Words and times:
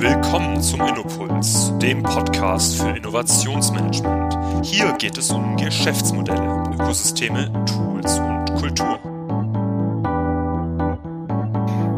Willkommen 0.00 0.62
zum 0.62 0.80
Innopuls, 0.80 1.74
dem 1.76 2.02
Podcast 2.02 2.80
für 2.80 2.88
Innovationsmanagement. 2.96 4.64
Hier 4.64 4.94
geht 4.94 5.18
es 5.18 5.30
um 5.30 5.58
Geschäftsmodelle, 5.58 6.64
Ökosysteme, 6.72 7.52
Tools 7.66 8.18
und 8.18 8.46
Kultur. 8.54 8.98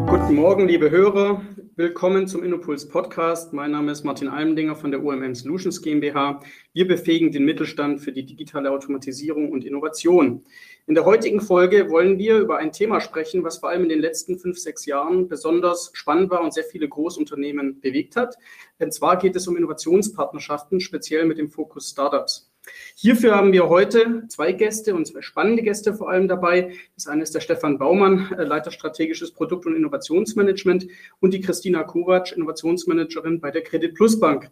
Guten 0.05 0.35
Morgen, 0.35 0.67
liebe 0.67 0.91
Hörer. 0.91 1.41
Willkommen 1.75 2.27
zum 2.27 2.43
Innopuls 2.43 2.87
Podcast. 2.87 3.51
Mein 3.51 3.71
Name 3.71 3.91
ist 3.91 4.03
Martin 4.03 4.27
Almendinger 4.27 4.75
von 4.75 4.91
der 4.91 5.03
UMM 5.03 5.33
Solutions 5.33 5.81
GmbH. 5.81 6.39
Wir 6.71 6.87
befähigen 6.87 7.31
den 7.31 7.45
Mittelstand 7.45 7.99
für 7.99 8.11
die 8.11 8.27
digitale 8.27 8.69
Automatisierung 8.69 9.51
und 9.51 9.65
Innovation. 9.65 10.43
In 10.85 10.93
der 10.93 11.05
heutigen 11.05 11.41
Folge 11.41 11.89
wollen 11.89 12.19
wir 12.19 12.37
über 12.37 12.57
ein 12.57 12.71
Thema 12.71 13.01
sprechen, 13.01 13.43
was 13.43 13.57
vor 13.57 13.69
allem 13.69 13.81
in 13.81 13.89
den 13.89 14.01
letzten 14.01 14.37
fünf, 14.37 14.59
sechs 14.59 14.85
Jahren 14.85 15.27
besonders 15.27 15.89
spannend 15.93 16.29
war 16.29 16.43
und 16.43 16.53
sehr 16.53 16.63
viele 16.63 16.87
Großunternehmen 16.87 17.81
bewegt 17.81 18.17
hat. 18.17 18.37
Und 18.77 18.93
zwar 18.93 19.17
geht 19.17 19.35
es 19.35 19.47
um 19.47 19.57
Innovationspartnerschaften, 19.57 20.79
speziell 20.79 21.25
mit 21.25 21.39
dem 21.39 21.49
Fokus 21.49 21.89
Startups. 21.89 22.52
Hierfür 22.95 23.35
haben 23.35 23.51
wir 23.51 23.67
heute 23.69 24.23
zwei 24.29 24.53
Gäste 24.53 24.95
und 24.95 25.05
zwei 25.05 25.21
spannende 25.21 25.63
Gäste 25.63 25.93
vor 25.93 26.09
allem 26.09 26.27
dabei. 26.27 26.73
Das 26.95 27.07
eine 27.07 27.23
ist 27.23 27.35
der 27.35 27.41
Stefan 27.41 27.77
Baumann, 27.77 28.33
äh, 28.37 28.43
Leiter 28.43 28.71
strategisches 28.71 29.31
Produkt- 29.31 29.65
und 29.65 29.75
Innovationsmanagement 29.75 30.87
und 31.19 31.33
die 31.33 31.41
Christina 31.41 31.83
Kovac, 31.83 32.31
Innovationsmanagerin 32.31 33.41
bei 33.41 33.51
der 33.51 33.63
Credit 33.63 33.93
Plus 33.93 34.19
Bank. 34.19 34.51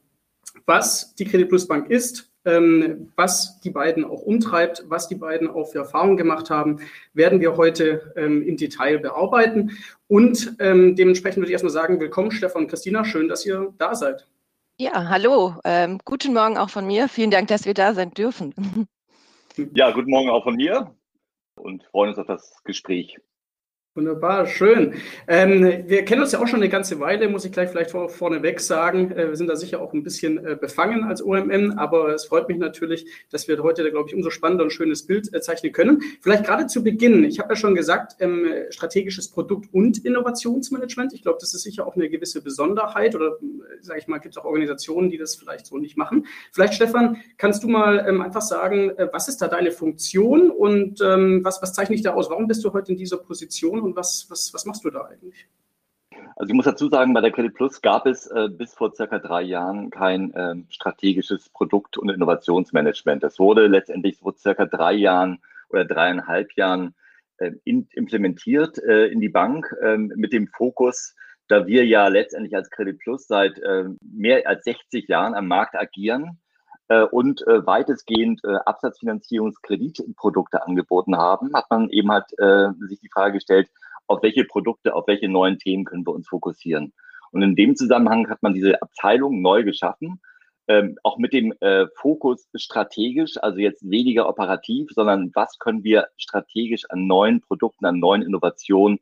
Was 0.65 1.15
die 1.15 1.25
Credit 1.25 1.47
Plus 1.47 1.67
Bank 1.67 1.89
ist, 1.89 2.29
ähm, 2.43 3.11
was 3.15 3.59
die 3.61 3.69
beiden 3.69 4.03
auch 4.03 4.21
umtreibt, 4.21 4.83
was 4.87 5.07
die 5.07 5.15
beiden 5.15 5.47
auch 5.47 5.71
für 5.71 5.79
Erfahrungen 5.79 6.17
gemacht 6.17 6.49
haben, 6.49 6.79
werden 7.13 7.39
wir 7.39 7.55
heute 7.55 8.13
ähm, 8.15 8.41
im 8.41 8.57
Detail 8.57 8.99
bearbeiten. 8.99 9.77
Und 10.07 10.55
ähm, 10.59 10.95
dementsprechend 10.95 11.37
würde 11.37 11.49
ich 11.49 11.53
erstmal 11.53 11.71
sagen, 11.71 11.99
willkommen 11.99 12.31
Stefan 12.31 12.63
und 12.63 12.67
Christina, 12.67 13.05
schön, 13.05 13.27
dass 13.27 13.45
ihr 13.45 13.73
da 13.77 13.95
seid. 13.95 14.27
Ja, 14.81 15.09
hallo. 15.09 15.57
Ähm, 15.63 15.99
guten 16.05 16.33
Morgen 16.33 16.57
auch 16.57 16.71
von 16.71 16.87
mir. 16.87 17.07
Vielen 17.07 17.29
Dank, 17.29 17.49
dass 17.49 17.65
wir 17.65 17.75
da 17.75 17.93
sein 17.93 18.15
dürfen. 18.15 18.87
Ja, 19.75 19.91
guten 19.91 20.09
Morgen 20.09 20.31
auch 20.31 20.43
von 20.43 20.55
mir 20.55 20.95
und 21.53 21.83
freuen 21.83 22.09
uns 22.09 22.17
auf 22.17 22.25
das 22.25 22.63
Gespräch. 22.63 23.19
Wunderbar, 23.93 24.45
schön. 24.45 24.93
Ähm, 25.27 25.83
wir 25.85 26.05
kennen 26.05 26.21
uns 26.21 26.31
ja 26.31 26.39
auch 26.39 26.47
schon 26.47 26.61
eine 26.61 26.69
ganze 26.69 27.01
Weile, 27.01 27.27
muss 27.27 27.43
ich 27.43 27.51
gleich 27.51 27.69
vielleicht 27.69 27.91
vor, 27.91 28.07
vorneweg 28.07 28.61
sagen. 28.61 29.11
Äh, 29.11 29.27
wir 29.27 29.35
sind 29.35 29.47
da 29.47 29.57
sicher 29.57 29.81
auch 29.81 29.91
ein 29.91 30.01
bisschen 30.01 30.37
äh, 30.45 30.55
befangen 30.55 31.03
als 31.03 31.21
OMM, 31.21 31.73
aber 31.75 32.15
es 32.15 32.23
freut 32.23 32.47
mich 32.47 32.57
natürlich, 32.57 33.05
dass 33.31 33.49
wir 33.49 33.61
heute, 33.61 33.83
glaube 33.91 34.07
ich, 34.07 34.15
umso 34.15 34.29
spannender 34.29 34.63
und 34.63 34.69
schönes 34.69 35.05
Bild 35.05 35.33
äh, 35.33 35.41
zeichnen 35.41 35.73
können. 35.73 36.03
Vielleicht 36.21 36.45
gerade 36.45 36.67
zu 36.67 36.85
Beginn, 36.85 37.25
ich 37.25 37.39
habe 37.39 37.49
ja 37.49 37.57
schon 37.57 37.75
gesagt, 37.75 38.15
ähm, 38.21 38.45
strategisches 38.69 39.27
Produkt 39.27 39.67
und 39.73 40.05
Innovationsmanagement. 40.05 41.11
Ich 41.11 41.23
glaube, 41.23 41.39
das 41.41 41.53
ist 41.53 41.63
sicher 41.63 41.85
auch 41.85 41.97
eine 41.97 42.09
gewisse 42.09 42.41
Besonderheit 42.41 43.13
oder, 43.13 43.39
äh, 43.41 43.81
sage 43.81 43.99
ich 43.99 44.07
mal, 44.07 44.19
gibt 44.19 44.35
es 44.35 44.41
auch 44.41 44.45
Organisationen, 44.45 45.09
die 45.09 45.17
das 45.17 45.35
vielleicht 45.35 45.65
so 45.65 45.77
nicht 45.77 45.97
machen. 45.97 46.27
Vielleicht, 46.53 46.75
Stefan, 46.75 47.17
kannst 47.37 47.61
du 47.61 47.67
mal 47.67 48.05
ähm, 48.07 48.21
einfach 48.21 48.41
sagen, 48.41 48.91
äh, 48.91 49.09
was 49.11 49.27
ist 49.27 49.41
da 49.41 49.49
deine 49.49 49.71
Funktion 49.71 50.49
und 50.49 51.01
ähm, 51.01 51.41
was, 51.43 51.61
was 51.61 51.73
zeichnet 51.73 51.97
dich 51.97 52.05
da 52.05 52.13
aus? 52.13 52.29
Warum 52.29 52.47
bist 52.47 52.63
du 52.63 52.71
heute 52.71 52.93
in 52.93 52.97
dieser 52.97 53.17
Position? 53.17 53.80
Und 53.83 53.95
was, 53.95 54.27
was, 54.29 54.53
was 54.53 54.65
machst 54.65 54.83
du 54.83 54.89
da 54.89 55.05
eigentlich? 55.05 55.47
Also 56.35 56.51
ich 56.51 56.55
muss 56.55 56.65
dazu 56.65 56.89
sagen, 56.89 57.13
bei 57.13 57.21
der 57.21 57.31
Credit 57.31 57.53
Plus 57.53 57.81
gab 57.81 58.05
es 58.05 58.27
äh, 58.27 58.49
bis 58.49 58.73
vor 58.73 58.93
circa 58.93 59.19
drei 59.19 59.41
Jahren 59.43 59.89
kein 59.89 60.33
äh, 60.33 60.55
strategisches 60.69 61.49
Produkt- 61.49 61.97
und 61.97 62.09
Innovationsmanagement. 62.09 63.23
Das 63.23 63.39
wurde 63.39 63.67
letztendlich 63.67 64.17
vor 64.17 64.33
circa 64.35 64.65
drei 64.65 64.93
Jahren 64.93 65.39
oder 65.69 65.85
dreieinhalb 65.85 66.53
Jahren 66.53 66.95
äh, 67.37 67.51
in, 67.63 67.87
implementiert 67.93 68.77
äh, 68.79 69.07
in 69.07 69.19
die 69.19 69.29
Bank 69.29 69.73
ähm, 69.81 70.11
mit 70.15 70.33
dem 70.33 70.47
Fokus, 70.47 71.15
da 71.47 71.67
wir 71.67 71.85
ja 71.85 72.07
letztendlich 72.07 72.55
als 72.55 72.69
Credit 72.69 72.99
Plus 72.99 73.27
seit 73.27 73.57
äh, 73.59 73.85
mehr 74.01 74.47
als 74.47 74.63
60 74.63 75.07
Jahren 75.07 75.33
am 75.33 75.47
Markt 75.47 75.75
agieren, 75.75 76.39
und 77.11 77.45
äh, 77.47 77.65
weitestgehend 77.65 78.41
äh, 78.43 78.55
Absatzfinanzierungskreditprodukte 78.65 80.65
angeboten 80.65 81.15
haben, 81.15 81.53
hat 81.53 81.65
man 81.69 81.89
eben 81.89 82.11
halt 82.11 82.25
äh, 82.37 82.69
sich 82.87 82.99
die 82.99 83.09
Frage 83.09 83.33
gestellt, 83.33 83.69
auf 84.07 84.21
welche 84.23 84.43
Produkte, 84.43 84.93
auf 84.93 85.07
welche 85.07 85.29
neuen 85.29 85.57
Themen 85.57 85.85
können 85.85 86.05
wir 86.05 86.13
uns 86.13 86.27
fokussieren. 86.27 86.93
Und 87.31 87.43
in 87.43 87.55
dem 87.55 87.75
Zusammenhang 87.75 88.29
hat 88.29 88.43
man 88.43 88.53
diese 88.53 88.81
Abteilung 88.81 89.41
neu 89.41 89.63
geschaffen, 89.63 90.19
ähm, 90.67 90.97
auch 91.03 91.17
mit 91.17 91.33
dem 91.33 91.53
äh, 91.61 91.87
Fokus 91.95 92.47
strategisch, 92.55 93.37
also 93.41 93.59
jetzt 93.59 93.89
weniger 93.89 94.27
operativ, 94.27 94.89
sondern 94.91 95.31
was 95.33 95.59
können 95.59 95.83
wir 95.83 96.07
strategisch 96.17 96.89
an 96.89 97.07
neuen 97.07 97.41
Produkten, 97.41 97.85
an 97.85 97.99
neuen 97.99 98.21
Innovationen 98.21 98.99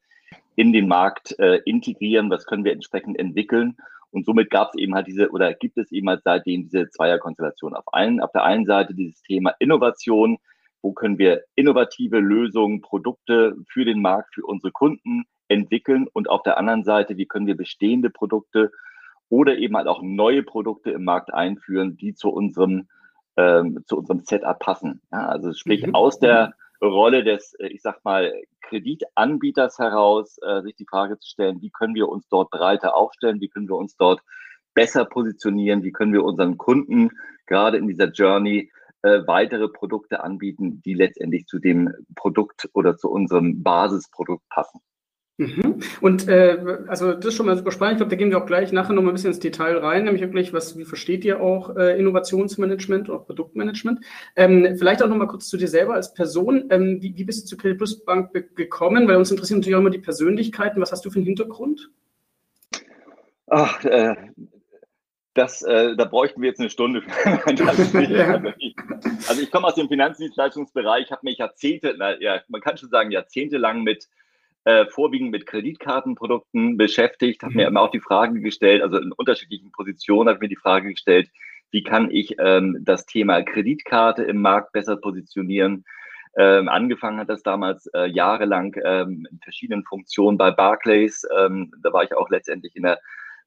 in 0.56 0.74
den 0.74 0.88
Markt 0.88 1.38
äh, 1.40 1.58
integrieren, 1.66 2.30
was 2.30 2.46
können 2.46 2.66
wir 2.66 2.74
entsprechend 2.74 3.18
entwickeln 3.18 3.78
und 4.12 4.26
somit 4.26 4.50
gab 4.50 4.70
es 4.70 4.82
eben 4.82 4.96
halt 4.96 5.08
diese 5.08 5.30
oder 5.30 5.54
gibt 5.54 5.78
es 5.78 5.92
eben 5.92 6.10
halt 6.10 6.22
seitdem 6.24 6.64
diese 6.64 6.90
Zweierkonstellation. 6.90 7.76
Auf, 7.76 7.86
allen, 7.88 8.22
auf 8.22 8.32
der 8.32 8.44
einen 8.44 8.66
Seite 8.66 8.94
dieses 8.94 9.22
Thema 9.22 9.54
Innovation, 9.60 10.38
wo 10.82 10.94
können 10.94 11.18
wir 11.18 11.44
innovative 11.56 12.20
Lösungen, 12.20 12.82
Produkte 12.82 13.56
für 13.68 13.86
den 13.86 14.02
Markt, 14.02 14.34
für 14.34 14.46
unsere 14.46 14.72
Kunden 14.72 15.26
entwickeln 15.48 16.08
und 16.14 16.30
auf 16.30 16.44
der 16.44 16.58
anderen 16.58 16.84
Seite, 16.84 17.18
wie 17.18 17.26
können 17.26 17.48
wir 17.48 17.58
bestehende 17.58 18.10
Produkte 18.10 18.72
oder 19.30 19.58
eben 19.58 19.76
halt 19.78 19.88
auch 19.88 20.02
neue 20.02 20.44
Produkte 20.44 20.92
im 20.92 21.04
Markt 21.04 21.34
einführen, 21.34 21.98
die 21.98 22.14
zu 22.14 22.30
unserem, 22.30 22.88
ähm, 23.38 23.84
zu 23.86 23.98
unserem 23.98 24.22
Setup 24.22 24.58
passen. 24.60 25.02
Ja, 25.12 25.28
also 25.28 25.54
sprich 25.54 25.86
mhm. 25.86 25.96
aus 25.96 26.20
der 26.20 26.54
Rolle 26.82 27.24
des, 27.24 27.54
äh, 27.56 27.68
ich 27.68 27.82
sag 27.82 28.04
mal, 28.04 28.34
Kreditanbieters 28.62 29.80
heraus, 29.80 30.38
äh, 30.42 30.62
sich 30.62 30.76
die 30.76 30.86
Frage 30.86 31.20
zu 31.20 31.28
stellen, 31.28 31.62
wie 31.62 31.70
können 31.70 31.96
wir 31.96 32.10
uns 32.10 32.28
dort 32.30 32.50
breiter 32.52 32.96
aufstellen, 32.96 33.42
wie 33.42 33.50
können 33.50 33.68
wir 33.68 33.76
uns 33.76 33.96
dort 33.98 34.22
besser 34.74 35.06
positionieren, 35.06 35.84
wie 35.84 35.92
können 35.92 36.14
wir 36.14 36.24
unseren 36.24 36.58
Kunden 36.58 37.12
gerade 37.48 37.78
in 37.78 37.88
dieser 37.88 38.12
Journey 38.12 38.72
äh, 39.02 39.22
weitere 39.28 39.70
Produkte 39.70 40.24
anbieten, 40.24 40.82
die 40.84 40.94
letztendlich 40.94 41.46
zu 41.48 41.60
dem 41.60 41.94
Produkt 42.16 42.70
oder 42.74 42.98
zu 42.98 43.10
unserem 43.10 43.64
Basisprodukt 43.64 44.48
passen. 44.50 44.82
Mhm. 45.40 45.80
Und 46.02 46.28
äh, 46.28 46.58
also 46.88 47.14
das 47.14 47.28
ist 47.28 47.36
schon 47.36 47.46
mal 47.46 47.56
super 47.56 47.72
spannend. 47.72 47.94
Ich 47.94 47.98
glaube, 48.00 48.10
da 48.10 48.18
gehen 48.18 48.30
wir 48.30 48.40
auch 48.40 48.46
gleich 48.46 48.74
nachher 48.74 48.92
noch 48.92 49.02
mal 49.02 49.12
ein 49.12 49.14
bisschen 49.14 49.30
ins 49.30 49.40
Detail 49.40 49.78
rein, 49.78 50.04
nämlich 50.04 50.22
wirklich, 50.22 50.52
was, 50.52 50.78
wie 50.78 50.84
versteht 50.84 51.24
ihr 51.24 51.40
auch 51.40 51.78
äh, 51.78 51.98
Innovationsmanagement 51.98 53.10
oder 53.10 53.20
Produktmanagement? 53.20 54.02
Ähm, 54.36 54.76
vielleicht 54.78 55.02
auch 55.02 55.08
noch 55.08 55.16
mal 55.16 55.28
kurz 55.28 55.48
zu 55.48 55.56
dir 55.56 55.70
selber 55.70 55.94
als 55.94 56.14
Person. 56.14 56.66
Ähm, 56.70 57.02
wie, 57.02 57.16
wie 57.16 57.24
bist 57.24 57.44
du 57.44 57.48
zur 57.48 57.58
Credit 57.58 57.78
Plus 57.78 58.04
Bank 58.04 58.34
gekommen? 58.58 59.08
Weil 59.08 59.16
uns 59.16 59.32
interessieren 59.32 59.60
natürlich 59.60 59.76
auch 59.76 59.80
immer 59.80 59.90
die 59.90 60.00
Persönlichkeiten. 60.00 60.82
Was 60.82 60.92
hast 60.92 61.06
du 61.06 61.10
für 61.10 61.20
einen 61.20 61.26
Hintergrund? 61.26 61.90
Ach, 63.48 63.82
äh, 63.86 64.16
das, 65.36 65.62
äh, 65.62 65.96
da 65.96 66.04
bräuchten 66.04 66.42
wir 66.42 66.50
jetzt 66.50 66.60
eine 66.60 66.70
Stunde. 66.70 67.02
ja. 68.10 68.42
Also 69.30 69.42
ich 69.42 69.52
komme 69.52 69.68
aus 69.68 69.76
dem 69.76 69.88
Finanzdienstleistungsbereich, 69.88 71.10
habe 71.12 71.22
mich 71.24 71.38
Jahrzehnte, 71.38 71.96
na, 71.98 72.20
ja, 72.20 72.42
man 72.50 72.60
kann 72.60 72.78
schon 72.78 72.90
sagen 72.90 73.12
jahrzehntelang 73.12 73.84
mit 73.84 74.10
äh, 74.70 74.86
vorwiegend 74.86 75.32
mit 75.32 75.48
Kreditkartenprodukten 75.48 76.78
beschäftigt, 76.78 77.42
habe 77.42 77.54
mhm. 77.54 77.58
mir 77.58 77.68
immer 77.68 77.82
auch 77.82 77.90
die 77.90 78.00
Frage 78.00 78.40
gestellt, 78.40 78.84
also 78.84 78.98
in 78.98 79.12
unterschiedlichen 79.12 79.72
Positionen 79.72 80.30
habe 80.30 80.42
mir 80.42 80.48
die 80.48 80.56
Frage 80.56 80.92
gestellt, 80.92 81.28
wie 81.72 81.82
kann 81.82 82.12
ich 82.12 82.36
ähm, 82.38 82.78
das 82.82 83.08
Thema 83.08 83.42
Kreditkarte 83.42 84.24
im 84.24 84.42
Markt 84.42 84.72
besser 84.72 84.98
positionieren. 84.98 85.86
Ähm, 86.38 86.70
angefangen 86.70 87.20
hat 87.20 87.30
das 87.30 87.42
damals 87.42 87.88
äh, 87.96 88.06
jahrelang 88.12 88.76
ähm, 88.84 89.28
in 89.32 89.40
verschiedenen 89.40 89.84
Funktionen 89.86 90.38
bei 90.38 90.52
Barclays. 90.52 91.28
Ähm, 91.36 91.72
da 91.82 91.92
war 91.92 92.04
ich 92.04 92.14
auch 92.14 92.30
letztendlich 92.30 92.76
in 92.76 92.84
der 92.84 93.00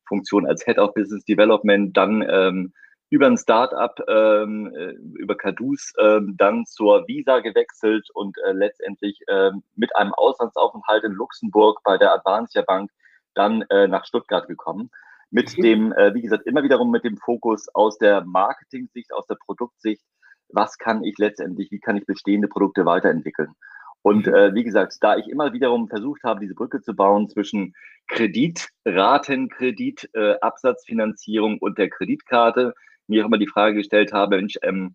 Funktion 0.08 0.44
als 0.44 0.64
Head 0.64 0.78
of 0.78 0.92
Business 0.94 1.24
Development, 1.24 1.96
dann 1.96 2.26
ähm, 2.28 2.72
über 3.12 3.26
ein 3.26 3.36
Startup, 3.36 3.94
ähm, 4.08 4.72
äh, 4.74 4.92
über 5.20 5.36
Cadus, 5.36 5.92
ähm, 5.98 6.34
dann 6.38 6.64
zur 6.64 7.06
Visa 7.06 7.40
gewechselt 7.40 8.08
und 8.14 8.38
äh, 8.38 8.52
letztendlich 8.52 9.20
ähm, 9.28 9.62
mit 9.76 9.94
einem 9.94 10.14
Auslandsaufenthalt 10.14 11.04
in 11.04 11.12
Luxemburg 11.12 11.82
bei 11.84 11.98
der 11.98 12.14
Advancia 12.14 12.62
Bank 12.62 12.90
dann 13.34 13.66
äh, 13.68 13.86
nach 13.86 14.06
Stuttgart 14.06 14.48
gekommen. 14.48 14.90
Mit 15.30 15.58
mhm. 15.58 15.62
dem, 15.62 15.92
äh, 15.92 16.14
wie 16.14 16.22
gesagt, 16.22 16.46
immer 16.46 16.62
wiederum 16.62 16.90
mit 16.90 17.04
dem 17.04 17.18
Fokus 17.18 17.68
aus 17.74 17.98
der 17.98 18.24
Marketing-Sicht, 18.24 19.12
aus 19.12 19.26
der 19.26 19.36
Produktsicht, 19.44 20.02
was 20.48 20.78
kann 20.78 21.04
ich 21.04 21.18
letztendlich, 21.18 21.70
wie 21.70 21.80
kann 21.80 21.98
ich 21.98 22.06
bestehende 22.06 22.48
Produkte 22.48 22.86
weiterentwickeln. 22.86 23.52
Und 24.00 24.26
mhm. 24.26 24.34
äh, 24.34 24.54
wie 24.54 24.64
gesagt, 24.64 24.96
da 25.02 25.18
ich 25.18 25.28
immer 25.28 25.52
wiederum 25.52 25.86
versucht 25.86 26.22
habe, 26.24 26.40
diese 26.40 26.54
Brücke 26.54 26.80
zu 26.80 26.96
bauen 26.96 27.28
zwischen 27.28 27.74
Kredit, 28.08 28.70
Ratenkredit, 28.86 30.08
äh, 30.14 30.36
Absatzfinanzierung 30.40 31.58
und 31.58 31.76
der 31.76 31.90
Kreditkarte, 31.90 32.72
mir 33.12 33.22
auch 33.22 33.28
immer 33.28 33.38
die 33.38 33.48
Frage 33.48 33.76
gestellt 33.76 34.12
habe, 34.12 34.36
Mensch, 34.36 34.58
ähm, 34.62 34.94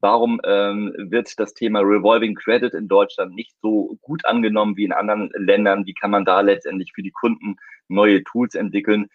warum 0.00 0.40
ähm, 0.44 0.94
wird 0.96 1.38
das 1.38 1.54
Thema 1.54 1.80
Revolving 1.80 2.34
Credit 2.34 2.74
in 2.74 2.88
Deutschland 2.88 3.34
nicht 3.34 3.54
so 3.60 3.98
gut 4.02 4.24
angenommen 4.24 4.76
wie 4.76 4.84
in 4.84 4.92
anderen 4.92 5.30
Ländern? 5.36 5.86
Wie 5.86 5.94
kann 5.94 6.10
man 6.10 6.24
da 6.24 6.40
letztendlich 6.40 6.92
für 6.94 7.02
die 7.02 7.10
Kunden 7.10 7.56
neue 7.88 8.22
Tools 8.24 8.54
entwickeln? 8.54 9.08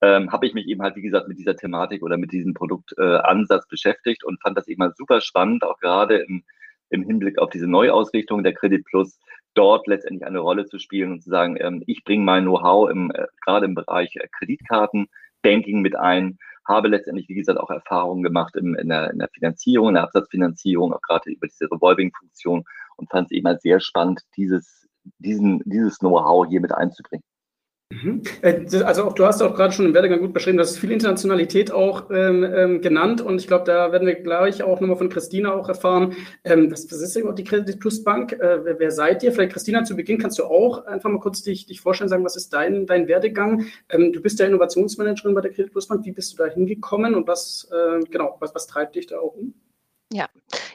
Ähm, 0.00 0.30
habe 0.30 0.46
ich 0.46 0.54
mich 0.54 0.66
eben 0.66 0.82
halt, 0.82 0.94
wie 0.96 1.02
gesagt, 1.02 1.26
mit 1.28 1.38
dieser 1.38 1.56
Thematik 1.56 2.02
oder 2.02 2.16
mit 2.16 2.30
diesem 2.32 2.54
Produktansatz 2.54 3.64
äh, 3.64 3.68
beschäftigt 3.68 4.24
und 4.24 4.40
fand 4.40 4.56
das 4.56 4.68
eben 4.68 4.82
halt 4.82 4.96
super 4.96 5.20
spannend, 5.20 5.64
auch 5.64 5.80
gerade 5.80 6.18
im, 6.18 6.44
im 6.90 7.02
Hinblick 7.02 7.38
auf 7.38 7.50
diese 7.50 7.66
Neuausrichtung 7.66 8.44
der 8.44 8.54
Credit 8.54 8.84
Plus, 8.84 9.18
dort 9.54 9.88
letztendlich 9.88 10.24
eine 10.24 10.38
Rolle 10.38 10.66
zu 10.66 10.78
spielen 10.78 11.12
und 11.12 11.22
zu 11.22 11.30
sagen, 11.30 11.56
ähm, 11.58 11.82
ich 11.86 12.04
bringe 12.04 12.22
mein 12.22 12.44
Know-how 12.44 12.90
im, 12.90 13.10
äh, 13.10 13.26
gerade 13.44 13.66
im 13.66 13.74
Bereich 13.74 14.14
äh, 14.14 14.28
Kreditkarten, 14.38 15.08
Banking 15.42 15.80
mit 15.80 15.96
ein, 15.96 16.38
habe 16.68 16.88
letztendlich, 16.88 17.28
wie 17.28 17.34
gesagt, 17.34 17.58
auch 17.58 17.70
Erfahrungen 17.70 18.22
gemacht 18.22 18.54
in, 18.56 18.74
in, 18.74 18.88
der, 18.88 19.10
in 19.10 19.18
der 19.18 19.28
Finanzierung, 19.28 19.88
in 19.88 19.94
der 19.94 20.04
Absatzfinanzierung, 20.04 20.92
auch 20.92 21.02
gerade 21.02 21.30
über 21.30 21.46
diese 21.46 21.64
Revolving-Funktion 21.70 22.64
und 22.96 23.10
fand 23.10 23.26
es 23.26 23.32
eben 23.32 23.46
halt 23.48 23.62
sehr 23.62 23.80
spannend, 23.80 24.20
dieses, 24.36 24.86
diesen, 25.18 25.62
dieses 25.64 25.98
Know-how 25.98 26.46
hier 26.46 26.60
mit 26.60 26.72
einzubringen. 26.72 27.24
Mhm. 27.90 28.22
Äh, 28.42 28.66
also 28.84 29.04
auch 29.04 29.14
du 29.14 29.24
hast 29.24 29.40
auch 29.40 29.54
gerade 29.54 29.72
schon 29.72 29.86
im 29.86 29.94
Werdegang 29.94 30.20
gut 30.20 30.34
beschrieben, 30.34 30.58
das 30.58 30.72
ist 30.72 30.78
viel 30.78 30.92
Internationalität 30.92 31.70
auch 31.72 32.10
ähm, 32.10 32.44
ähm, 32.44 32.80
genannt 32.82 33.22
und 33.22 33.40
ich 33.40 33.46
glaube, 33.46 33.64
da 33.64 33.92
werden 33.92 34.06
wir 34.06 34.16
gleich 34.16 34.62
auch 34.62 34.80
nochmal 34.80 34.98
von 34.98 35.08
Christina 35.08 35.54
auch 35.54 35.70
erfahren. 35.70 36.14
Ähm, 36.44 36.70
was, 36.70 36.84
was 36.92 37.00
ist 37.00 37.14
denn 37.16 37.22
überhaupt 37.22 37.38
die 37.38 37.44
Credit 37.44 37.80
Plus 37.80 38.04
Bank? 38.04 38.32
Äh, 38.32 38.62
wer, 38.64 38.78
wer, 38.78 38.90
seid 38.90 39.22
ihr? 39.22 39.32
Vielleicht 39.32 39.52
Christina, 39.52 39.84
zu 39.84 39.96
Beginn 39.96 40.18
kannst 40.18 40.38
du 40.38 40.44
auch 40.44 40.84
einfach 40.84 41.08
mal 41.08 41.18
kurz 41.18 41.42
dich, 41.42 41.64
dich 41.64 41.80
vorstellen, 41.80 42.10
sagen, 42.10 42.24
was 42.24 42.36
ist 42.36 42.52
dein, 42.52 42.84
dein 42.84 43.08
Werdegang? 43.08 43.64
Ähm, 43.88 44.12
du 44.12 44.20
bist 44.20 44.38
ja 44.38 44.44
Innovationsmanagerin 44.44 45.34
bei 45.34 45.40
der 45.40 45.52
Credit 45.52 45.72
Plus 45.72 45.86
Bank. 45.86 46.04
Wie 46.04 46.12
bist 46.12 46.34
du 46.34 46.36
da 46.36 46.46
hingekommen 46.46 47.14
und 47.14 47.26
was, 47.26 47.70
äh, 47.72 48.00
genau, 48.10 48.36
was, 48.40 48.54
was 48.54 48.66
treibt 48.66 48.96
dich 48.96 49.06
da 49.06 49.18
auch 49.18 49.34
um? 49.34 49.54
Ja, 50.10 50.26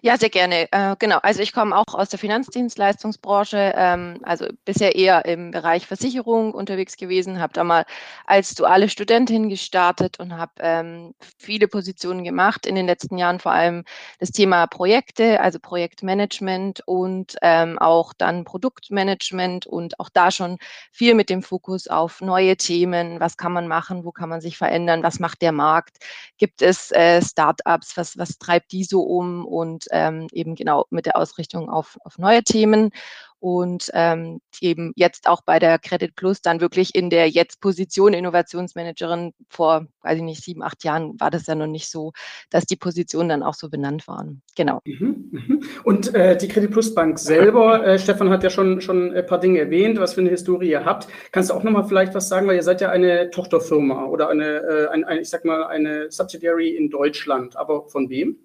ja, 0.03 0.15
sehr 0.17 0.29
gerne. 0.29 0.67
Äh, 0.71 0.95
genau. 0.99 1.17
Also 1.23 1.41
ich 1.41 1.53
komme 1.53 1.75
auch 1.75 1.95
aus 1.95 2.09
der 2.09 2.19
Finanzdienstleistungsbranche, 2.19 3.73
ähm, 3.75 4.19
also 4.21 4.45
bisher 4.63 4.93
eher 4.95 5.25
im 5.25 5.49
Bereich 5.49 5.87
Versicherung 5.87 6.53
unterwegs 6.53 6.97
gewesen, 6.97 7.39
habe 7.39 7.51
da 7.53 7.63
mal 7.63 7.83
als 8.27 8.53
duale 8.53 8.89
Studentin 8.89 9.49
gestartet 9.49 10.19
und 10.19 10.37
habe 10.37 10.51
ähm, 10.59 11.15
viele 11.39 11.67
Positionen 11.67 12.23
gemacht. 12.23 12.67
In 12.67 12.75
den 12.75 12.85
letzten 12.85 13.17
Jahren 13.17 13.39
vor 13.39 13.53
allem 13.53 13.85
das 14.19 14.29
Thema 14.29 14.67
Projekte, 14.67 15.39
also 15.41 15.57
Projektmanagement 15.59 16.81
und 16.85 17.35
ähm, 17.41 17.79
auch 17.79 18.13
dann 18.13 18.43
Produktmanagement 18.43 19.65
und 19.65 19.99
auch 19.99 20.09
da 20.13 20.29
schon 20.29 20.59
viel 20.91 21.15
mit 21.15 21.31
dem 21.31 21.41
Fokus 21.41 21.87
auf 21.87 22.21
neue 22.21 22.55
Themen. 22.55 23.19
Was 23.19 23.35
kann 23.37 23.51
man 23.53 23.67
machen? 23.67 24.05
Wo 24.05 24.11
kann 24.11 24.29
man 24.29 24.41
sich 24.41 24.59
verändern? 24.59 25.01
Was 25.01 25.19
macht 25.19 25.41
der 25.41 25.53
Markt? 25.53 25.97
Gibt 26.37 26.61
es 26.61 26.91
äh, 26.91 27.19
Startups? 27.23 27.97
Was, 27.97 28.15
was 28.19 28.37
treibt 28.37 28.71
die 28.71 28.83
so 28.83 29.01
um? 29.01 29.22
Forum 29.23 29.45
und 29.45 29.85
ähm, 29.91 30.27
eben 30.31 30.55
genau 30.55 30.85
mit 30.89 31.05
der 31.05 31.17
Ausrichtung 31.17 31.69
auf, 31.69 31.97
auf 32.03 32.17
neue 32.17 32.43
Themen 32.43 32.91
und 33.39 33.89
ähm, 33.93 34.39
eben 34.61 34.93
jetzt 34.95 35.27
auch 35.27 35.41
bei 35.41 35.59
der 35.59 35.77
Credit 35.77 36.15
Plus 36.15 36.41
dann 36.41 36.61
wirklich 36.61 36.95
in 36.95 37.09
der 37.09 37.29
jetzt 37.29 37.59
Position 37.59 38.13
Innovationsmanagerin 38.13 39.33
vor, 39.49 39.85
weiß 40.01 40.17
ich 40.17 40.23
nicht, 40.23 40.41
sieben, 40.41 40.63
acht 40.63 40.85
Jahren 40.85 41.19
war 41.19 41.29
das 41.29 41.47
ja 41.47 41.55
noch 41.55 41.67
nicht 41.67 41.91
so, 41.91 42.13
dass 42.49 42.63
die 42.65 42.77
Positionen 42.77 43.27
dann 43.27 43.43
auch 43.43 43.53
so 43.53 43.69
benannt 43.69 44.07
waren. 44.07 44.41
Genau. 44.55 44.79
Mhm, 44.85 45.27
mhm. 45.31 45.63
Und 45.83 46.15
äh, 46.15 46.37
die 46.37 46.47
Credit 46.47 46.71
Plus 46.71 46.95
Bank 46.95 47.19
selber, 47.19 47.85
äh, 47.85 47.99
Stefan 47.99 48.29
hat 48.29 48.43
ja 48.43 48.49
schon, 48.49 48.79
schon 48.79 49.13
ein 49.13 49.25
paar 49.25 49.41
Dinge 49.41 49.59
erwähnt, 49.59 49.99
was 49.99 50.13
für 50.13 50.21
eine 50.21 50.29
Historie 50.29 50.69
ihr 50.69 50.85
habt. 50.85 51.09
Kannst 51.33 51.49
du 51.49 51.53
auch 51.53 51.63
nochmal 51.63 51.83
vielleicht 51.83 52.13
was 52.13 52.29
sagen, 52.29 52.47
weil 52.47 52.55
ihr 52.55 52.63
seid 52.63 52.79
ja 52.79 52.91
eine 52.91 53.29
Tochterfirma 53.29 54.05
oder 54.05 54.29
eine, 54.29 54.59
äh, 54.59 54.87
ein, 54.87 55.03
ein, 55.03 55.19
ich 55.19 55.29
sag 55.29 55.43
mal, 55.43 55.65
eine 55.65 56.09
Subsidiary 56.09 56.77
in 56.77 56.89
Deutschland, 56.89 57.57
aber 57.57 57.89
von 57.89 58.09
wem? 58.09 58.37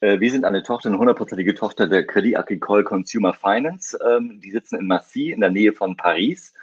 Äh, 0.00 0.20
wir 0.20 0.30
sind 0.30 0.44
eine 0.44 0.62
Tochter, 0.62 0.88
eine 0.88 0.98
hundertprozentige 0.98 1.54
Tochter 1.54 1.88
der 1.88 2.06
Credit 2.06 2.36
Agricole 2.36 2.84
Consumer 2.84 3.34
Finance. 3.34 3.98
Ähm, 4.06 4.40
die 4.40 4.50
sitzen 4.50 4.78
in 4.78 4.86
Massy 4.86 5.30
in 5.30 5.40
der 5.40 5.50
Nähe 5.50 5.72
von 5.72 5.96
Paris 5.96 6.54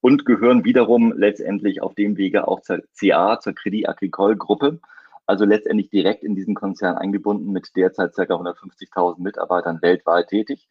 und 0.00 0.24
gehören 0.24 0.64
wiederum 0.64 1.12
letztendlich 1.16 1.82
auf 1.82 1.94
dem 1.94 2.16
Wege 2.16 2.48
auch 2.48 2.60
zur 2.60 2.82
CA, 2.98 3.38
zur 3.40 3.54
Credit 3.54 3.88
Agricole 3.88 4.36
Gruppe. 4.36 4.80
Also 5.26 5.44
letztendlich 5.44 5.90
direkt 5.90 6.24
in 6.24 6.34
diesen 6.34 6.54
Konzern 6.54 6.96
eingebunden 6.96 7.52
mit 7.52 7.76
derzeit 7.76 8.14
ca. 8.14 8.22
150.000 8.22 9.20
Mitarbeitern 9.20 9.80
weltweit 9.80 10.28
tätig 10.28 10.68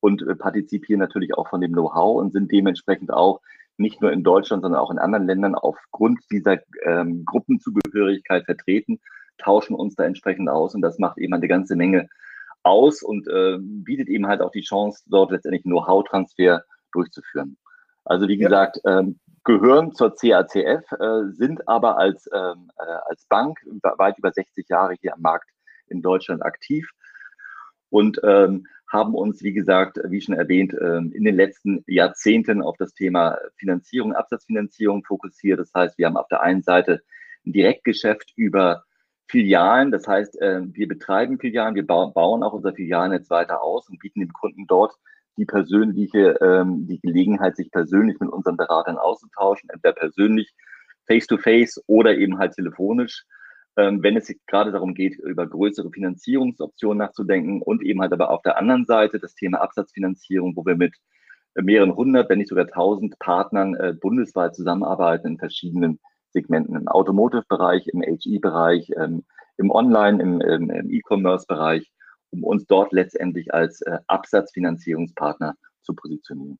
und 0.00 0.22
äh, 0.22 0.34
partizipieren 0.34 1.00
natürlich 1.00 1.34
auch 1.34 1.48
von 1.48 1.60
dem 1.60 1.72
Know-how 1.72 2.20
und 2.20 2.32
sind 2.32 2.50
dementsprechend 2.50 3.12
auch 3.12 3.40
nicht 3.76 4.00
nur 4.02 4.12
in 4.12 4.24
Deutschland, 4.24 4.62
sondern 4.62 4.80
auch 4.80 4.90
in 4.90 4.98
anderen 4.98 5.26
Ländern 5.26 5.54
aufgrund 5.54 6.20
dieser 6.30 6.58
ähm, 6.84 7.24
Gruppenzugehörigkeit 7.24 8.44
vertreten 8.44 9.00
tauschen 9.40 9.74
uns 9.74 9.94
da 9.94 10.04
entsprechend 10.04 10.48
aus 10.48 10.74
und 10.74 10.82
das 10.82 10.98
macht 10.98 11.18
eben 11.18 11.34
eine 11.34 11.48
ganze 11.48 11.76
Menge 11.76 12.08
aus 12.62 13.02
und 13.02 13.26
äh, 13.28 13.56
bietet 13.58 14.08
eben 14.08 14.26
halt 14.26 14.40
auch 14.40 14.50
die 14.50 14.62
Chance, 14.62 15.02
dort 15.06 15.30
letztendlich 15.30 15.62
Know-how-Transfer 15.62 16.64
durchzuführen. 16.92 17.56
Also 18.04 18.28
wie 18.28 18.38
ja. 18.38 18.48
gesagt, 18.48 18.80
ähm, 18.84 19.18
gehören 19.44 19.92
zur 19.92 20.14
CACF, 20.14 20.92
äh, 20.92 21.32
sind 21.32 21.66
aber 21.66 21.98
als, 21.98 22.28
ähm, 22.32 22.70
äh, 22.78 22.96
als 23.08 23.24
Bank 23.26 23.58
weit 23.82 24.18
über 24.18 24.32
60 24.32 24.68
Jahre 24.68 24.94
hier 25.00 25.14
am 25.14 25.22
Markt 25.22 25.48
in 25.88 26.02
Deutschland 26.02 26.42
aktiv 26.44 26.88
und 27.88 28.20
ähm, 28.22 28.66
haben 28.88 29.14
uns, 29.14 29.42
wie 29.42 29.52
gesagt, 29.52 30.00
wie 30.08 30.20
schon 30.20 30.34
erwähnt, 30.34 30.74
ähm, 30.80 31.12
in 31.12 31.24
den 31.24 31.36
letzten 31.36 31.84
Jahrzehnten 31.86 32.60
auf 32.60 32.76
das 32.76 32.92
Thema 32.92 33.38
Finanzierung, 33.56 34.14
Absatzfinanzierung 34.14 35.04
fokussiert. 35.04 35.60
Das 35.60 35.72
heißt, 35.72 35.96
wir 35.96 36.06
haben 36.06 36.16
auf 36.16 36.28
der 36.28 36.42
einen 36.42 36.62
Seite 36.62 37.02
ein 37.46 37.52
Direktgeschäft 37.52 38.32
über 38.36 38.84
Filialen. 39.30 39.90
Das 39.90 40.06
heißt, 40.06 40.40
äh, 40.40 40.62
wir 40.64 40.88
betreiben 40.88 41.38
Filialen, 41.38 41.74
wir 41.74 41.86
bauen 41.86 42.42
auch 42.42 42.52
unser 42.52 42.72
Filialnetz 42.72 43.30
weiter 43.30 43.62
aus 43.62 43.88
und 43.88 44.00
bieten 44.00 44.20
dem 44.20 44.32
Kunden 44.32 44.66
dort 44.66 44.94
die 45.36 45.46
persönliche, 45.46 46.36
ähm, 46.42 46.86
die 46.86 47.00
Gelegenheit, 47.00 47.56
sich 47.56 47.70
persönlich 47.70 48.18
mit 48.20 48.30
unseren 48.30 48.56
Beratern 48.56 48.98
auszutauschen, 48.98 49.70
entweder 49.70 49.94
persönlich, 49.94 50.52
face-to-face 51.06 51.78
-face 51.78 51.84
oder 51.86 52.16
eben 52.16 52.38
halt 52.38 52.54
telefonisch, 52.54 53.24
ähm, 53.76 54.02
wenn 54.02 54.16
es 54.16 54.32
gerade 54.46 54.72
darum 54.72 54.94
geht, 54.94 55.16
über 55.18 55.46
größere 55.46 55.90
Finanzierungsoptionen 55.90 56.98
nachzudenken 56.98 57.62
und 57.62 57.82
eben 57.82 58.00
halt 58.00 58.12
aber 58.12 58.30
auf 58.30 58.42
der 58.42 58.58
anderen 58.58 58.84
Seite 58.84 59.18
das 59.18 59.34
Thema 59.34 59.60
Absatzfinanzierung, 59.60 60.56
wo 60.56 60.66
wir 60.66 60.76
mit 60.76 60.94
mehreren 61.54 61.94
hundert, 61.94 62.28
wenn 62.28 62.38
nicht 62.38 62.48
sogar 62.48 62.66
tausend 62.66 63.18
Partnern 63.18 63.74
äh, 63.74 63.94
bundesweit 63.98 64.54
zusammenarbeiten 64.54 65.28
in 65.28 65.38
verschiedenen 65.38 66.00
Segmenten 66.32 66.76
im 66.76 66.88
Automotive-Bereich, 66.88 67.88
im 67.88 68.02
HE-Bereich, 68.02 68.90
ähm, 68.96 69.24
im 69.56 69.70
Online, 69.70 70.22
im, 70.22 70.40
im, 70.40 70.70
im 70.70 70.90
E-Commerce-Bereich, 70.90 71.90
um 72.30 72.44
uns 72.44 72.66
dort 72.66 72.92
letztendlich 72.92 73.52
als 73.52 73.80
äh, 73.82 73.98
Absatzfinanzierungspartner 74.06 75.54
zu 75.82 75.94
positionieren. 75.94 76.58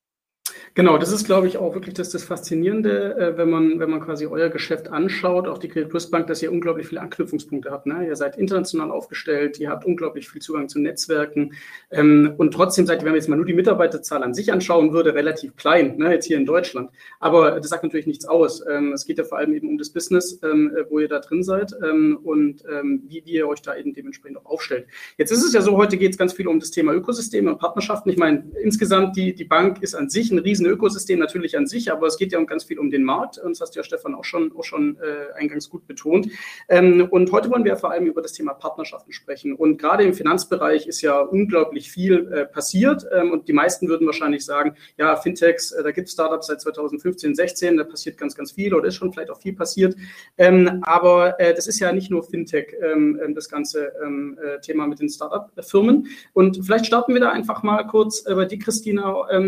Genau, 0.74 0.98
das 0.98 1.12
ist, 1.12 1.24
glaube 1.24 1.46
ich, 1.46 1.58
auch 1.58 1.74
wirklich 1.74 1.94
das, 1.94 2.10
das 2.10 2.22
Faszinierende, 2.22 3.16
äh, 3.16 3.36
wenn, 3.36 3.50
man, 3.50 3.80
wenn 3.80 3.90
man 3.90 4.00
quasi 4.00 4.26
euer 4.26 4.48
Geschäft 4.48 4.88
anschaut, 4.88 5.48
auch 5.48 5.58
die 5.58 5.68
Credit 5.68 5.88
Plus 5.88 6.10
Bank, 6.10 6.26
dass 6.26 6.42
ihr 6.42 6.52
unglaublich 6.52 6.86
viele 6.86 7.00
Anknüpfungspunkte 7.00 7.70
habt. 7.70 7.86
Ne? 7.86 8.06
Ihr 8.06 8.16
seid 8.16 8.36
international 8.36 8.90
aufgestellt, 8.90 9.58
ihr 9.58 9.70
habt 9.70 9.84
unglaublich 9.84 10.28
viel 10.28 10.40
Zugang 10.40 10.68
zu 10.68 10.78
Netzwerken 10.78 11.54
ähm, 11.90 12.34
und 12.36 12.52
trotzdem 12.54 12.86
seid 12.86 13.00
ihr, 13.00 13.04
wenn 13.04 13.12
man 13.12 13.20
jetzt 13.20 13.28
mal 13.28 13.36
nur 13.36 13.46
die 13.46 13.54
Mitarbeiterzahl 13.54 14.22
an 14.22 14.34
sich 14.34 14.52
anschauen 14.52 14.92
würde, 14.92 15.14
relativ 15.14 15.56
klein, 15.56 15.96
ne? 15.96 16.12
jetzt 16.12 16.26
hier 16.26 16.36
in 16.36 16.46
Deutschland. 16.46 16.90
Aber 17.18 17.60
das 17.60 17.68
sagt 17.68 17.82
natürlich 17.82 18.06
nichts 18.06 18.26
aus. 18.26 18.64
Ähm, 18.68 18.92
es 18.92 19.04
geht 19.04 19.18
ja 19.18 19.24
vor 19.24 19.38
allem 19.38 19.52
eben 19.54 19.68
um 19.68 19.78
das 19.78 19.90
Business, 19.90 20.38
ähm, 20.42 20.72
wo 20.88 20.98
ihr 20.98 21.08
da 21.08 21.18
drin 21.18 21.42
seid 21.42 21.74
ähm, 21.82 22.18
und 22.22 22.64
ähm, 22.70 23.02
wie, 23.06 23.22
wie 23.24 23.32
ihr 23.32 23.48
euch 23.48 23.62
da 23.62 23.76
eben 23.76 23.94
dementsprechend 23.94 24.38
auch 24.38 24.46
aufstellt. 24.46 24.86
Jetzt 25.18 25.30
ist 25.30 25.44
es 25.44 25.52
ja 25.52 25.60
so, 25.60 25.76
heute 25.76 25.96
geht 25.96 26.12
es 26.12 26.18
ganz 26.18 26.32
viel 26.32 26.48
um 26.48 26.60
das 26.60 26.70
Thema 26.70 26.92
Ökosysteme 26.92 27.50
und 27.50 27.58
Partnerschaften. 27.58 28.10
Ich 28.10 28.16
meine, 28.16 28.44
insgesamt 28.62 29.16
die, 29.16 29.34
die 29.34 29.44
Bank 29.44 29.82
ist 29.82 29.94
an 29.94 30.08
sich 30.08 30.30
ein 30.30 30.38
riesen 30.40 30.66
Ökosystem 30.66 31.18
natürlich 31.18 31.56
an 31.56 31.66
sich, 31.66 31.92
aber 31.92 32.06
es 32.06 32.16
geht 32.16 32.32
ja 32.32 32.38
um 32.38 32.46
ganz 32.46 32.64
viel 32.64 32.78
um 32.78 32.90
den 32.90 33.04
Markt. 33.04 33.38
Und 33.38 33.50
das 33.50 33.60
hast 33.60 33.76
ja, 33.76 33.82
Stefan, 33.82 34.14
auch 34.14 34.24
schon, 34.24 34.52
auch 34.56 34.64
schon 34.64 34.96
äh, 34.96 35.32
eingangs 35.38 35.68
gut 35.70 35.86
betont. 35.86 36.28
Ähm, 36.68 37.06
und 37.10 37.30
heute 37.32 37.50
wollen 37.50 37.64
wir 37.64 37.76
vor 37.76 37.90
allem 37.90 38.06
über 38.06 38.22
das 38.22 38.32
Thema 38.32 38.54
Partnerschaften 38.54 39.12
sprechen. 39.12 39.54
Und 39.54 39.78
gerade 39.78 40.04
im 40.04 40.14
Finanzbereich 40.14 40.86
ist 40.86 41.00
ja 41.02 41.20
unglaublich 41.20 41.90
viel 41.90 42.32
äh, 42.32 42.46
passiert. 42.46 43.06
Ähm, 43.12 43.32
und 43.32 43.48
die 43.48 43.52
meisten 43.52 43.88
würden 43.88 44.06
wahrscheinlich 44.06 44.44
sagen, 44.44 44.76
ja, 44.96 45.16
Fintechs, 45.16 45.72
äh, 45.72 45.82
da 45.82 45.90
gibt 45.90 46.08
es 46.08 46.14
Startups 46.14 46.46
seit 46.46 46.60
2015, 46.60 47.34
16, 47.34 47.76
da 47.76 47.84
passiert 47.84 48.18
ganz, 48.18 48.34
ganz 48.34 48.52
viel 48.52 48.74
oder 48.74 48.88
ist 48.88 48.96
schon 48.96 49.12
vielleicht 49.12 49.30
auch 49.30 49.40
viel 49.40 49.54
passiert. 49.54 49.94
Ähm, 50.38 50.80
aber 50.82 51.38
äh, 51.40 51.54
das 51.54 51.66
ist 51.66 51.80
ja 51.80 51.92
nicht 51.92 52.10
nur 52.10 52.22
Fintech, 52.22 52.74
ähm, 52.82 53.20
ähm, 53.22 53.34
das 53.34 53.48
ganze 53.48 53.92
ähm, 54.02 54.38
äh, 54.42 54.60
Thema 54.60 54.86
mit 54.86 55.00
den 55.00 55.08
Startup-Firmen. 55.08 56.06
Und 56.32 56.64
vielleicht 56.64 56.86
starten 56.86 57.14
wir 57.14 57.20
da 57.20 57.30
einfach 57.30 57.62
mal 57.62 57.84
kurz 57.84 58.24
äh, 58.26 58.34
bei 58.34 58.44
dir, 58.44 58.58
Christina, 58.58 59.00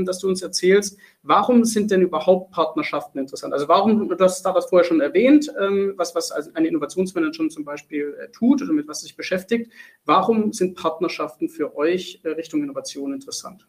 dass 0.05 0.19
du 0.19 0.29
uns 0.29 0.43
erzählst, 0.43 0.82
Warum 1.23 1.65
sind 1.65 1.91
denn 1.91 2.03
überhaupt 2.03 2.51
Partnerschaften 2.53 3.19
interessant? 3.19 3.53
Also 3.53 3.69
warum, 3.69 4.09
du 4.09 4.19
hast 4.19 4.43
da 4.43 4.53
das 4.53 4.67
vorher 4.67 4.87
schon 4.87 5.01
erwähnt, 5.01 5.53
ähm, 5.61 5.95
was, 5.97 6.15
was 6.15 6.31
eine 6.33 6.69
Innovationsmanagerin 6.69 7.51
zum 7.51 7.65
Beispiel 7.65 8.17
äh, 8.21 8.31
tut 8.31 8.63
oder 8.63 8.73
mit 8.73 8.89
was 8.89 9.01
sich 9.01 9.17
beschäftigt. 9.17 9.73
Warum 10.05 10.53
sind 10.53 10.77
Partnerschaften 10.77 11.49
für 11.49 11.77
euch 11.77 12.21
äh, 12.25 12.31
Richtung 12.31 12.63
Innovation 12.63 13.13
interessant? 13.13 13.67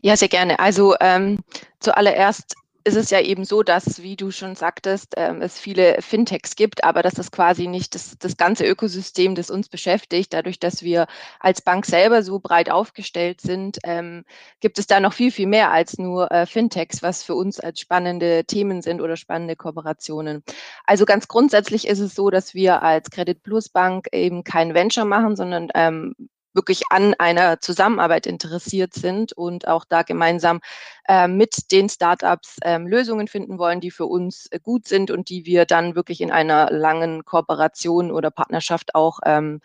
Ja, 0.00 0.16
sehr 0.16 0.28
gerne. 0.28 0.58
Also 0.58 0.94
ähm, 1.00 1.38
zuallererst 1.80 2.56
ist 2.84 2.96
es 2.96 3.10
ja 3.10 3.20
eben 3.20 3.44
so, 3.44 3.62
dass, 3.62 4.02
wie 4.02 4.16
du 4.16 4.30
schon 4.30 4.54
sagtest, 4.54 5.14
ähm, 5.16 5.42
es 5.42 5.58
viele 5.58 6.00
Fintechs 6.00 6.56
gibt, 6.56 6.84
aber 6.84 7.02
dass 7.02 7.14
das 7.14 7.30
quasi 7.30 7.66
nicht 7.66 7.94
das, 7.94 8.16
das 8.18 8.36
ganze 8.36 8.64
Ökosystem, 8.64 9.34
das 9.34 9.50
uns 9.50 9.68
beschäftigt, 9.68 10.32
dadurch, 10.32 10.58
dass 10.58 10.82
wir 10.82 11.06
als 11.40 11.62
Bank 11.62 11.86
selber 11.86 12.22
so 12.22 12.40
breit 12.40 12.70
aufgestellt 12.70 13.40
sind, 13.40 13.78
ähm, 13.84 14.24
gibt 14.60 14.78
es 14.78 14.86
da 14.86 15.00
noch 15.00 15.12
viel, 15.12 15.30
viel 15.30 15.46
mehr 15.46 15.70
als 15.70 15.98
nur 15.98 16.30
äh, 16.30 16.46
Fintechs, 16.46 17.02
was 17.02 17.22
für 17.22 17.34
uns 17.34 17.60
als 17.60 17.80
spannende 17.80 18.44
Themen 18.44 18.82
sind 18.82 19.00
oder 19.00 19.16
spannende 19.16 19.56
Kooperationen. 19.56 20.42
Also 20.84 21.04
ganz 21.04 21.28
grundsätzlich 21.28 21.86
ist 21.86 22.00
es 22.00 22.14
so, 22.14 22.30
dass 22.30 22.54
wir 22.54 22.82
als 22.82 23.10
Credit 23.10 23.42
Plus 23.42 23.68
Bank 23.68 24.08
eben 24.12 24.44
kein 24.44 24.74
Venture 24.74 25.04
machen, 25.04 25.36
sondern 25.36 25.68
ähm, 25.74 26.14
wirklich 26.54 26.82
an 26.90 27.14
einer 27.14 27.60
Zusammenarbeit 27.60 28.26
interessiert 28.26 28.94
sind 28.94 29.32
und 29.32 29.66
auch 29.66 29.84
da 29.84 30.02
gemeinsam 30.02 30.60
äh, 31.08 31.28
mit 31.28 31.72
den 31.72 31.88
Startups 31.88 32.58
äh, 32.62 32.78
Lösungen 32.78 33.28
finden 33.28 33.58
wollen, 33.58 33.80
die 33.80 33.90
für 33.90 34.06
uns 34.06 34.46
äh, 34.50 34.58
gut 34.60 34.86
sind 34.86 35.10
und 35.10 35.28
die 35.28 35.46
wir 35.46 35.64
dann 35.64 35.94
wirklich 35.94 36.20
in 36.20 36.30
einer 36.30 36.70
langen 36.70 37.24
Kooperation 37.24 38.10
oder 38.10 38.30
Partnerschaft 38.30 38.94
auch 38.94 39.20
ähm, 39.24 39.60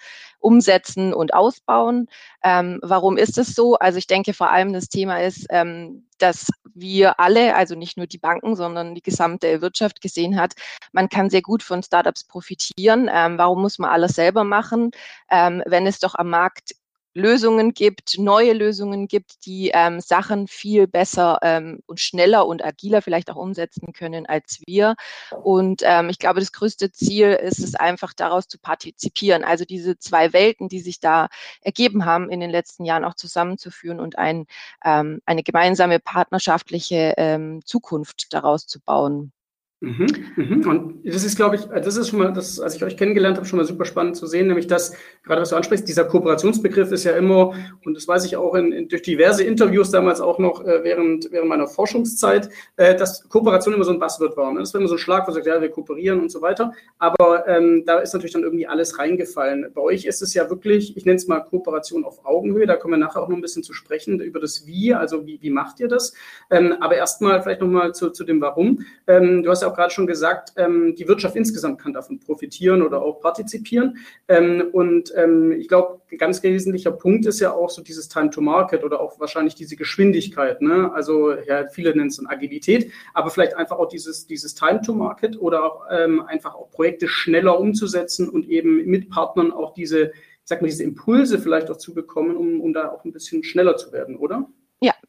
umsetzen 0.48 1.14
und 1.14 1.34
ausbauen. 1.34 2.08
Ähm, 2.42 2.80
warum 2.82 3.18
ist 3.18 3.38
es 3.38 3.54
so? 3.54 3.76
Also 3.76 3.98
ich 3.98 4.08
denke 4.08 4.34
vor 4.34 4.50
allem 4.50 4.72
das 4.72 4.88
Thema 4.88 5.22
ist, 5.22 5.46
ähm, 5.50 6.08
dass 6.20 6.48
wir 6.74 7.20
alle, 7.20 7.54
also 7.56 7.76
nicht 7.76 7.98
nur 7.98 8.08
die 8.08 8.18
Banken, 8.18 8.56
sondern 8.56 8.96
die 8.96 9.02
gesamte 9.02 9.62
Wirtschaft 9.62 10.00
gesehen 10.00 10.40
hat, 10.40 10.54
man 10.94 11.10
kann 11.10 11.30
sehr 11.30 11.42
gut 11.42 11.64
von 11.64 11.84
Startups 11.84 12.24
profitieren. 12.24 13.10
Ähm, 13.14 13.38
warum 13.38 13.62
muss 13.62 13.78
man 13.78 13.90
alles 13.90 14.14
selber 14.14 14.46
machen, 14.46 14.92
ähm, 15.30 15.62
wenn 15.66 15.86
es 15.86 16.00
doch 16.00 16.16
am 16.16 16.30
Markt 16.30 16.72
Lösungen 17.18 17.74
gibt, 17.74 18.20
neue 18.20 18.54
Lösungen 18.54 19.08
gibt, 19.08 19.46
die 19.48 19.72
ähm, 19.74 20.00
Sachen 20.00 20.48
viel 20.48 20.86
besser 20.88 21.40
ähm, 21.42 21.80
und 21.88 22.00
schneller 22.00 22.46
und 22.46 22.64
agiler 22.64 23.02
vielleicht 23.02 23.32
auch 23.32 23.36
umsetzen 23.36 23.92
können 23.92 24.28
als 24.28 24.62
wir. 24.68 24.96
Und 25.44 25.82
ähm, 25.84 26.10
ich 26.10 26.20
glaube, 26.20 26.40
das 26.40 26.52
größte 26.52 26.92
Ziel 26.92 27.32
ist 27.34 27.60
es 27.60 27.74
einfach 27.74 28.14
daraus 28.14 28.48
zu 28.48 28.60
partizipieren, 28.60 29.44
also 29.44 29.66
diese 29.66 29.98
zwei 29.98 30.32
Welten, 30.32 30.70
die 30.70 30.80
sich 30.80 31.00
da 31.00 31.28
ergeben 31.62 32.06
haben, 32.06 32.30
in 32.30 32.40
den 32.40 32.52
letzten 32.52 32.86
Jahren 32.86 33.04
auch 33.04 33.16
zusammenzuführen 33.16 34.00
und 34.00 34.20
ein, 34.20 34.46
ähm, 34.86 35.20
eine 35.26 35.42
gemeinsame 35.42 36.00
partnerschaftliche 36.00 37.16
ähm, 37.18 37.62
Zukunft 37.66 38.32
daraus 38.32 38.68
zu 38.68 38.80
bauen. 38.80 39.32
Mhm, 39.80 40.08
mhm. 40.36 40.68
Und 40.68 41.06
das 41.06 41.24
ist, 41.24 41.36
glaube 41.36 41.56
ich, 41.56 41.66
das 41.66 41.98
ist 41.98 42.10
schon 42.10 42.18
mal, 42.18 42.34
das, 42.34 42.60
als 42.60 42.76
ich 42.76 42.84
euch 42.84 42.98
kennengelernt 42.98 43.38
habe, 43.38 43.46
schon 43.46 43.58
mal 43.58 43.66
super 43.66 43.86
spannend 43.86 44.16
zu 44.16 44.26
sehen, 44.26 44.48
nämlich 44.48 44.66
dass, 44.66 44.96
gerade 45.24 45.42
was 45.42 45.52
du 45.52 45.56
ansprichst, 45.56 45.88
dieser 45.88 46.06
Kooperationsbegriff 46.06 46.92
ist 46.92 47.04
ja 47.04 47.12
immer, 47.12 47.54
und 47.86 47.94
das 47.94 48.08
weiß 48.08 48.26
ich 48.26 48.38
auch 48.38 48.56
in, 48.56 48.72
in, 48.72 48.88
durch 48.88 49.04
diverse 49.04 49.44
Interviews 49.44 49.92
damals 49.92 50.20
auch 50.20 50.40
noch 50.40 50.66
äh, 50.66 50.84
während, 50.84 51.32
während 51.32 51.50
meiner 51.50 51.68
Forschungszeit, 51.68 52.50
äh, 52.78 52.96
dass 52.96 53.30
Kooperation 53.30 53.76
immer 53.76 53.84
so 53.84 53.92
ein 53.92 54.00
Buzzword 54.00 54.36
war. 54.36 54.52
Ne? 54.52 54.62
Das 54.62 54.74
war 54.74 54.82
immer 54.82 54.88
so 54.88 54.96
ein 54.96 55.00
Schlag, 55.00 55.28
wo 55.28 55.32
sagt, 55.32 55.46
ja, 55.46 55.62
wir 55.62 55.70
kooperieren 55.70 56.22
und 56.22 56.32
so 56.32 56.42
weiter. 56.42 56.74
Aber 56.98 57.48
ähm, 57.48 57.84
da 57.86 58.00
ist 58.00 58.16
natürlich 58.16 58.34
dann 58.34 58.42
irgendwie 58.42 58.66
alles 58.66 58.98
reingefallen. 58.98 59.68
Bei 59.76 59.82
euch 59.82 60.06
ist 60.06 60.24
es 60.24 60.34
ja 60.34 60.50
wirklich, 60.50 60.98
ich 60.98 61.06
nenne 61.06 61.18
es 61.18 61.28
mal 61.28 61.42
Kooperation 61.42 62.04
auf 62.04 62.26
Augenhöhe, 62.26 62.66
da 62.66 62.78
kommen 62.78 62.96
wir 62.96 62.98
nachher 63.06 63.22
auch 63.22 63.30
noch 63.30 63.38
ein 63.38 63.42
bisschen 63.42 63.62
zu 63.62 63.74
sprechen 63.74 64.20
über 64.22 64.40
das 64.40 64.66
Wie, 64.66 64.96
also 64.96 65.28
wie, 65.28 65.40
wie 65.40 65.52
macht 65.52 65.80
ihr 65.80 65.88
das? 65.88 66.14
Ähm, 66.50 66.74
aber 66.80 66.96
erstmal 66.96 67.44
vielleicht 67.44 67.62
nochmal 67.62 67.94
zu, 67.94 68.10
zu 68.10 68.24
dem 68.24 68.42
Warum. 68.42 68.84
Ähm, 69.06 69.44
du 69.44 69.52
hast 69.52 69.62
ja 69.62 69.67
auch 69.68 69.76
gerade 69.76 69.94
schon 69.94 70.08
gesagt, 70.08 70.54
ähm, 70.58 70.96
die 70.96 71.08
Wirtschaft 71.08 71.36
insgesamt 71.36 71.80
kann 71.80 71.94
davon 71.94 72.20
profitieren 72.20 72.82
oder 72.82 73.02
auch 73.02 73.20
partizipieren. 73.20 73.98
Ähm, 74.28 74.70
und 74.72 75.14
ähm, 75.16 75.52
ich 75.52 75.68
glaube, 75.68 76.02
ein 76.12 76.18
ganz 76.18 76.42
wesentlicher 76.44 76.92
Punkt 76.92 77.26
ist 77.26 77.40
ja 77.40 77.52
auch 77.52 77.70
so 77.70 77.82
dieses 77.82 78.08
Time 78.08 78.30
to 78.30 78.42
Market 78.42 78.84
oder 78.84 79.00
auch 79.00 79.20
wahrscheinlich 79.20 79.56
diese 79.56 79.76
Geschwindigkeit. 79.76 80.62
Ne? 80.62 80.92
Also 80.94 81.34
ja, 81.34 81.68
viele 81.68 81.96
nennen 81.96 82.08
es 82.08 82.18
dann 82.18 82.28
Agilität, 82.28 82.92
aber 83.14 83.30
vielleicht 83.30 83.56
einfach 83.56 83.78
auch 83.78 83.88
dieses, 83.88 84.28
dieses 84.28 84.56
Time 84.56 84.82
to 84.82 84.94
Market 84.94 85.40
oder 85.40 85.64
auch 85.64 85.86
ähm, 85.92 86.22
einfach 86.22 86.56
auch 86.56 86.72
Projekte 86.72 87.08
schneller 87.08 87.60
umzusetzen 87.60 88.30
und 88.30 88.48
eben 88.50 88.86
mit 88.86 89.10
Partnern 89.10 89.52
auch 89.52 89.74
diese, 89.74 90.12
ich 90.12 90.14
sag 90.44 90.62
mal, 90.62 90.68
diese 90.68 90.84
Impulse 90.84 91.40
vielleicht 91.40 91.70
auch 91.70 91.78
zu 91.78 91.94
bekommen, 91.94 92.36
um, 92.36 92.62
um 92.62 92.74
da 92.74 92.90
auch 92.92 93.04
ein 93.04 93.12
bisschen 93.12 93.44
schneller 93.44 93.78
zu 93.78 93.92
werden, 93.92 94.18
oder? 94.18 94.48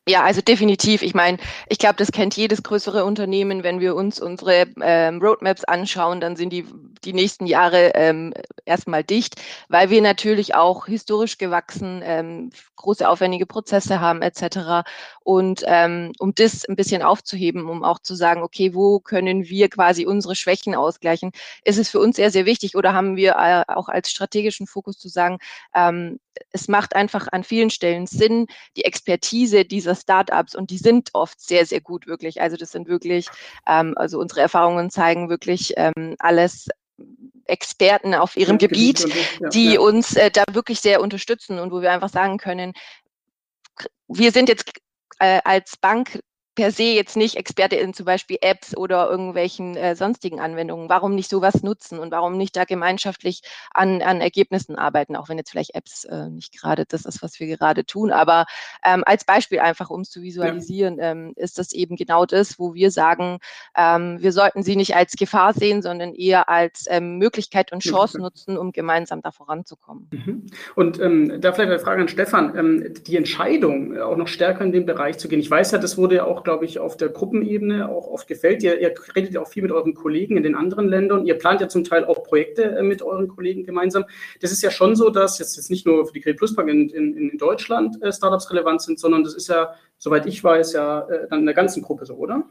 Ja, 0.08 0.22
also 0.24 0.40
definitiv. 0.40 1.02
Ich 1.02 1.12
meine, 1.14 1.36
ich 1.68 1.76
glaube, 1.76 1.96
das 1.96 2.12
kennt 2.12 2.34
jedes 2.34 2.62
größere 2.62 3.04
Unternehmen. 3.04 3.62
Wenn 3.62 3.78
wir 3.78 3.94
uns 3.94 4.18
unsere 4.20 4.66
ähm, 4.80 5.20
Roadmaps 5.20 5.64
anschauen, 5.64 6.18
dann 6.22 6.34
sind 6.34 6.50
die 6.50 6.64
die 7.04 7.12
nächsten 7.12 7.46
Jahre 7.46 7.92
ähm, 7.94 8.32
erstmal 8.64 9.04
dicht, 9.04 9.36
weil 9.68 9.90
wir 9.90 10.00
natürlich 10.02 10.54
auch 10.54 10.86
historisch 10.86 11.38
gewachsen, 11.38 12.00
ähm, 12.04 12.50
große 12.76 13.08
aufwendige 13.08 13.46
Prozesse 13.46 14.00
haben 14.00 14.22
etc. 14.22 14.88
Und 15.24 15.62
ähm, 15.66 16.12
um 16.18 16.34
das 16.34 16.64
ein 16.64 16.74
bisschen 16.76 17.02
aufzuheben, 17.02 17.68
um 17.68 17.84
auch 17.84 17.98
zu 17.98 18.14
sagen, 18.14 18.42
okay, 18.42 18.74
wo 18.74 19.00
können 19.00 19.44
wir 19.48 19.68
quasi 19.68 20.06
unsere 20.06 20.34
Schwächen 20.34 20.74
ausgleichen, 20.74 21.32
ist 21.64 21.78
es 21.78 21.90
für 21.90 22.00
uns 22.00 22.16
sehr, 22.16 22.30
sehr 22.30 22.46
wichtig. 22.46 22.76
Oder 22.76 22.94
haben 22.94 23.16
wir 23.16 23.36
äh, 23.36 23.72
auch 23.72 23.88
als 23.88 24.10
strategischen 24.10 24.66
Fokus 24.66 24.98
zu 24.98 25.08
sagen, 25.08 25.38
ähm, 25.74 26.18
es 26.50 26.68
macht 26.68 26.95
einfach 26.95 27.28
an 27.33 27.45
vielen 27.45 27.71
Stellen 27.71 28.07
Sinn, 28.07 28.47
die 28.76 28.85
Expertise 28.85 29.64
dieser 29.64 29.95
Startups 29.95 30.54
und 30.54 30.71
die 30.71 30.78
sind 30.78 31.11
oft 31.12 31.40
sehr, 31.40 31.66
sehr 31.66 31.80
gut 31.80 32.07
wirklich. 32.07 32.40
Also 32.40 32.57
das 32.57 32.73
sind 32.73 32.88
wirklich, 32.88 33.28
ähm, 33.66 33.95
also 33.97 34.18
unsere 34.18 34.40
Erfahrungen 34.40 34.90
zeigen 34.90 35.28
wirklich 35.28 35.75
ähm, 35.76 36.16
alles 36.18 36.68
Experten 37.45 38.14
auf 38.14 38.37
ihrem 38.37 38.59
ja, 38.59 38.66
Gebiet, 38.66 39.07
ja, 39.40 39.49
die 39.49 39.75
ja. 39.75 39.80
uns 39.80 40.16
äh, 40.16 40.30
da 40.30 40.45
wirklich 40.52 40.80
sehr 40.80 41.00
unterstützen 41.00 41.59
und 41.59 41.73
wo 41.73 41.80
wir 41.80 41.92
einfach 41.92 42.11
sagen 42.11 42.38
können, 42.38 42.73
wir 44.09 44.33
sind 44.33 44.49
jetzt 44.49 44.71
äh, 45.18 45.40
als 45.45 45.76
Bank 45.76 46.21
per 46.58 46.72
se 46.72 46.82
jetzt 46.82 47.16
nicht 47.16 47.36
Experte 47.36 47.76
in 47.76 47.94
zum 47.94 48.04
Beispiel 48.04 48.36
Apps 48.40 48.76
oder 48.76 49.08
irgendwelchen 49.08 49.76
äh, 49.76 49.94
sonstigen 49.94 50.40
Anwendungen. 50.40 50.88
Warum 50.88 51.14
nicht 51.14 51.30
sowas 51.30 51.62
nutzen 51.62 52.00
und 52.00 52.10
warum 52.10 52.36
nicht 52.36 52.56
da 52.56 52.64
gemeinschaftlich 52.64 53.42
an, 53.72 54.02
an 54.02 54.20
Ergebnissen 54.20 54.74
arbeiten, 54.74 55.14
auch 55.14 55.28
wenn 55.28 55.38
jetzt 55.38 55.50
vielleicht 55.50 55.76
Apps 55.76 56.02
äh, 56.02 56.28
nicht 56.28 56.60
gerade 56.60 56.84
das 56.84 57.04
ist, 57.04 57.22
was 57.22 57.38
wir 57.38 57.46
gerade 57.46 57.84
tun. 57.84 58.10
Aber 58.10 58.44
ähm, 58.84 59.04
als 59.06 59.24
Beispiel 59.24 59.60
einfach, 59.60 59.88
um 59.88 60.00
es 60.00 60.10
zu 60.10 60.20
visualisieren, 60.20 60.98
ja. 60.98 61.12
ähm, 61.12 61.32
ist 61.36 61.58
das 61.58 61.72
eben 61.72 61.94
genau 61.94 62.26
das, 62.26 62.58
wo 62.58 62.74
wir 62.74 62.90
sagen, 62.90 63.38
ähm, 63.76 64.16
wir 64.20 64.32
sollten 64.32 64.64
sie 64.64 64.74
nicht 64.74 64.96
als 64.96 65.12
Gefahr 65.12 65.54
sehen, 65.54 65.80
sondern 65.80 66.12
eher 66.12 66.48
als 66.48 66.86
ähm, 66.88 67.18
Möglichkeit 67.18 67.70
und 67.70 67.84
Chance 67.84 68.18
nutzen, 68.18 68.58
um 68.58 68.72
gemeinsam 68.72 69.22
da 69.22 69.30
voranzukommen. 69.30 70.08
Mhm. 70.10 70.46
Und 70.74 71.00
ähm, 71.00 71.40
da 71.40 71.52
vielleicht 71.52 71.70
eine 71.70 71.78
Frage 71.78 72.02
an 72.02 72.08
Stefan. 72.08 72.58
Ähm, 72.58 72.94
die 73.06 73.16
Entscheidung, 73.16 73.96
auch 73.96 74.16
noch 74.16 74.26
stärker 74.26 74.64
in 74.64 74.72
den 74.72 74.86
Bereich 74.86 75.18
zu 75.18 75.28
gehen. 75.28 75.38
Ich 75.38 75.48
weiß 75.48 75.70
ja, 75.70 75.78
das 75.78 75.96
wurde 75.96 76.16
ja 76.16 76.24
auch 76.24 76.47
glaube 76.48 76.64
ich, 76.64 76.78
auf 76.78 76.96
der 76.96 77.10
Gruppenebene 77.10 77.90
auch 77.90 78.06
oft 78.06 78.26
gefällt. 78.26 78.62
Ihr, 78.62 78.80
ihr 78.80 78.94
redet 79.14 79.34
ja 79.34 79.42
auch 79.42 79.48
viel 79.48 79.62
mit 79.62 79.70
euren 79.70 79.92
Kollegen 79.92 80.38
in 80.38 80.42
den 80.42 80.54
anderen 80.54 80.88
Ländern. 80.88 81.26
Ihr 81.26 81.36
plant 81.36 81.60
ja 81.60 81.68
zum 81.68 81.84
Teil 81.84 82.06
auch 82.06 82.22
Projekte 82.24 82.62
äh, 82.62 82.82
mit 82.82 83.02
euren 83.02 83.28
Kollegen 83.28 83.64
gemeinsam. 83.64 84.06
Das 84.40 84.50
ist 84.50 84.62
ja 84.62 84.70
schon 84.70 84.96
so, 84.96 85.10
dass 85.10 85.38
jetzt, 85.38 85.58
jetzt 85.58 85.70
nicht 85.70 85.84
nur 85.84 86.06
für 86.06 86.14
die 86.14 86.22
Credit 86.22 86.38
Plus 86.38 86.54
Bank 86.54 86.70
in, 86.70 86.88
in, 86.88 87.14
in 87.14 87.36
Deutschland 87.36 88.02
äh, 88.02 88.10
Startups 88.14 88.50
relevant 88.50 88.80
sind, 88.80 88.98
sondern 88.98 89.24
das 89.24 89.34
ist 89.34 89.48
ja, 89.48 89.74
soweit 89.98 90.24
ich 90.24 90.42
weiß, 90.42 90.72
ja 90.72 91.00
äh, 91.00 91.28
dann 91.28 91.40
in 91.40 91.44
der 91.44 91.54
ganzen 91.54 91.82
Gruppe 91.82 92.06
so, 92.06 92.14
oder? 92.14 92.44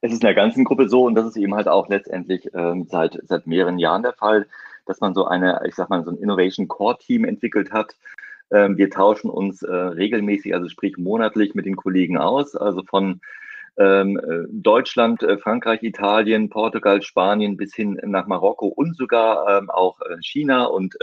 Es 0.00 0.10
ist 0.10 0.22
in 0.22 0.26
der 0.26 0.34
ganzen 0.34 0.64
Gruppe 0.64 0.88
so 0.88 1.04
und 1.04 1.14
das 1.14 1.26
ist 1.26 1.36
eben 1.36 1.54
halt 1.54 1.68
auch 1.68 1.88
letztendlich 1.88 2.50
ähm, 2.54 2.88
seit, 2.90 3.20
seit 3.28 3.46
mehreren 3.46 3.78
Jahren 3.78 4.02
der 4.02 4.14
Fall, 4.14 4.48
dass 4.86 4.98
man 4.98 5.14
so 5.14 5.26
eine, 5.26 5.60
ich 5.64 5.76
sag 5.76 5.90
mal, 5.90 6.02
so 6.02 6.10
ein 6.10 6.16
Innovation 6.16 6.66
Core 6.66 6.98
Team 6.98 7.24
entwickelt 7.24 7.70
hat, 7.70 7.94
wir 8.50 8.90
tauschen 8.90 9.30
uns 9.30 9.62
äh, 9.62 9.72
regelmäßig, 9.72 10.54
also 10.54 10.68
sprich 10.68 10.96
monatlich 10.98 11.54
mit 11.54 11.66
den 11.66 11.76
Kollegen 11.76 12.18
aus, 12.18 12.56
also 12.56 12.82
von 12.82 13.20
ähm, 13.80 14.18
äh, 14.18 14.46
Deutschland, 14.50 15.22
äh, 15.22 15.38
Frankreich, 15.38 15.82
Italien, 15.82 16.50
Portugal, 16.50 17.00
Spanien 17.00 17.56
bis 17.56 17.74
hin 17.74 17.98
nach 18.04 18.26
Marokko 18.26 18.66
und 18.66 18.96
sogar 18.96 19.58
ähm, 19.58 19.70
auch 19.70 20.00
China 20.20 20.64
und 20.64 20.96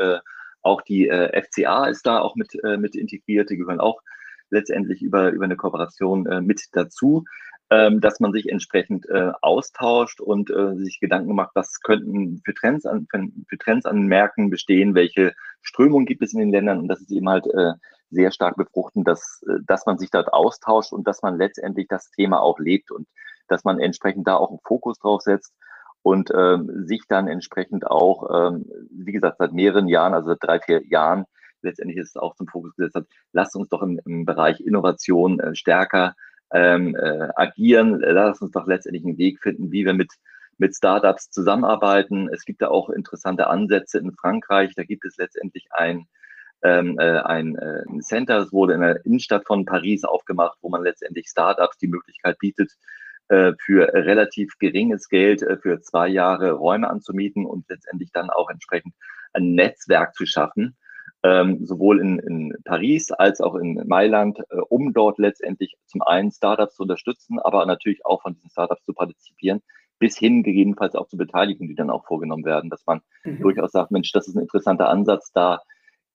auch 0.63 0.81
die 0.81 1.09
FCA 1.09 1.85
ist 1.85 2.05
da 2.05 2.19
auch 2.19 2.35
mit, 2.35 2.57
mit 2.77 2.95
integriert. 2.95 3.49
Die 3.49 3.55
gehören 3.55 3.79
auch 3.79 4.01
letztendlich 4.49 5.01
über, 5.01 5.29
über 5.29 5.45
eine 5.45 5.55
Kooperation 5.55 6.45
mit 6.45 6.61
dazu 6.73 7.23
ähm, 7.69 8.01
dass 8.01 8.19
man 8.19 8.33
sich 8.33 8.49
entsprechend 8.49 9.07
austauscht 9.41 10.19
und 10.19 10.51
sich 10.75 10.99
Gedanken 10.99 11.35
macht, 11.35 11.51
was 11.53 11.79
könnten 11.81 12.41
für 12.43 12.53
Trends 12.53 12.85
an, 12.85 13.07
für 13.47 13.57
Trends 13.57 13.85
an 13.85 14.07
Märkten 14.07 14.49
bestehen, 14.49 14.93
welche 14.93 15.33
Strömungen 15.61 16.05
gibt 16.05 16.21
es 16.23 16.33
in 16.33 16.39
den 16.39 16.51
Ländern 16.51 16.79
und 16.79 16.87
das 16.87 17.01
ist 17.01 17.11
eben 17.11 17.29
halt 17.29 17.47
äh, 17.47 17.73
sehr 18.09 18.31
stark 18.31 18.55
befruchtend, 18.55 19.07
dass, 19.07 19.43
äh, 19.47 19.59
dass 19.65 19.85
man 19.85 19.97
sich 19.97 20.11
dort 20.11 20.31
austauscht 20.33 20.93
und 20.93 21.07
dass 21.07 21.21
man 21.21 21.37
letztendlich 21.37 21.87
das 21.87 22.09
Thema 22.11 22.41
auch 22.41 22.59
lebt 22.59 22.91
und 22.91 23.07
dass 23.47 23.63
man 23.63 23.79
entsprechend 23.79 24.27
da 24.27 24.35
auch 24.35 24.49
einen 24.49 24.59
Fokus 24.63 24.99
drauf 24.99 25.21
setzt 25.21 25.53
und 26.01 26.31
ähm, 26.35 26.85
sich 26.85 27.03
dann 27.07 27.27
entsprechend 27.27 27.87
auch, 27.87 28.51
ähm, 28.51 28.65
wie 28.91 29.11
gesagt, 29.11 29.37
seit 29.39 29.53
mehreren 29.53 29.87
Jahren, 29.87 30.13
also 30.13 30.29
seit 30.29 30.39
drei, 30.41 30.59
vier 30.59 30.85
Jahren, 30.87 31.25
letztendlich 31.61 31.97
ist 31.97 32.09
es 32.09 32.17
auch 32.17 32.35
zum 32.35 32.47
Fokus 32.47 32.75
gesetzt 32.75 32.95
hat, 32.95 33.07
lasst 33.33 33.55
uns 33.55 33.69
doch 33.69 33.81
im, 33.81 33.99
im 34.05 34.25
Bereich 34.25 34.59
Innovation 34.61 35.39
äh, 35.39 35.55
stärker 35.55 36.15
ähm, 36.51 36.95
äh, 36.95 37.29
agieren. 37.35 37.99
Lass 37.99 38.41
uns 38.41 38.51
doch 38.51 38.67
letztendlich 38.67 39.05
einen 39.05 39.17
Weg 39.17 39.41
finden, 39.41 39.71
wie 39.71 39.85
wir 39.85 39.93
mit, 39.93 40.13
mit 40.57 40.75
Startups 40.75 41.29
zusammenarbeiten. 41.29 42.29
Es 42.33 42.45
gibt 42.45 42.61
da 42.61 42.69
auch 42.69 42.89
interessante 42.89 43.47
Ansätze 43.47 43.99
in 43.99 44.13
Frankreich. 44.13 44.73
Da 44.75 44.83
gibt 44.83 45.05
es 45.05 45.17
letztendlich 45.17 45.67
ein, 45.71 46.07
ähm, 46.63 46.97
äh, 46.99 47.19
ein, 47.19 47.55
äh, 47.55 47.83
ein 47.87 48.01
Center, 48.01 48.39
es 48.39 48.51
wurde 48.51 48.73
in 48.73 48.81
der 48.81 49.05
Innenstadt 49.05 49.45
von 49.45 49.65
Paris 49.65 50.03
aufgemacht, 50.03 50.57
wo 50.61 50.69
man 50.69 50.83
letztendlich 50.83 51.27
Startups 51.27 51.77
die 51.77 51.87
Möglichkeit 51.87 52.39
bietet, 52.39 52.71
äh, 53.29 53.53
für 53.59 53.93
relativ 53.93 54.57
geringes 54.57 55.09
Geld 55.09 55.41
äh, 55.41 55.57
für 55.57 55.81
zwei 55.81 56.07
Jahre 56.07 56.53
Räume 56.53 56.89
anzumieten 56.89 57.45
und 57.45 57.67
letztendlich 57.69 58.11
dann 58.13 58.29
auch 58.29 58.49
entsprechend 58.49 58.95
ein 59.33 59.53
Netzwerk 59.53 60.15
zu 60.15 60.25
schaffen, 60.25 60.77
ähm, 61.23 61.65
sowohl 61.65 61.99
in, 61.99 62.19
in 62.19 62.55
Paris 62.63 63.11
als 63.11 63.41
auch 63.41 63.55
in 63.55 63.83
Mailand, 63.85 64.39
äh, 64.49 64.55
um 64.69 64.93
dort 64.93 65.17
letztendlich 65.19 65.75
zum 65.87 66.01
einen 66.03 66.31
Startups 66.31 66.75
zu 66.75 66.83
unterstützen, 66.83 67.37
aber 67.39 67.65
natürlich 67.65 68.05
auch 68.05 68.21
von 68.21 68.33
diesen 68.33 68.49
Startups 68.49 68.85
zu 68.85 68.93
partizipieren, 68.93 69.61
bis 69.99 70.17
hin 70.17 70.43
gegebenenfalls 70.43 70.95
auch 70.95 71.07
zu 71.07 71.17
Beteiligungen, 71.17 71.69
die 71.69 71.75
dann 71.75 71.89
auch 71.89 72.05
vorgenommen 72.05 72.45
werden, 72.45 72.69
dass 72.69 72.85
man 72.85 73.01
mhm. 73.23 73.41
durchaus 73.41 73.71
sagt, 73.71 73.91
Mensch, 73.91 74.11
das 74.11 74.27
ist 74.27 74.35
ein 74.35 74.43
interessanter 74.43 74.89
Ansatz, 74.89 75.31
da 75.33 75.61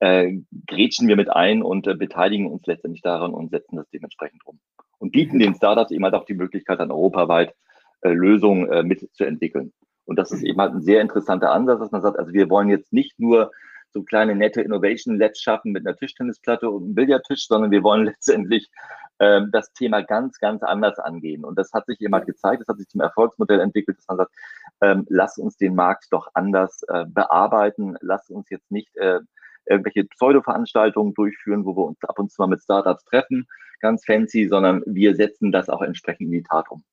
äh, 0.00 0.38
grätschen 0.66 1.08
wir 1.08 1.16
mit 1.16 1.30
ein 1.30 1.62
und 1.62 1.86
äh, 1.86 1.94
beteiligen 1.94 2.50
uns 2.50 2.66
letztendlich 2.66 3.02
daran 3.02 3.34
und 3.34 3.50
setzen 3.50 3.76
das 3.76 3.88
dementsprechend 3.90 4.44
um. 4.44 4.58
Und 4.98 5.12
bieten 5.12 5.38
den 5.38 5.54
Startups 5.54 5.90
eben 5.90 6.04
halt 6.04 6.14
auch 6.14 6.24
die 6.24 6.34
Möglichkeit, 6.34 6.80
dann 6.80 6.90
europaweit 6.90 7.54
äh, 8.02 8.10
Lösungen 8.10 8.68
äh, 8.70 8.82
mitzuentwickeln. 8.82 9.72
Und 10.04 10.18
das 10.18 10.32
ist 10.32 10.42
eben 10.42 10.60
halt 10.60 10.74
ein 10.74 10.82
sehr 10.82 11.00
interessanter 11.00 11.52
Ansatz, 11.52 11.78
dass 11.78 11.92
man 11.92 12.02
sagt, 12.02 12.18
also 12.18 12.32
wir 12.32 12.50
wollen 12.50 12.68
jetzt 12.68 12.92
nicht 12.92 13.18
nur 13.20 13.52
so 13.92 14.02
kleine 14.02 14.34
nette 14.34 14.62
Innovation 14.62 15.18
Labs 15.18 15.40
schaffen 15.40 15.72
mit 15.72 15.86
einer 15.86 15.96
Tischtennisplatte 15.96 16.68
und 16.70 16.84
einem 16.84 16.94
Billardtisch, 16.94 17.46
sondern 17.46 17.70
wir 17.70 17.82
wollen 17.82 18.04
letztendlich 18.06 18.70
ähm, 19.18 19.50
das 19.52 19.72
Thema 19.72 20.02
ganz, 20.02 20.38
ganz 20.38 20.62
anders 20.62 20.98
angehen. 20.98 21.44
Und 21.44 21.58
das 21.58 21.72
hat 21.72 21.86
sich 21.86 21.98
halt 22.10 22.26
gezeigt, 22.26 22.62
das 22.62 22.68
hat 22.68 22.78
sich 22.78 22.88
zum 22.88 23.00
Erfolgsmodell 23.00 23.60
entwickelt, 23.60 23.98
dass 23.98 24.08
man 24.08 24.18
sagt, 24.18 24.32
ähm, 24.80 25.06
lass 25.08 25.38
uns 25.38 25.56
den 25.56 25.74
Markt 25.74 26.06
doch 26.10 26.28
anders 26.34 26.82
äh, 26.88 27.04
bearbeiten, 27.06 27.96
lass 28.00 28.30
uns 28.30 28.50
jetzt 28.50 28.70
nicht 28.70 28.94
äh, 28.96 29.20
irgendwelche 29.66 30.04
Pseudo-Veranstaltungen 30.04 31.14
durchführen, 31.14 31.64
wo 31.64 31.76
wir 31.76 31.84
uns 31.84 32.02
ab 32.04 32.18
und 32.18 32.30
zu 32.30 32.42
mal 32.42 32.48
mit 32.48 32.62
Startups 32.62 33.04
treffen, 33.04 33.46
ganz 33.80 34.04
fancy, 34.04 34.48
sondern 34.48 34.82
wir 34.86 35.14
setzen 35.14 35.52
das 35.52 35.68
auch 35.68 35.82
entsprechend 35.82 36.26
in 36.26 36.32
die 36.32 36.42
Tat 36.42 36.70
um. 36.70 36.84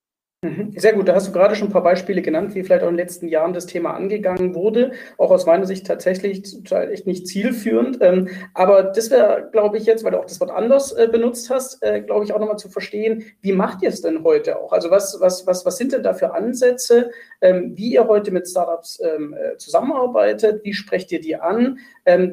Mhm. 0.41 0.71
Sehr 0.77 0.93
gut, 0.93 1.05
da 1.05 1.15
hast 1.15 1.27
du 1.27 1.31
gerade 1.33 1.53
schon 1.53 1.67
ein 1.67 1.73
paar 1.73 1.83
Beispiele 1.83 2.21
genannt, 2.21 2.55
wie 2.55 2.63
vielleicht 2.63 2.81
auch 2.81 2.87
in 2.87 2.93
den 2.93 3.05
letzten 3.05 3.27
Jahren 3.27 3.51
das 3.51 3.65
Thema 3.65 3.93
angegangen 3.93 4.55
wurde. 4.55 4.93
Auch 5.17 5.31
aus 5.31 5.45
meiner 5.45 5.65
Sicht 5.65 5.85
tatsächlich 5.85 6.45
echt 6.71 7.05
nicht 7.05 7.27
zielführend. 7.27 7.97
Ähm, 7.99 8.29
aber 8.53 8.83
das 8.83 9.11
wäre, 9.11 9.49
glaube 9.51 9.77
ich, 9.77 9.85
jetzt, 9.85 10.05
weil 10.05 10.11
du 10.11 10.19
auch 10.19 10.25
das 10.25 10.39
Wort 10.39 10.51
anders 10.51 10.93
äh, 10.93 11.09
benutzt 11.11 11.49
hast, 11.49 11.83
äh, 11.83 11.99
glaube 11.99 12.23
ich, 12.23 12.31
auch 12.31 12.39
nochmal 12.39 12.55
zu 12.55 12.69
verstehen, 12.69 13.25
wie 13.41 13.51
macht 13.51 13.81
ihr 13.81 13.89
es 13.89 14.01
denn 14.01 14.23
heute 14.23 14.57
auch? 14.59 14.71
Also 14.71 14.89
was, 14.89 15.17
was, 15.19 15.45
was, 15.45 15.65
was 15.65 15.75
sind 15.75 15.91
denn 15.91 16.03
da 16.03 16.13
für 16.13 16.33
Ansätze, 16.33 17.11
ähm, 17.41 17.73
wie 17.75 17.91
ihr 17.91 18.07
heute 18.07 18.31
mit 18.31 18.47
Startups 18.47 19.01
ähm, 19.03 19.33
äh, 19.33 19.57
zusammenarbeitet? 19.57 20.63
Wie 20.63 20.73
sprecht 20.73 21.11
ihr 21.11 21.19
die 21.19 21.35
an? 21.35 21.79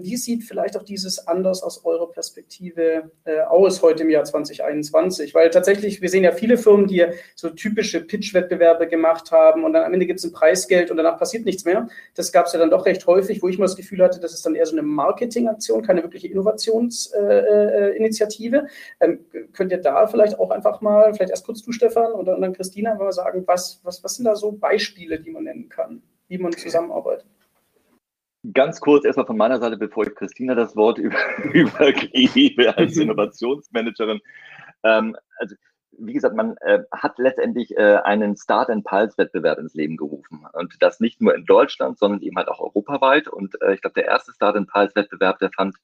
Wie 0.02 0.16
sieht 0.16 0.44
vielleicht 0.44 0.76
auch 0.76 0.82
dieses 0.82 1.26
anders 1.26 1.62
aus 1.62 1.84
eurer 1.84 2.10
Perspektive 2.10 3.10
aus 3.48 3.82
heute 3.82 4.04
im 4.04 4.10
Jahr 4.10 4.24
2021? 4.24 5.34
Weil 5.34 5.50
tatsächlich, 5.50 6.00
wir 6.00 6.08
sehen 6.08 6.24
ja 6.24 6.32
viele 6.32 6.56
Firmen, 6.56 6.86
die 6.86 7.04
so 7.34 7.50
typische 7.50 8.00
Pitch-Wettbewerbe 8.00 8.88
gemacht 8.88 9.30
haben 9.32 9.64
und 9.64 9.72
dann 9.72 9.84
am 9.84 9.92
Ende 9.92 10.06
gibt 10.06 10.18
es 10.18 10.24
ein 10.24 10.32
Preisgeld 10.32 10.90
und 10.90 10.96
danach 10.96 11.18
passiert 11.18 11.44
nichts 11.44 11.64
mehr. 11.64 11.88
Das 12.14 12.32
gab 12.32 12.46
es 12.46 12.52
ja 12.52 12.58
dann 12.58 12.70
doch 12.70 12.86
recht 12.86 13.06
häufig, 13.06 13.42
wo 13.42 13.48
ich 13.48 13.58
mal 13.58 13.66
das 13.66 13.76
Gefühl 13.76 14.02
hatte, 14.02 14.18
das 14.20 14.32
ist 14.32 14.46
dann 14.46 14.54
eher 14.54 14.66
so 14.66 14.72
eine 14.72 14.82
Marketingaktion, 14.82 15.82
keine 15.82 16.02
wirkliche 16.02 16.28
Innovationsinitiative. 16.28 18.66
Äh, 18.98 19.04
ähm, 19.04 19.26
könnt 19.52 19.72
ihr 19.72 19.78
da 19.78 20.06
vielleicht 20.06 20.38
auch 20.38 20.50
einfach 20.50 20.80
mal, 20.80 21.12
vielleicht 21.14 21.30
erst 21.30 21.44
kurz 21.44 21.62
du, 21.62 21.72
Stefan, 21.72 22.12
und 22.12 22.26
dann 22.26 22.52
Christina, 22.52 22.94
mal 22.94 23.10
sagen, 23.12 23.42
was, 23.46 23.80
was, 23.82 24.04
was 24.04 24.14
sind 24.14 24.24
da 24.24 24.36
so 24.36 24.52
Beispiele, 24.52 25.20
die 25.20 25.30
man 25.30 25.44
nennen 25.44 25.68
kann, 25.68 26.02
wie 26.28 26.38
man 26.38 26.52
zusammenarbeitet? 26.52 27.26
Ganz 28.52 28.80
kurz 28.80 29.04
erstmal 29.04 29.26
von 29.26 29.36
meiner 29.36 29.58
Seite, 29.58 29.76
bevor 29.76 30.06
ich 30.06 30.14
Christina 30.14 30.54
das 30.54 30.76
Wort 30.76 30.98
über, 30.98 31.16
übergebe 31.52 32.76
als 32.76 32.96
Innovationsmanagerin. 32.96 34.20
Ähm, 34.82 35.16
also 35.38 35.56
wie 35.98 36.12
gesagt, 36.12 36.36
man 36.36 36.56
äh, 36.58 36.80
hat 36.92 37.18
letztendlich 37.18 37.76
äh, 37.76 37.96
einen 38.04 38.36
Start 38.36 38.68
and 38.70 38.84
Pulse 38.84 39.16
Wettbewerb 39.16 39.58
ins 39.58 39.74
Leben 39.74 39.96
gerufen 39.96 40.44
und 40.52 40.74
das 40.80 41.00
nicht 41.00 41.22
nur 41.22 41.34
in 41.34 41.46
Deutschland, 41.46 41.98
sondern 41.98 42.20
eben 42.20 42.36
halt 42.36 42.48
auch 42.48 42.60
europaweit. 42.60 43.28
Und 43.28 43.54
äh, 43.62 43.74
ich 43.74 43.80
glaube, 43.80 43.94
der 43.94 44.06
erste 44.06 44.32
Start 44.32 44.56
and 44.56 44.68
Pulse 44.68 44.94
Wettbewerb, 44.94 45.38
der 45.38 45.50
fand 45.50 45.76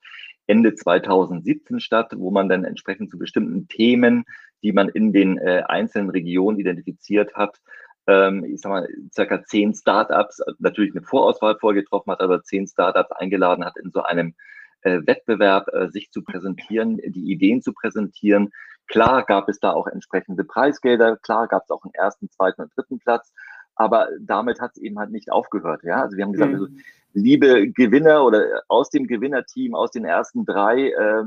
Ende 0.47 0.75
2017 0.75 1.81
statt, 1.81 2.13
wo 2.17 2.31
man 2.31 2.49
dann 2.49 2.65
entsprechend 2.65 3.11
zu 3.11 3.19
bestimmten 3.19 3.69
Themen, 3.69 4.25
die 4.63 4.73
man 4.73 4.89
in 4.89 5.13
den 5.13 5.39
äh, 5.39 5.63
einzelnen 5.67 6.11
Regionen 6.11 6.59
identifiziert 6.59 7.35
hat, 7.35 7.61
ähm, 8.07 8.45
ich 8.45 8.61
sag 8.61 8.71
mal, 8.71 8.89
circa 9.13 9.45
zehn 9.45 9.75
Startups, 9.75 10.41
äh, 10.41 10.53
natürlich 10.59 10.95
eine 10.95 11.05
Vorauswahl 11.05 11.57
vorgetroffen 11.59 12.13
hat, 12.13 12.21
aber 12.21 12.43
zehn 12.43 12.67
Startups 12.67 13.13
eingeladen 13.13 13.65
hat, 13.65 13.77
in 13.77 13.91
so 13.91 14.03
einem 14.03 14.35
äh, 14.83 15.01
Wettbewerb 15.05 15.69
äh, 15.73 15.89
sich 15.91 16.11
zu 16.11 16.23
präsentieren, 16.23 16.99
die 16.99 17.31
Ideen 17.31 17.63
zu 17.63 17.73
präsentieren, 17.73 18.51
Klar 18.93 19.25
gab 19.25 19.49
es 19.49 19.59
da 19.59 19.73
auch 19.73 19.87
entsprechende 19.87 20.45
Preisgelder, 20.45 21.17
klar 21.17 21.49
gab 21.49 21.65
es 21.65 21.71
auch 21.71 21.83
einen 21.83 21.95
ersten, 21.95 22.31
zweiten 22.31 22.63
und 22.63 22.77
dritten 22.77 22.99
Platz, 22.99 23.33
aber 23.75 24.09
damit 24.21 24.61
hat 24.61 24.73
es 24.75 24.83
eben 24.83 24.99
halt 24.99 25.11
nicht 25.11 25.33
aufgehört. 25.33 25.83
Ja, 25.83 26.03
also 26.03 26.17
wir 26.17 26.25
haben 26.25 26.33
gesagt, 26.33 26.53
mhm. 26.53 26.61
also, 26.61 26.73
liebe 27.15 27.71
Gewinner 27.71 28.25
oder 28.25 28.63
aus 28.69 28.91
dem 28.91 29.07
Gewinnerteam, 29.07 29.75
aus 29.75 29.93
den 29.93 30.05
ersten 30.05 30.45
drei, 30.45 30.91
äh, 30.91 31.25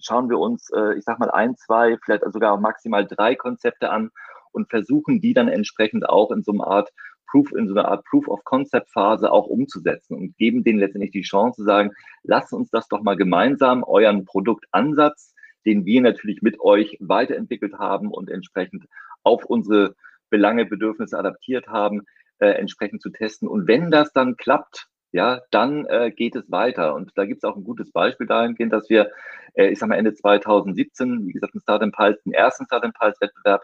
schauen 0.00 0.30
wir 0.30 0.38
uns, 0.38 0.70
äh, 0.70 0.94
ich 0.94 1.04
sag 1.04 1.18
mal, 1.18 1.30
ein, 1.30 1.56
zwei, 1.56 1.98
vielleicht 2.02 2.24
sogar 2.32 2.56
maximal 2.58 3.06
drei 3.06 3.34
Konzepte 3.34 3.90
an 3.90 4.10
und 4.52 4.70
versuchen 4.70 5.20
die 5.20 5.34
dann 5.34 5.48
entsprechend 5.48 6.08
auch 6.08 6.30
in 6.30 6.42
so 6.42 6.52
einer 6.52 6.66
Art 6.66 6.90
Proof, 7.30 7.52
in 7.52 7.66
so 7.66 7.74
einer 7.74 7.88
Art 7.88 8.04
Proof 8.04 8.28
of 8.28 8.44
Concept 8.44 8.90
Phase 8.90 9.30
auch 9.32 9.46
umzusetzen 9.46 10.16
und 10.16 10.36
geben 10.36 10.64
denen 10.64 10.78
letztendlich 10.78 11.12
die 11.12 11.22
Chance 11.22 11.56
zu 11.56 11.64
sagen, 11.64 11.92
lasst 12.24 12.52
uns 12.52 12.70
das 12.70 12.88
doch 12.88 13.02
mal 13.02 13.16
gemeinsam 13.16 13.82
euren 13.84 14.24
Produktansatz 14.24 15.32
den 15.64 15.84
wir 15.84 16.00
natürlich 16.00 16.42
mit 16.42 16.60
euch 16.60 16.96
weiterentwickelt 17.00 17.74
haben 17.74 18.10
und 18.10 18.30
entsprechend 18.30 18.84
auf 19.22 19.44
unsere 19.44 19.94
Belange, 20.30 20.66
Bedürfnisse 20.66 21.18
adaptiert 21.18 21.68
haben, 21.68 22.02
äh, 22.38 22.48
entsprechend 22.48 23.02
zu 23.02 23.10
testen. 23.10 23.48
Und 23.48 23.68
wenn 23.68 23.90
das 23.90 24.12
dann 24.12 24.36
klappt, 24.36 24.88
ja, 25.12 25.40
dann 25.50 25.84
äh, 25.86 26.10
geht 26.10 26.34
es 26.36 26.50
weiter. 26.50 26.94
Und 26.94 27.12
da 27.16 27.26
gibt 27.26 27.44
es 27.44 27.48
auch 27.48 27.56
ein 27.56 27.64
gutes 27.64 27.92
Beispiel 27.92 28.26
dahingehend, 28.26 28.72
dass 28.72 28.88
wir, 28.88 29.10
äh, 29.54 29.68
ich 29.68 29.78
sag 29.78 29.90
mal, 29.90 29.96
Ende 29.96 30.14
2017, 30.14 31.26
wie 31.26 31.32
gesagt, 31.32 31.54
einen 31.54 31.60
Start 31.60 31.92
Pulse, 31.92 32.18
den 32.24 32.32
ersten 32.32 32.64
Start 32.64 32.90
Pulse 32.94 33.20
Wettbewerb 33.20 33.62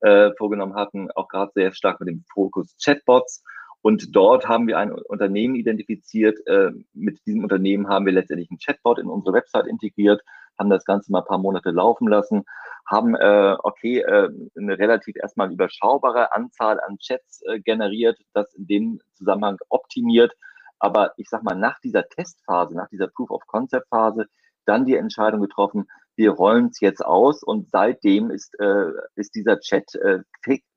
äh, 0.00 0.30
vorgenommen 0.36 0.74
hatten, 0.74 1.10
auch 1.12 1.28
gerade 1.28 1.52
sehr 1.54 1.72
stark 1.72 2.00
mit 2.00 2.08
dem 2.08 2.24
Fokus 2.32 2.76
Chatbots. 2.82 3.42
Und 3.82 4.14
dort 4.14 4.46
haben 4.46 4.66
wir 4.66 4.78
ein 4.78 4.92
Unternehmen 4.92 5.54
identifiziert. 5.54 6.38
Äh, 6.46 6.72
mit 6.92 7.18
diesem 7.26 7.42
Unternehmen 7.42 7.88
haben 7.88 8.06
wir 8.06 8.12
letztendlich 8.12 8.50
einen 8.50 8.58
Chatbot 8.58 8.98
in 8.98 9.06
unsere 9.06 9.34
Website 9.34 9.66
integriert 9.66 10.22
haben 10.60 10.70
das 10.70 10.84
Ganze 10.84 11.10
mal 11.10 11.20
ein 11.20 11.26
paar 11.26 11.38
Monate 11.38 11.70
laufen 11.70 12.06
lassen, 12.06 12.44
haben, 12.86 13.14
äh, 13.16 13.56
okay, 13.62 14.00
äh, 14.00 14.28
eine 14.56 14.78
relativ 14.78 15.16
erstmal 15.16 15.50
überschaubare 15.52 16.32
Anzahl 16.32 16.78
an 16.80 16.98
Chats 16.98 17.42
äh, 17.46 17.60
generiert, 17.60 18.18
das 18.34 18.52
in 18.54 18.66
dem 18.66 19.00
Zusammenhang 19.14 19.56
optimiert. 19.70 20.32
Aber 20.78 21.12
ich 21.16 21.28
sag 21.28 21.42
mal, 21.42 21.54
nach 21.54 21.80
dieser 21.80 22.08
Testphase, 22.08 22.76
nach 22.76 22.88
dieser 22.88 23.08
Proof 23.08 23.30
of 23.30 23.46
Concept 23.46 23.88
Phase, 23.88 24.26
dann 24.66 24.84
die 24.84 24.96
Entscheidung 24.96 25.40
getroffen, 25.40 25.88
wir 26.16 26.32
rollen 26.32 26.66
es 26.66 26.80
jetzt 26.80 27.04
aus 27.04 27.42
und 27.42 27.68
seitdem 27.70 28.30
ist, 28.30 28.58
äh, 28.60 28.90
ist 29.14 29.34
dieser 29.34 29.60
Chat 29.60 29.94
äh, 29.94 30.20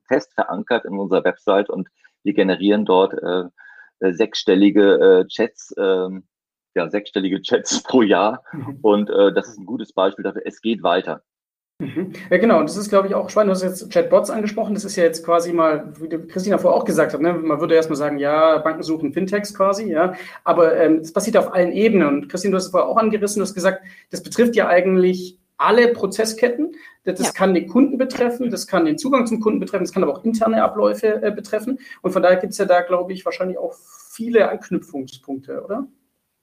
fest 0.06 0.32
verankert 0.34 0.84
in 0.84 0.98
unserer 0.98 1.24
Website 1.24 1.70
und 1.70 1.88
wir 2.22 2.34
generieren 2.34 2.84
dort 2.84 3.14
äh, 3.14 3.44
äh 4.00 4.12
sechsstellige 4.12 4.94
äh, 4.94 5.26
Chats, 5.28 5.72
äh, 5.76 6.08
ja, 6.74 6.90
sechsstellige 6.90 7.40
Chats 7.42 7.82
pro 7.84 8.02
Jahr. 8.02 8.42
Mhm. 8.52 8.78
Und 8.82 9.10
äh, 9.10 9.32
das 9.32 9.48
ist 9.48 9.58
ein 9.58 9.66
gutes 9.66 9.92
Beispiel 9.92 10.24
dafür. 10.24 10.42
Es 10.44 10.60
geht 10.60 10.82
weiter. 10.82 11.22
Mhm. 11.80 12.12
Ja, 12.30 12.38
genau. 12.38 12.60
Und 12.60 12.68
das 12.68 12.76
ist, 12.76 12.88
glaube 12.88 13.08
ich, 13.08 13.14
auch 13.14 13.28
spannend. 13.28 13.50
Du 13.50 13.54
hast 13.54 13.62
jetzt 13.62 13.92
Chatbots 13.92 14.30
angesprochen. 14.30 14.74
Das 14.74 14.84
ist 14.84 14.94
ja 14.96 15.04
jetzt 15.04 15.24
quasi 15.24 15.52
mal, 15.52 15.92
wie 15.98 16.08
Christina 16.08 16.58
vorher 16.58 16.80
auch 16.80 16.84
gesagt 16.84 17.12
hat, 17.12 17.20
ne? 17.20 17.34
man 17.34 17.60
würde 17.60 17.74
erstmal 17.74 17.96
sagen, 17.96 18.18
ja, 18.18 18.58
Banken 18.58 18.82
suchen 18.82 19.12
Fintechs 19.12 19.54
quasi, 19.54 19.90
ja. 19.90 20.14
Aber 20.44 20.76
ähm, 20.76 21.00
das 21.00 21.12
passiert 21.12 21.36
auf 21.36 21.52
allen 21.52 21.72
Ebenen. 21.72 22.06
Und 22.06 22.28
Christine, 22.28 22.52
du 22.52 22.56
hast 22.58 22.66
es 22.66 22.70
vorher 22.70 22.88
auch 22.88 22.96
angerissen, 22.96 23.40
du 23.40 23.44
hast 23.44 23.54
gesagt, 23.54 23.82
das 24.10 24.22
betrifft 24.22 24.54
ja 24.54 24.68
eigentlich 24.68 25.38
alle 25.56 25.88
Prozessketten. 25.88 26.76
Das, 27.04 27.18
das 27.18 27.28
ja. 27.28 27.32
kann 27.32 27.54
den 27.54 27.68
Kunden 27.68 27.98
betreffen, 27.98 28.50
das 28.50 28.66
kann 28.66 28.84
den 28.84 28.96
Zugang 28.96 29.26
zum 29.26 29.40
Kunden 29.40 29.60
betreffen, 29.60 29.84
das 29.84 29.92
kann 29.92 30.02
aber 30.02 30.12
auch 30.12 30.24
interne 30.24 30.62
Abläufe 30.62 31.22
äh, 31.22 31.30
betreffen. 31.30 31.78
Und 32.02 32.12
von 32.12 32.22
daher 32.22 32.38
gibt 32.38 32.52
es 32.52 32.58
ja 32.58 32.64
da, 32.64 32.80
glaube 32.82 33.12
ich, 33.12 33.24
wahrscheinlich 33.24 33.58
auch 33.58 33.74
viele 34.10 34.48
Anknüpfungspunkte, 34.48 35.62
oder? 35.64 35.86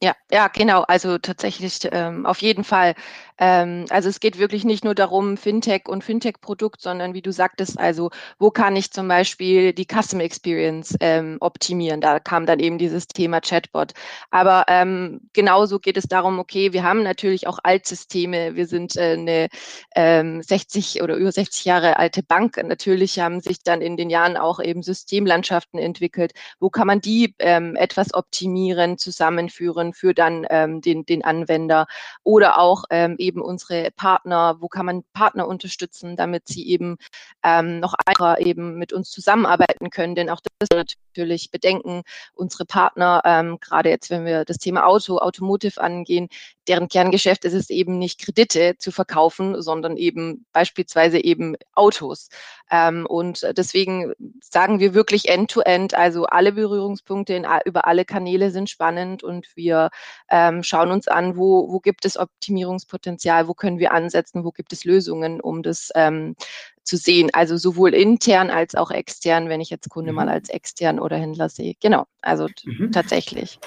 Ja, 0.04 0.16
ja, 0.32 0.48
genau. 0.48 0.82
Also 0.88 1.20
tatsächlich 1.20 1.80
ähm, 1.92 2.26
auf 2.26 2.40
jeden 2.40 2.64
Fall. 2.64 2.96
Ähm, 3.42 3.86
also 3.90 4.08
es 4.08 4.20
geht 4.20 4.38
wirklich 4.38 4.64
nicht 4.64 4.86
nur 4.86 4.96
darum, 4.96 5.36
Fintech 5.36 5.88
und 5.88 6.04
Fintech-Produkt, 6.04 6.82
sondern 6.82 7.14
wie 7.14 7.22
du 7.22 7.32
sagtest, 7.32 7.80
also 7.80 8.12
wo 8.40 8.52
kann 8.52 8.76
ich 8.76 8.92
zum 8.92 9.08
Beispiel 9.08 9.74
die 9.74 9.86
Customer 9.86 10.24
Experience 10.24 10.96
ähm, 11.00 11.38
optimieren? 11.40 12.02
Da 12.02 12.20
kam 12.20 12.46
dann 12.46 12.60
eben 12.60 12.78
dieses 12.78 13.08
Thema 13.08 13.42
Chatbot. 13.42 13.94
Aber 14.30 14.66
ähm, 14.68 15.22
genauso 15.34 15.80
geht 15.80 15.98
es 15.98 16.06
darum, 16.06 16.40
okay, 16.40 16.74
wir 16.74 16.84
haben 16.84 17.04
natürlich 17.04 17.48
auch 17.48 17.60
Altsysteme. 17.64 18.56
Wir 18.56 18.68
sind 18.68 18.96
äh, 18.98 19.14
eine 19.14 19.48
ähm, 19.96 20.42
60 20.44 21.02
oder 21.02 21.16
über 21.16 21.32
60 21.32 21.66
Jahre 21.66 21.98
alte 21.98 22.24
Bank. 22.24 22.62
Natürlich 22.64 23.20
haben 23.20 23.42
sich 23.42 23.64
dann 23.64 23.82
in 23.82 23.98
den 23.98 24.10
Jahren 24.10 24.38
auch 24.38 24.60
eben 24.60 24.84
Systemlandschaften 24.84 25.80
entwickelt. 25.80 26.34
Wo 26.60 26.70
kann 26.70 26.88
man 26.88 27.02
die 27.02 27.34
ähm, 27.40 27.76
etwas 27.76 28.14
optimieren, 28.14 28.98
zusammenführen? 28.98 29.94
für 29.94 30.14
dann 30.14 30.46
ähm, 30.50 30.82
den, 30.82 31.06
den 31.06 31.24
Anwender 31.24 31.88
oder 32.24 32.60
auch 32.60 32.86
ähm, 32.90 33.16
eben 33.18 33.31
unsere 33.40 33.92
Partner, 33.92 34.58
wo 34.60 34.68
kann 34.68 34.88
man 34.88 35.04
Partner 35.14 35.48
unterstützen, 35.48 36.16
damit 36.18 36.48
sie 36.48 36.68
eben 36.68 36.98
ähm, 37.44 37.80
noch 37.80 37.94
einfacher 38.06 38.44
eben 38.44 38.80
mit 38.80 38.92
uns 38.92 39.12
zusammenarbeiten 39.12 39.92
können. 39.92 40.16
Denn 40.16 40.30
auch 40.32 40.42
das 40.60 40.70
natürlich 41.16 41.52
bedenken, 41.52 42.02
unsere 42.34 42.66
Partner, 42.66 43.22
ähm, 43.26 43.60
gerade 43.60 43.90
jetzt, 43.90 44.10
wenn 44.10 44.26
wir 44.26 44.46
das 44.46 44.58
Thema 44.58 44.86
Auto, 44.86 45.20
Automotive 45.20 45.80
angehen, 45.80 46.30
deren 46.68 46.88
Kerngeschäft 46.88 47.46
ist 47.46 47.54
es 47.54 47.70
eben 47.70 47.98
nicht 47.98 48.22
Kredite 48.22 48.78
zu 48.78 48.92
verkaufen, 48.92 49.62
sondern 49.62 49.98
eben 49.98 50.46
beispielsweise 50.54 51.20
eben 51.24 51.56
Autos. 51.74 52.30
Ähm, 52.70 53.06
und 53.06 53.46
deswegen 53.58 54.14
sagen 54.42 54.80
wir 54.80 54.94
wirklich 54.94 55.28
end-to-end, 55.28 55.94
-end, 55.94 55.98
also 55.98 56.26
alle 56.26 56.54
Berührungspunkte 56.54 57.34
in, 57.34 57.46
über 57.66 57.88
alle 57.88 58.06
Kanäle 58.06 58.52
sind 58.52 58.70
spannend 58.70 59.24
und 59.24 59.48
wir 59.56 59.90
ähm, 60.30 60.64
schauen 60.64 60.92
uns 60.92 61.08
an, 61.08 61.36
wo, 61.36 61.72
wo 61.72 61.80
gibt 61.80 62.06
es 62.06 62.18
Optimierungspotenzial, 62.18 63.11
wo 63.48 63.54
können 63.54 63.80
wir 63.80 63.94
ansetzen, 63.94 64.44
wo 64.44 64.52
gibt 64.52 64.74
es 64.74 64.86
Lösungen, 64.86 65.42
um 65.42 65.64
das 65.64 65.90
ähm, 65.96 66.36
zu 66.84 66.98
sehen. 66.98 67.30
Also 67.34 67.58
sowohl 67.58 67.94
intern 67.94 68.50
als 68.50 68.76
auch 68.76 68.92
extern, 68.92 69.50
wenn 69.50 69.62
ich 69.62 69.70
jetzt 69.70 69.90
Kunde 69.90 70.12
mhm. 70.12 70.18
mal 70.18 70.30
als 70.30 70.50
extern 70.50 71.00
oder 71.00 71.18
Händler 71.18 71.50
sehe. 71.50 71.76
Genau, 71.80 72.06
also 72.22 72.48
mhm. 72.66 72.92
tatsächlich. 72.92 73.60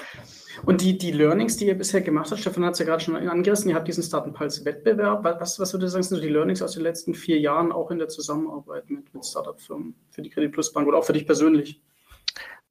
Und 0.65 0.81
die, 0.81 0.97
die 0.97 1.11
Learnings, 1.11 1.57
die 1.57 1.67
ihr 1.67 1.77
bisher 1.77 2.01
gemacht 2.01 2.31
habt, 2.31 2.39
Stefan 2.39 2.65
hat 2.65 2.73
es 2.73 2.79
ja 2.79 2.85
gerade 2.85 3.03
schon 3.03 3.15
angerissen, 3.15 3.69
ihr 3.69 3.75
habt 3.75 3.87
diesen 3.87 4.03
Start 4.03 4.31
Pulse 4.33 4.63
Wettbewerb. 4.63 5.23
Was, 5.23 5.59
was 5.59 5.73
würde 5.73 5.89
sagen, 5.89 6.03
sind 6.03 6.17
so 6.17 6.23
die 6.23 6.29
Learnings 6.29 6.61
aus 6.61 6.73
den 6.73 6.83
letzten 6.83 7.13
vier 7.13 7.39
Jahren 7.39 7.71
auch 7.71 7.91
in 7.91 7.99
der 7.99 8.07
Zusammenarbeit 8.07 8.89
mit, 8.89 9.13
mit 9.13 9.25
Startup-Firmen 9.25 9.95
für 10.11 10.21
die 10.21 10.29
Credit 10.29 10.51
Plus 10.51 10.71
Bank 10.71 10.87
oder 10.87 10.97
auch 10.97 11.05
für 11.05 11.13
dich 11.13 11.25
persönlich? 11.25 11.81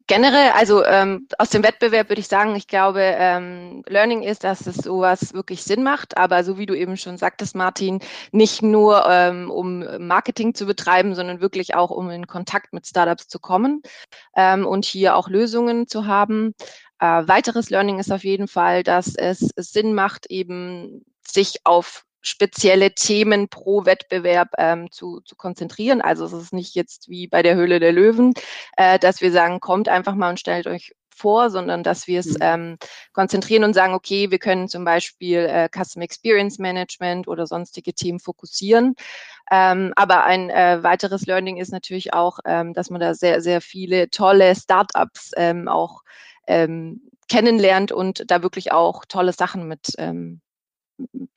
Generell, 0.06 0.50
also 0.50 0.84
ähm, 0.84 1.26
aus 1.38 1.48
dem 1.48 1.62
Wettbewerb 1.62 2.10
würde 2.10 2.20
ich 2.20 2.28
sagen, 2.28 2.54
ich 2.56 2.68
glaube, 2.68 3.00
ähm, 3.00 3.82
Learning 3.86 4.22
ist, 4.22 4.44
dass 4.44 4.66
es 4.66 4.76
sowas 4.76 5.32
wirklich 5.32 5.62
Sinn 5.62 5.82
macht, 5.82 6.18
aber 6.18 6.44
so 6.44 6.58
wie 6.58 6.66
du 6.66 6.74
eben 6.74 6.98
schon 6.98 7.16
sagtest, 7.16 7.54
Martin, 7.54 8.00
nicht 8.30 8.60
nur 8.60 9.06
ähm, 9.08 9.50
um 9.50 10.06
Marketing 10.06 10.54
zu 10.54 10.66
betreiben, 10.66 11.14
sondern 11.14 11.40
wirklich 11.40 11.74
auch 11.74 11.90
um 11.90 12.10
in 12.10 12.26
Kontakt 12.26 12.74
mit 12.74 12.86
Startups 12.86 13.28
zu 13.28 13.38
kommen 13.38 13.80
ähm, 14.36 14.66
und 14.66 14.84
hier 14.84 15.16
auch 15.16 15.28
Lösungen 15.28 15.86
zu 15.86 16.06
haben. 16.06 16.54
Äh, 16.98 17.26
weiteres 17.26 17.70
Learning 17.70 17.98
ist 17.98 18.12
auf 18.12 18.24
jeden 18.24 18.46
Fall, 18.46 18.82
dass 18.82 19.14
es, 19.14 19.50
es 19.56 19.72
Sinn 19.72 19.94
macht, 19.94 20.26
eben 20.26 21.06
sich 21.26 21.60
auf 21.64 22.04
spezielle 22.24 22.94
Themen 22.94 23.48
pro 23.48 23.84
Wettbewerb 23.84 24.48
ähm, 24.58 24.90
zu, 24.90 25.20
zu 25.20 25.36
konzentrieren. 25.36 26.00
Also 26.00 26.24
es 26.24 26.32
ist 26.32 26.52
nicht 26.52 26.74
jetzt 26.74 27.08
wie 27.08 27.28
bei 27.28 27.42
der 27.42 27.54
Höhle 27.54 27.80
der 27.80 27.92
Löwen, 27.92 28.32
äh, 28.76 28.98
dass 28.98 29.20
wir 29.20 29.30
sagen, 29.30 29.60
kommt 29.60 29.88
einfach 29.88 30.14
mal 30.14 30.30
und 30.30 30.40
stellt 30.40 30.66
euch 30.66 30.94
vor, 31.14 31.50
sondern 31.50 31.82
dass 31.82 32.06
wir 32.06 32.20
es 32.20 32.30
mhm. 32.30 32.38
ähm, 32.40 32.78
konzentrieren 33.12 33.62
und 33.62 33.74
sagen, 33.74 33.94
okay, 33.94 34.30
wir 34.30 34.38
können 34.38 34.68
zum 34.68 34.84
Beispiel 34.84 35.38
äh, 35.38 35.68
Custom 35.68 36.02
Experience 36.02 36.58
Management 36.58 37.28
oder 37.28 37.46
sonstige 37.46 37.92
Themen 37.92 38.18
fokussieren. 38.18 38.96
Ähm, 39.50 39.92
aber 39.94 40.24
ein 40.24 40.50
äh, 40.50 40.82
weiteres 40.82 41.26
Learning 41.26 41.58
ist 41.58 41.72
natürlich 41.72 42.14
auch, 42.14 42.38
ähm, 42.46 42.72
dass 42.72 42.90
man 42.90 43.00
da 43.00 43.14
sehr, 43.14 43.42
sehr 43.42 43.60
viele 43.60 44.10
tolle 44.10 44.56
Startups 44.56 45.32
ähm, 45.36 45.68
auch 45.68 46.02
ähm, 46.46 47.02
kennenlernt 47.28 47.92
und 47.92 48.30
da 48.30 48.42
wirklich 48.42 48.72
auch 48.72 49.04
tolle 49.04 49.32
Sachen 49.32 49.68
mit 49.68 49.92
ähm, 49.98 50.40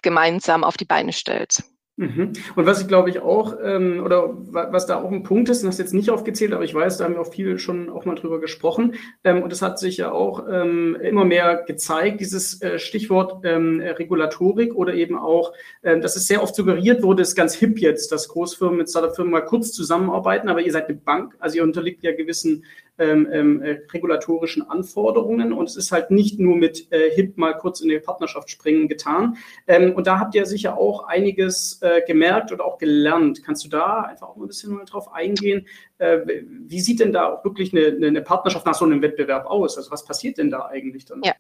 gemeinsam 0.02 0.64
auf 0.64 0.78
die 0.78 0.86
Beine 0.86 1.14
stellt. 1.14 1.64
Mhm. 2.00 2.34
Und 2.56 2.68
was 2.68 2.80
ich 2.80 2.88
glaube 2.88 3.10
ich 3.10 3.22
auch, 3.22 3.56
ähm, 3.60 4.04
oder 4.06 4.30
was 4.52 4.86
da 4.86 5.02
auch 5.02 5.12
ein 5.12 5.24
Punkt 5.24 5.50
ist, 5.50 5.64
und 5.64 5.68
das 5.68 5.80
jetzt 5.80 5.96
nicht 5.96 6.12
aufgezählt, 6.12 6.54
aber 6.54 6.64
ich 6.64 6.76
weiß, 6.76 6.98
da 6.98 7.06
haben 7.06 7.16
wir 7.16 7.22
auch 7.22 7.34
viel 7.34 7.58
schon 7.58 7.90
auch 7.90 8.06
mal 8.06 8.14
drüber 8.14 8.40
gesprochen, 8.40 8.94
ähm, 9.24 9.42
und 9.42 9.52
es 9.52 9.64
hat 9.64 9.80
sich 9.80 9.98
ja 9.98 10.12
auch 10.12 10.46
ähm, 10.48 10.96
immer 11.02 11.26
mehr 11.26 11.64
gezeigt, 11.66 12.22
dieses 12.22 12.62
äh, 12.62 12.78
Stichwort 12.78 13.44
Regulatorik 13.44 14.76
oder 14.76 14.94
eben 14.94 15.18
auch, 15.18 15.54
dass 15.82 16.16
es 16.16 16.28
sehr 16.28 16.44
oft 16.44 16.56
suggeriert 16.56 17.02
wurde, 17.02 17.24
ist 17.24 17.36
ganz 17.36 17.56
hip 17.56 17.80
jetzt, 17.80 18.12
dass 18.12 18.28
Großfirmen 18.28 18.78
mit 18.78 18.90
Startup-Firmen 18.90 19.32
mal 19.32 19.46
kurz 19.46 19.72
zusammenarbeiten, 19.72 20.50
aber 20.50 20.62
ihr 20.62 20.72
seid 20.72 20.88
eine 20.88 20.98
Bank, 20.98 21.36
also 21.40 21.58
ihr 21.58 21.64
unterliegt 21.64 22.04
ja 22.04 22.16
gewissen 22.16 22.64
ähm, 23.00 23.28
ähm, 23.32 23.62
äh, 23.62 23.80
regulatorischen 23.92 24.70
Anforderungen 24.70 25.54
und 25.54 25.70
es 25.70 25.76
ist 25.76 25.92
halt 25.92 26.12
nicht 26.12 26.40
nur 26.40 26.56
mit 26.56 26.92
äh, 26.92 27.12
HIP 27.12 27.38
mal 27.38 27.54
kurz 27.54 27.82
in 27.82 27.90
die 27.90 28.00
Partnerschaft 28.00 28.50
springen 28.50 28.88
getan. 28.88 29.38
Ähm, 29.68 29.94
und 29.94 30.08
da 30.08 30.20
habt 30.20 30.36
ihr 30.36 30.46
sicher 30.46 30.78
auch 30.78 31.08
einiges 31.08 31.80
äh, 31.82 32.02
gemerkt 32.06 32.52
und 32.52 32.62
auch 32.62 32.78
gelernt. 32.78 33.44
Kannst 33.44 33.66
du 33.66 33.70
da 33.70 34.02
einfach 34.02 34.30
auch 34.30 34.36
mal 34.36 34.46
ein 34.46 34.48
bisschen 34.48 34.74
mal 34.74 34.86
drauf 34.86 35.14
eingehen? 35.14 35.68
Äh, 35.98 36.20
wie 36.68 36.80
sieht 36.80 37.00
denn 37.00 37.14
da 37.14 37.34
auch 37.34 37.44
wirklich 37.44 37.74
eine, 37.74 38.06
eine 38.06 38.22
Partnerschaft 38.22 38.66
nach 38.66 38.76
so 38.76 38.86
einem 38.86 39.02
Wettbewerb 39.02 39.46
aus? 39.46 39.78
Also 39.78 39.92
was 39.92 40.06
passiert 40.06 40.38
denn 40.38 40.50
da 40.50 40.66
eigentlich 40.66 41.06
dann? 41.06 41.22
Ja. 41.24 41.34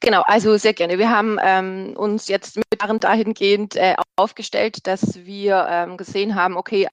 Genau, 0.00 0.22
also 0.26 0.56
sehr 0.56 0.74
gerne. 0.74 0.98
Wir 0.98 1.10
haben 1.10 1.38
ähm, 1.42 1.94
uns 1.96 2.28
jetzt 2.28 2.56
mit 2.56 2.66
dahingehend 3.02 3.76
äh, 3.76 3.94
aufgestellt, 4.16 4.86
dass 4.86 5.24
wir 5.24 5.66
ähm, 5.68 5.96
gesehen 5.96 6.34
haben, 6.34 6.56
okay, 6.56 6.86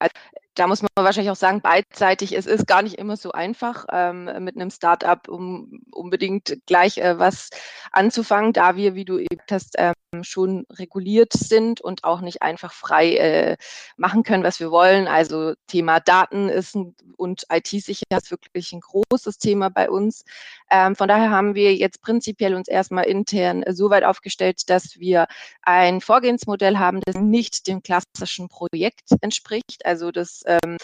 da 0.56 0.68
muss 0.68 0.82
man 0.82 0.90
wahrscheinlich 0.96 1.32
auch 1.32 1.36
sagen, 1.36 1.62
beidseitig, 1.62 2.34
es 2.36 2.46
ist 2.46 2.68
gar 2.68 2.82
nicht 2.84 2.96
immer 2.96 3.18
so 3.18 3.32
einfach, 3.32 3.86
ähm, 3.92 4.26
mit 4.44 4.56
einem 4.56 4.70
Startup 4.70 5.28
um 5.28 5.82
unbedingt 5.92 6.58
gleich 6.68 6.98
äh, 7.00 7.18
was 7.18 7.50
anzufangen, 7.92 8.54
da 8.54 8.76
wir, 8.76 8.94
wie 8.94 9.06
du 9.06 9.18
eben 9.18 9.42
hast, 9.50 9.76
ähm, 9.78 9.94
schon 10.22 10.66
reguliert 10.72 11.34
sind 11.34 11.82
und 11.82 12.04
auch 12.04 12.22
nicht 12.22 12.44
einfach 12.44 12.74
frei 12.74 13.16
äh, 13.16 13.58
machen 13.98 14.24
können, 14.24 14.44
was 14.44 14.60
wir 14.60 14.70
wollen. 14.70 15.08
Also 15.08 15.54
Thema 15.66 16.00
Daten 16.00 16.50
ist 16.50 16.76
ein, 16.76 16.96
und 17.18 17.46
IT-Sicherheit 17.52 18.24
ist 18.24 18.32
wirklich 18.32 18.74
ein 18.74 18.82
großes 18.82 19.40
Thema 19.40 19.70
bei 19.70 19.90
uns. 19.90 20.24
Ähm, 20.70 20.96
von 20.96 21.08
daher 21.08 21.32
haben 21.32 21.56
wir 21.56 21.74
jetzt 21.76 22.02
prinzipiell 22.02 22.54
uns 22.54 22.68
erstmal 22.68 23.06
intern 23.06 23.64
so 23.70 23.90
weit 23.90 24.04
aufgestellt, 24.04 24.70
dass 24.70 25.00
wir 25.00 25.28
ein 25.64 26.02
Vorgehensmodell 26.02 26.78
haben, 26.78 27.00
das 27.06 27.16
nicht 27.16 27.68
dem 27.68 27.82
klassischen 27.82 28.50
Projekt 28.50 29.10
entspricht. 29.22 29.86
Also 29.86 30.12
das 30.12 30.43
ähm, 30.46 30.78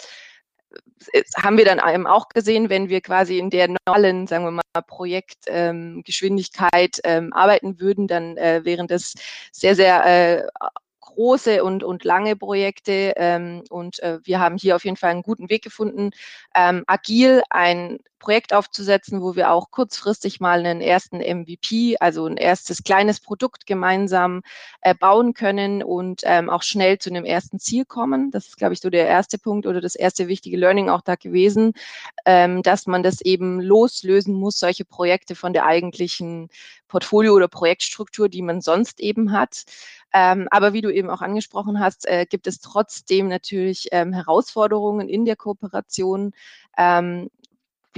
haben 1.42 1.58
wir 1.58 1.66
dann 1.66 1.82
eben 1.94 2.08
auch 2.08 2.30
gesehen, 2.30 2.70
wenn 2.70 2.88
wir 2.90 3.02
quasi 3.02 3.40
in 3.40 3.50
der 3.50 3.70
normalen, 3.70 4.28
sagen 4.28 4.46
wir 4.46 4.52
mal, 4.52 4.62
Projektgeschwindigkeit 4.86 7.00
ähm, 7.04 7.26
ähm, 7.26 7.34
arbeiten 7.34 7.80
würden, 7.80 8.08
dann 8.08 8.38
äh, 8.38 8.62
wären 8.64 8.86
das 8.88 9.16
sehr, 9.52 9.76
sehr 9.76 10.06
äh, 10.06 10.48
große 11.00 11.64
und, 11.64 11.84
und 11.84 12.04
lange 12.04 12.36
Projekte. 12.36 13.14
Ähm, 13.18 13.64
und 13.70 14.00
äh, 14.04 14.20
wir 14.24 14.40
haben 14.40 14.58
hier 14.58 14.76
auf 14.76 14.86
jeden 14.86 14.98
Fall 14.98 15.10
einen 15.12 15.24
guten 15.24 15.50
Weg 15.50 15.64
gefunden, 15.64 16.12
ähm, 16.56 16.84
agil 16.88 17.42
ein 17.50 18.00
Projekt 18.20 18.54
aufzusetzen, 18.54 19.22
wo 19.22 19.36
wir 19.36 19.52
auch 19.52 19.72
kurzfristig 19.72 20.40
mal 20.40 20.60
einen 20.60 20.82
ersten 20.82 21.18
MVP, 21.18 21.98
also 22.00 22.26
ein 22.26 22.38
erstes 22.38 22.84
kleines 22.84 23.20
Produkt 23.20 23.66
gemeinsam 23.66 24.42
äh, 24.82 24.94
bauen 24.94 25.34
können 25.34 25.82
und 25.82 26.22
ähm, 26.26 26.50
auch 26.50 26.64
schnell 26.64 27.00
zu 27.00 27.10
einem 27.10 27.26
ersten 27.26 27.60
Ziel 27.60 27.86
kommen. 27.86 28.32
Das 28.32 28.48
ist, 28.48 28.58
glaube 28.58 28.74
ich, 28.74 28.82
so 28.82 28.90
der 28.90 29.08
erste 29.08 29.38
Punkt 29.38 29.66
oder 29.66 29.82
das 29.82 29.96
erste 29.96 30.28
wichtige 30.28 30.58
Learning 30.58 30.90
auch 30.90 31.02
da 31.02 31.16
gewesen, 31.16 31.74
ähm, 32.26 32.62
dass 32.62 32.86
man 32.86 33.02
das 33.02 33.22
eben 33.22 33.62
loslösen 33.62 34.36
muss, 34.36 34.60
solche 34.60 34.86
Projekte 34.86 35.36
von 35.36 35.54
der 35.54 35.66
eigentlichen 35.66 36.50
Portfolio- 36.88 37.36
oder 37.36 37.48
Projektstruktur, 37.48 38.28
die 38.28 38.42
man 38.42 38.62
sonst 38.62 39.00
eben 39.00 39.32
hat. 39.32 39.64
Ähm, 40.14 40.48
aber 40.52 40.74
wie 40.74 40.82
du 40.82 40.92
eben 40.92 41.10
auch 41.10 41.22
angesprochen 41.22 41.80
hast, 41.80 42.08
äh, 42.08 42.26
gibt 42.26 42.48
es 42.48 42.60
trotzdem 42.60 43.28
natürlich 43.28 43.88
ähm, 43.92 44.12
Herausforderungen 44.12 45.08
in 45.08 45.24
der 45.26 45.36
Kooperation. 45.36 46.34
Ähm, 46.78 47.30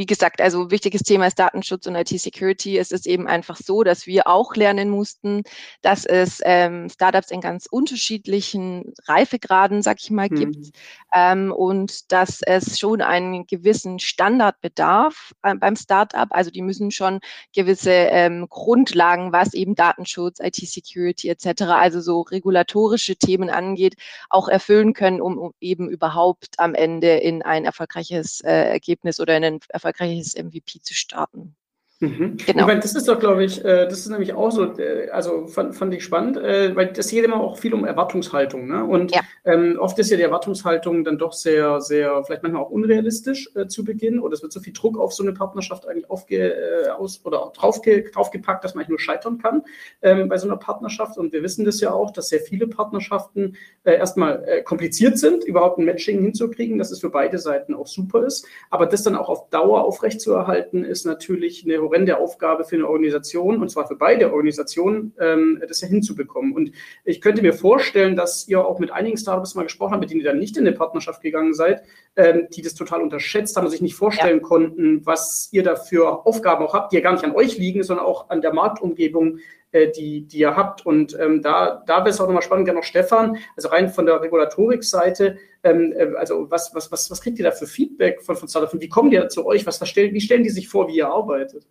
wie 0.01 0.07
gesagt, 0.07 0.41
also 0.41 0.71
wichtiges 0.71 1.03
Thema 1.03 1.27
ist 1.27 1.37
Datenschutz 1.37 1.85
und 1.85 1.93
IT-Security. 1.93 2.75
Es 2.79 2.91
ist 2.91 3.05
eben 3.05 3.27
einfach 3.27 3.55
so, 3.55 3.83
dass 3.83 4.07
wir 4.07 4.25
auch 4.25 4.55
lernen 4.55 4.89
mussten, 4.89 5.43
dass 5.83 6.07
es 6.07 6.41
ähm, 6.43 6.89
Startups 6.89 7.29
in 7.29 7.39
ganz 7.39 7.67
unterschiedlichen 7.67 8.95
Reifegraden, 9.05 9.83
sag 9.83 10.01
ich 10.01 10.09
mal, 10.09 10.27
mhm. 10.27 10.35
gibt 10.35 10.71
ähm, 11.13 11.51
und 11.51 12.11
dass 12.11 12.41
es 12.41 12.79
schon 12.79 13.01
einen 13.01 13.45
gewissen 13.45 13.99
Standard 13.99 14.59
bedarf 14.61 15.33
äh, 15.43 15.53
beim 15.53 15.75
Startup. 15.75 16.29
Also 16.31 16.49
die 16.49 16.63
müssen 16.63 16.89
schon 16.89 17.19
gewisse 17.53 17.91
ähm, 17.91 18.47
Grundlagen, 18.49 19.31
was 19.31 19.53
eben 19.53 19.75
Datenschutz, 19.75 20.39
IT-Security 20.39 21.29
etc., 21.29 21.61
also 21.61 22.01
so 22.01 22.21
regulatorische 22.21 23.17
Themen 23.17 23.51
angeht, 23.51 23.97
auch 24.31 24.47
erfüllen 24.47 24.93
können, 24.93 25.21
um, 25.21 25.37
um 25.37 25.53
eben 25.59 25.91
überhaupt 25.91 26.57
am 26.57 26.73
Ende 26.73 27.17
in 27.17 27.43
ein 27.43 27.65
erfolgreiches 27.65 28.41
äh, 28.41 28.71
Ergebnis 28.71 29.19
oder 29.19 29.37
in 29.37 29.43
ein 29.43 29.59
erfolgreiches 29.91 30.35
MVP 30.35 30.81
zu 30.81 30.93
starten. 30.93 31.55
Mhm. 32.01 32.37
Genau. 32.37 32.61
Ich 32.61 32.65
meine, 32.65 32.79
das 32.79 32.95
ist 32.95 33.07
doch, 33.07 33.19
glaube 33.19 33.43
ich, 33.43 33.63
äh, 33.63 33.85
das 33.85 33.99
ist 33.99 34.09
nämlich 34.09 34.33
auch 34.33 34.49
so, 34.49 34.75
äh, 34.79 35.09
also 35.11 35.45
fand, 35.45 35.75
fand 35.75 35.93
ich 35.93 36.03
spannend, 36.03 36.35
äh, 36.35 36.75
weil 36.75 36.87
das 36.87 37.09
geht 37.09 37.23
immer 37.23 37.39
auch 37.39 37.59
viel 37.59 37.75
um 37.75 37.85
Erwartungshaltung. 37.85 38.67
Ne? 38.67 38.83
Und 38.83 39.13
ja. 39.13 39.21
ähm, 39.45 39.77
oft 39.79 39.99
ist 39.99 40.09
ja 40.09 40.17
die 40.17 40.23
Erwartungshaltung 40.23 41.03
dann 41.03 41.19
doch 41.19 41.31
sehr, 41.31 41.79
sehr, 41.79 42.23
vielleicht 42.23 42.41
manchmal 42.41 42.63
auch 42.63 42.71
unrealistisch 42.71 43.51
äh, 43.53 43.67
zu 43.67 43.85
Beginn 43.85 44.19
oder 44.19 44.33
es 44.33 44.41
wird 44.41 44.51
so 44.51 44.59
viel 44.59 44.73
Druck 44.73 44.97
auf 44.97 45.13
so 45.13 45.21
eine 45.21 45.33
Partnerschaft 45.33 45.87
eigentlich 45.87 46.09
aufge, 46.09 46.55
äh, 46.55 46.89
aus, 46.89 47.23
oder 47.23 47.43
auch 47.43 47.53
draufge, 47.53 48.09
draufgepackt, 48.11 48.63
dass 48.63 48.73
man 48.73 48.81
eigentlich 48.81 48.89
nur 48.89 48.99
scheitern 48.99 49.37
kann 49.37 49.61
ähm, 50.01 50.27
bei 50.27 50.39
so 50.39 50.47
einer 50.47 50.57
Partnerschaft. 50.57 51.19
Und 51.19 51.33
wir 51.33 51.43
wissen 51.43 51.65
das 51.65 51.81
ja 51.81 51.93
auch, 51.93 52.09
dass 52.09 52.29
sehr 52.29 52.39
viele 52.39 52.65
Partnerschaften 52.65 53.55
äh, 53.83 53.93
erstmal 53.93 54.63
kompliziert 54.65 55.19
sind, 55.19 55.43
überhaupt 55.43 55.77
ein 55.77 55.85
Matching 55.85 56.21
hinzukriegen, 56.21 56.79
dass 56.79 56.89
es 56.89 57.01
für 57.01 57.11
beide 57.11 57.37
Seiten 57.37 57.75
auch 57.75 57.85
super 57.85 58.25
ist. 58.25 58.47
Aber 58.71 58.87
das 58.87 59.03
dann 59.03 59.15
auch 59.15 59.29
auf 59.29 59.49
Dauer 59.49 59.83
aufrechtzuerhalten, 59.83 60.83
ist 60.83 61.05
natürlich 61.05 61.63
eine 61.63 61.90
horrende 61.91 62.17
Aufgabe 62.17 62.63
für 62.63 62.75
eine 62.75 62.87
Organisation, 62.87 63.61
und 63.61 63.69
zwar 63.69 63.87
für 63.87 63.95
beide 63.95 64.31
Organisationen, 64.31 65.13
ähm, 65.19 65.61
das 65.67 65.81
ja 65.81 65.87
hinzubekommen. 65.87 66.53
Und 66.53 66.71
ich 67.03 67.21
könnte 67.21 67.41
mir 67.41 67.53
vorstellen, 67.53 68.15
dass 68.15 68.47
ihr 68.47 68.65
auch 68.65 68.79
mit 68.79 68.91
einigen 68.91 69.17
Startups 69.17 69.55
mal 69.55 69.63
gesprochen 69.63 69.91
habt, 69.91 70.01
mit 70.01 70.09
denen 70.09 70.21
ihr 70.21 70.27
dann 70.27 70.39
nicht 70.39 70.57
in 70.57 70.65
eine 70.65 70.75
Partnerschaft 70.75 71.21
gegangen 71.21 71.53
seid, 71.53 71.83
ähm, 72.15 72.47
die 72.51 72.61
das 72.61 72.75
total 72.75 73.01
unterschätzt 73.01 73.55
haben 73.55 73.65
und 73.65 73.71
sich 73.71 73.81
nicht 73.81 73.95
vorstellen 73.95 74.39
ja. 74.39 74.43
konnten, 74.43 75.05
was 75.05 75.49
ihr 75.51 75.63
da 75.63 75.75
für 75.75 76.25
Aufgaben 76.25 76.65
auch 76.65 76.73
habt, 76.73 76.91
die 76.91 76.95
ja 76.95 77.01
gar 77.01 77.13
nicht 77.13 77.25
an 77.25 77.35
euch 77.35 77.57
liegen, 77.57 77.83
sondern 77.83 78.05
auch 78.05 78.29
an 78.29 78.41
der 78.41 78.53
Marktumgebung 78.53 79.39
äh, 79.71 79.91
die, 79.91 80.27
die 80.27 80.39
ihr 80.39 80.55
habt. 80.55 80.85
Und 80.85 81.17
ähm, 81.19 81.41
da, 81.41 81.83
da 81.85 81.99
wäre 81.99 82.09
es 82.09 82.19
auch 82.19 82.27
nochmal 82.27 82.41
spannend, 82.41 82.65
gerne 82.65 82.79
noch 82.79 82.85
Stefan, 82.85 83.37
also 83.55 83.69
rein 83.69 83.89
von 83.89 84.05
der 84.05 84.21
Regulatorik-Seite, 84.21 85.37
ähm, 85.63 85.93
äh, 85.95 86.15
also 86.17 86.49
was, 86.49 86.73
was, 86.73 86.91
was, 86.91 87.09
was 87.09 87.21
kriegt 87.21 87.39
ihr 87.39 87.45
da 87.45 87.51
für 87.51 87.67
Feedback 87.67 88.21
von, 88.21 88.35
von 88.35 88.47
Startups 88.47 88.73
und 88.73 88.81
wie 88.81 88.89
kommen 88.89 89.11
die 89.11 89.27
zu 89.27 89.45
euch? 89.45 89.65
Was, 89.65 89.79
was 89.81 89.89
stellen, 89.89 90.13
wie 90.13 90.21
stellen 90.21 90.43
die 90.43 90.49
sich 90.49 90.67
vor, 90.67 90.87
wie 90.87 90.97
ihr 90.97 91.07
arbeitet? 91.07 91.65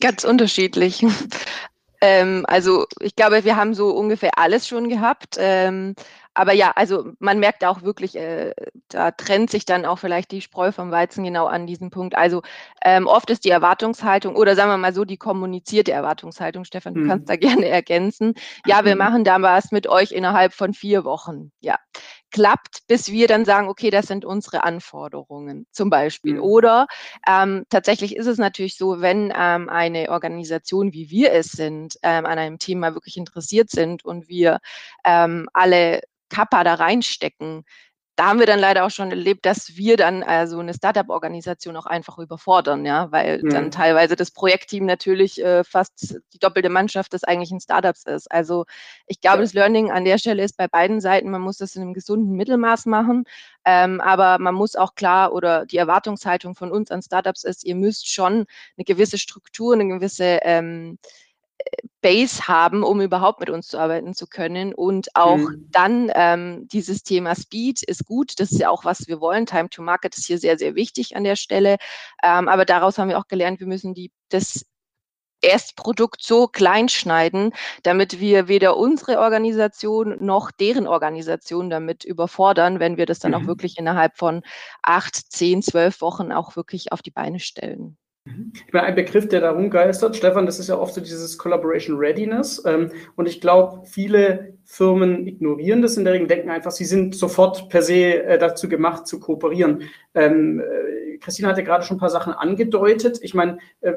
Ganz 0.00 0.24
unterschiedlich. 0.24 1.04
Ähm, 2.02 2.44
also 2.46 2.84
ich 3.00 3.16
glaube, 3.16 3.44
wir 3.44 3.56
haben 3.56 3.72
so 3.72 3.88
ungefähr 3.88 4.38
alles 4.38 4.68
schon 4.68 4.90
gehabt. 4.90 5.38
Aber 6.36 6.52
ja, 6.52 6.72
also 6.76 7.12
man 7.18 7.38
merkt 7.40 7.64
auch 7.64 7.80
wirklich, 7.80 8.14
äh, 8.14 8.52
da 8.88 9.10
trennt 9.10 9.50
sich 9.50 9.64
dann 9.64 9.86
auch 9.86 9.98
vielleicht 9.98 10.30
die 10.32 10.42
Spreu 10.42 10.70
vom 10.70 10.90
Weizen 10.90 11.24
genau 11.24 11.46
an 11.46 11.66
diesem 11.66 11.88
Punkt. 11.88 12.14
Also 12.14 12.42
ähm, 12.84 13.06
oft 13.06 13.30
ist 13.30 13.46
die 13.46 13.50
Erwartungshaltung 13.50 14.36
oder 14.36 14.54
sagen 14.54 14.70
wir 14.70 14.76
mal 14.76 14.92
so 14.92 15.06
die 15.06 15.16
kommunizierte 15.16 15.92
Erwartungshaltung, 15.92 16.64
Stefan, 16.64 16.92
du 16.92 17.00
mhm. 17.00 17.08
kannst 17.08 17.30
da 17.30 17.36
gerne 17.36 17.68
ergänzen. 17.68 18.34
Ja, 18.66 18.84
wir 18.84 18.96
mhm. 18.96 18.98
machen 18.98 19.24
da 19.24 19.40
was 19.40 19.72
mit 19.72 19.86
euch 19.86 20.12
innerhalb 20.12 20.52
von 20.52 20.74
vier 20.74 21.04
Wochen. 21.04 21.52
Ja, 21.60 21.76
klappt, 22.30 22.86
bis 22.86 23.10
wir 23.10 23.28
dann 23.28 23.46
sagen, 23.46 23.68
okay, 23.68 23.88
das 23.88 24.06
sind 24.06 24.26
unsere 24.26 24.62
Anforderungen 24.62 25.66
zum 25.70 25.88
Beispiel. 25.88 26.34
Mhm. 26.34 26.42
Oder 26.42 26.86
ähm, 27.26 27.64
tatsächlich 27.70 28.14
ist 28.14 28.26
es 28.26 28.36
natürlich 28.36 28.76
so, 28.76 29.00
wenn 29.00 29.32
ähm, 29.34 29.70
eine 29.70 30.10
Organisation, 30.10 30.92
wie 30.92 31.08
wir 31.08 31.32
es 31.32 31.46
sind, 31.52 31.96
ähm, 32.02 32.26
an 32.26 32.38
einem 32.38 32.58
Thema 32.58 32.92
wirklich 32.92 33.16
interessiert 33.16 33.70
sind 33.70 34.04
und 34.04 34.28
wir 34.28 34.58
ähm, 35.02 35.48
alle 35.54 36.02
Kappa 36.28 36.64
da 36.64 36.74
reinstecken, 36.74 37.64
da 38.16 38.28
haben 38.28 38.38
wir 38.38 38.46
dann 38.46 38.58
leider 38.58 38.86
auch 38.86 38.90
schon 38.90 39.10
erlebt, 39.10 39.44
dass 39.44 39.76
wir 39.76 39.98
dann 39.98 40.22
also 40.22 40.58
eine 40.58 40.72
Startup-Organisation 40.72 41.76
auch 41.76 41.84
einfach 41.84 42.18
überfordern, 42.18 42.86
ja, 42.86 43.12
weil 43.12 43.42
mhm. 43.42 43.50
dann 43.50 43.70
teilweise 43.70 44.16
das 44.16 44.30
Projektteam 44.30 44.86
natürlich 44.86 45.42
äh, 45.44 45.64
fast 45.64 46.18
die 46.32 46.38
doppelte 46.38 46.70
Mannschaft 46.70 47.12
des 47.12 47.24
eigentlichen 47.24 47.60
Startups 47.60 48.04
ist. 48.04 48.32
Also 48.32 48.64
ich 49.06 49.20
glaube, 49.20 49.42
das 49.42 49.52
Learning 49.52 49.90
an 49.90 50.06
der 50.06 50.16
Stelle 50.16 50.42
ist 50.42 50.56
bei 50.56 50.66
beiden 50.66 51.02
Seiten, 51.02 51.30
man 51.30 51.42
muss 51.42 51.58
das 51.58 51.76
in 51.76 51.82
einem 51.82 51.92
gesunden 51.92 52.34
Mittelmaß 52.36 52.86
machen, 52.86 53.24
ähm, 53.66 54.00
aber 54.00 54.38
man 54.38 54.54
muss 54.54 54.76
auch 54.76 54.94
klar 54.94 55.34
oder 55.34 55.66
die 55.66 55.76
Erwartungshaltung 55.76 56.54
von 56.54 56.72
uns 56.72 56.90
an 56.90 57.02
Startups 57.02 57.44
ist, 57.44 57.64
ihr 57.64 57.74
müsst 57.74 58.10
schon 58.10 58.46
eine 58.78 58.84
gewisse 58.86 59.18
Struktur, 59.18 59.74
eine 59.74 59.88
gewisse 59.88 60.38
ähm, 60.42 60.98
Base 62.00 62.46
haben, 62.46 62.84
um 62.84 63.00
überhaupt 63.00 63.40
mit 63.40 63.50
uns 63.50 63.68
zu 63.68 63.78
arbeiten 63.78 64.14
zu 64.14 64.26
können. 64.26 64.72
Und 64.74 65.08
auch 65.14 65.38
mhm. 65.38 65.68
dann 65.72 66.12
ähm, 66.14 66.68
dieses 66.68 67.02
Thema 67.02 67.34
Speed 67.34 67.82
ist 67.82 68.06
gut. 68.06 68.38
Das 68.38 68.52
ist 68.52 68.60
ja 68.60 68.70
auch, 68.70 68.84
was 68.84 69.08
wir 69.08 69.20
wollen. 69.20 69.46
Time 69.46 69.68
to 69.70 69.82
Market 69.82 70.16
ist 70.16 70.26
hier 70.26 70.38
sehr, 70.38 70.58
sehr 70.58 70.74
wichtig 70.74 71.16
an 71.16 71.24
der 71.24 71.36
Stelle. 71.36 71.78
Ähm, 72.22 72.48
aber 72.48 72.64
daraus 72.64 72.98
haben 72.98 73.08
wir 73.08 73.18
auch 73.18 73.28
gelernt, 73.28 73.60
wir 73.60 73.66
müssen 73.66 73.94
die, 73.94 74.12
das 74.28 74.64
Erstprodukt 75.42 76.22
so 76.22 76.48
klein 76.48 76.88
schneiden, 76.88 77.52
damit 77.82 78.20
wir 78.20 78.48
weder 78.48 78.76
unsere 78.76 79.18
Organisation 79.18 80.16
noch 80.24 80.50
deren 80.50 80.86
Organisation 80.86 81.70
damit 81.70 82.04
überfordern, 82.04 82.80
wenn 82.80 82.96
wir 82.96 83.06
das 83.06 83.18
dann 83.18 83.32
mhm. 83.32 83.38
auch 83.38 83.46
wirklich 83.46 83.78
innerhalb 83.78 84.16
von 84.16 84.42
acht, 84.82 85.14
zehn, 85.14 85.62
zwölf 85.62 86.00
Wochen 86.00 86.32
auch 86.32 86.56
wirklich 86.56 86.92
auf 86.92 87.02
die 87.02 87.10
Beine 87.10 87.38
stellen. 87.38 87.98
Ich 88.66 88.72
meine, 88.72 88.86
ein 88.86 88.94
Begriff, 88.94 89.28
der 89.28 89.40
da 89.40 89.52
rumgeistert, 89.52 90.16
Stefan, 90.16 90.46
das 90.46 90.58
ist 90.58 90.68
ja 90.68 90.76
oft 90.76 90.94
so 90.94 91.00
dieses 91.00 91.38
Collaboration 91.38 91.96
Readiness. 91.96 92.62
Ähm, 92.66 92.90
und 93.14 93.28
ich 93.28 93.40
glaube, 93.40 93.86
viele 93.86 94.54
Firmen 94.64 95.26
ignorieren 95.26 95.80
das 95.80 95.96
in 95.96 96.04
der 96.04 96.14
Regel, 96.14 96.26
denken 96.26 96.50
einfach, 96.50 96.72
sie 96.72 96.84
sind 96.84 97.14
sofort 97.14 97.68
per 97.68 97.82
se 97.82 98.24
äh, 98.24 98.38
dazu 98.38 98.68
gemacht, 98.68 99.06
zu 99.06 99.20
kooperieren. 99.20 99.84
Ähm, 100.14 100.60
äh, 100.60 101.18
Christine 101.18 101.48
hat 101.48 101.56
ja 101.56 101.64
gerade 101.64 101.84
schon 101.84 101.98
ein 101.98 102.00
paar 102.00 102.10
Sachen 102.10 102.32
angedeutet. 102.32 103.18
Ich 103.22 103.34
meine, 103.34 103.58
äh, 103.80 103.94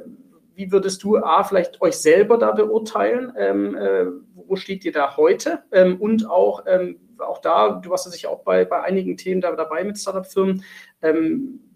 wie 0.53 0.71
würdest 0.71 1.03
du 1.03 1.17
A, 1.17 1.43
vielleicht 1.43 1.81
euch 1.81 1.95
selber 1.95 2.37
da 2.37 2.51
beurteilen? 2.51 3.33
Ähm, 3.37 3.75
äh, 3.75 4.05
wo 4.35 4.55
steht 4.55 4.85
ihr 4.85 4.91
da 4.91 5.17
heute? 5.17 5.63
Ähm, 5.71 5.99
und 5.99 6.29
auch, 6.29 6.65
ähm, 6.67 6.99
auch 7.17 7.39
da, 7.39 7.79
du 7.83 7.89
warst 7.89 8.05
ja 8.05 8.11
sicher 8.11 8.29
auch 8.29 8.43
bei, 8.43 8.65
bei 8.65 8.83
einigen 8.83 9.17
Themen 9.17 9.41
da 9.41 9.55
dabei 9.55 9.83
mit 9.83 9.97
Startup-Firmen. 9.97 10.63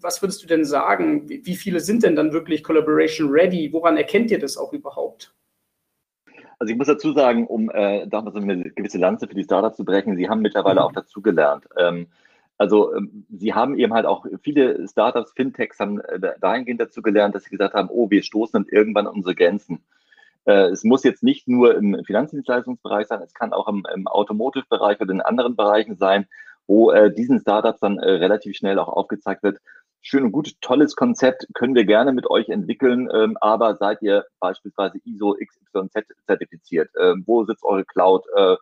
Was 0.03 0.21
würdest 0.21 0.43
du 0.43 0.47
denn 0.47 0.65
sagen? 0.65 1.29
Wie, 1.29 1.55
viele 1.55 1.79
sind 1.79 2.03
denn 2.03 2.15
dann 2.15 2.33
wirklich 2.33 2.63
Collaboration 2.63 3.29
ready? 3.29 3.71
Woran 3.71 3.95
erkennt 3.95 4.31
ihr 4.31 4.39
das 4.39 4.57
auch 4.57 4.73
überhaupt? 4.73 5.33
Also 6.59 6.71
ich 6.71 6.77
muss 6.77 6.87
dazu 6.87 7.13
sagen, 7.13 7.47
um 7.47 7.69
äh, 7.71 8.05
da 8.07 8.21
mal 8.21 8.31
so 8.31 8.39
eine 8.39 8.69
gewisse 8.71 8.97
Lanze 8.97 9.27
für 9.27 9.33
die 9.33 9.43
Startups 9.43 9.77
zu 9.77 9.85
brechen, 9.85 10.17
sie 10.17 10.29
haben 10.29 10.41
mittlerweile 10.41 10.81
mhm. 10.81 10.85
auch 10.85 10.91
dazugelernt. 10.91 11.65
Ähm, 11.77 12.07
also 12.57 12.93
ähm, 12.95 13.25
sie 13.29 13.53
haben 13.53 13.77
eben 13.77 13.93
halt 13.93 14.05
auch 14.05 14.25
viele 14.41 14.87
Startups, 14.87 15.31
Fintechs 15.31 15.79
haben 15.79 15.99
äh, 16.01 16.19
dahingehend 16.39 16.81
dazu 16.81 17.01
gelernt, 17.01 17.33
dass 17.33 17.45
sie 17.45 17.49
gesagt 17.49 17.73
haben, 17.73 17.89
oh, 17.89 18.09
wir 18.09 18.23
stoßen 18.23 18.53
dann 18.53 18.71
irgendwann 18.71 19.07
an 19.07 19.15
unsere 19.15 19.35
Grenzen. 19.35 19.83
Äh, 20.45 20.69
es 20.69 20.83
muss 20.83 21.03
jetzt 21.03 21.23
nicht 21.23 21.47
nur 21.47 21.75
im 21.75 22.03
Finanzdienstleistungsbereich 22.05 23.07
sein, 23.07 23.21
es 23.21 23.33
kann 23.33 23.53
auch 23.53 23.67
im, 23.67 23.85
im 23.93 24.07
Automotive-Bereich 24.07 24.99
oder 24.99 25.11
in 25.11 25.21
anderen 25.21 25.55
Bereichen 25.55 25.95
sein, 25.95 26.27
wo 26.67 26.91
äh, 26.91 27.13
diesen 27.13 27.39
Startups 27.39 27.79
dann 27.79 27.99
äh, 27.99 28.09
relativ 28.09 28.55
schnell 28.55 28.79
auch 28.79 28.87
aufgezeigt 28.87 29.43
wird, 29.43 29.59
schön 30.03 30.23
und 30.25 30.31
gut, 30.31 30.53
tolles 30.61 30.95
Konzept, 30.95 31.47
können 31.53 31.75
wir 31.75 31.85
gerne 31.85 32.11
mit 32.11 32.29
euch 32.29 32.49
entwickeln, 32.49 33.09
ähm, 33.13 33.37
aber 33.39 33.77
seid 33.77 34.01
ihr 34.01 34.25
beispielsweise 34.39 34.99
ISO 35.05 35.35
XYZ 35.35 36.05
zertifiziert? 36.27 36.89
Ähm, 36.99 37.23
wo 37.25 37.45
sitzt 37.45 37.63
eure 37.63 37.85
Cloud? 37.85 38.25
Äh, 38.35 38.57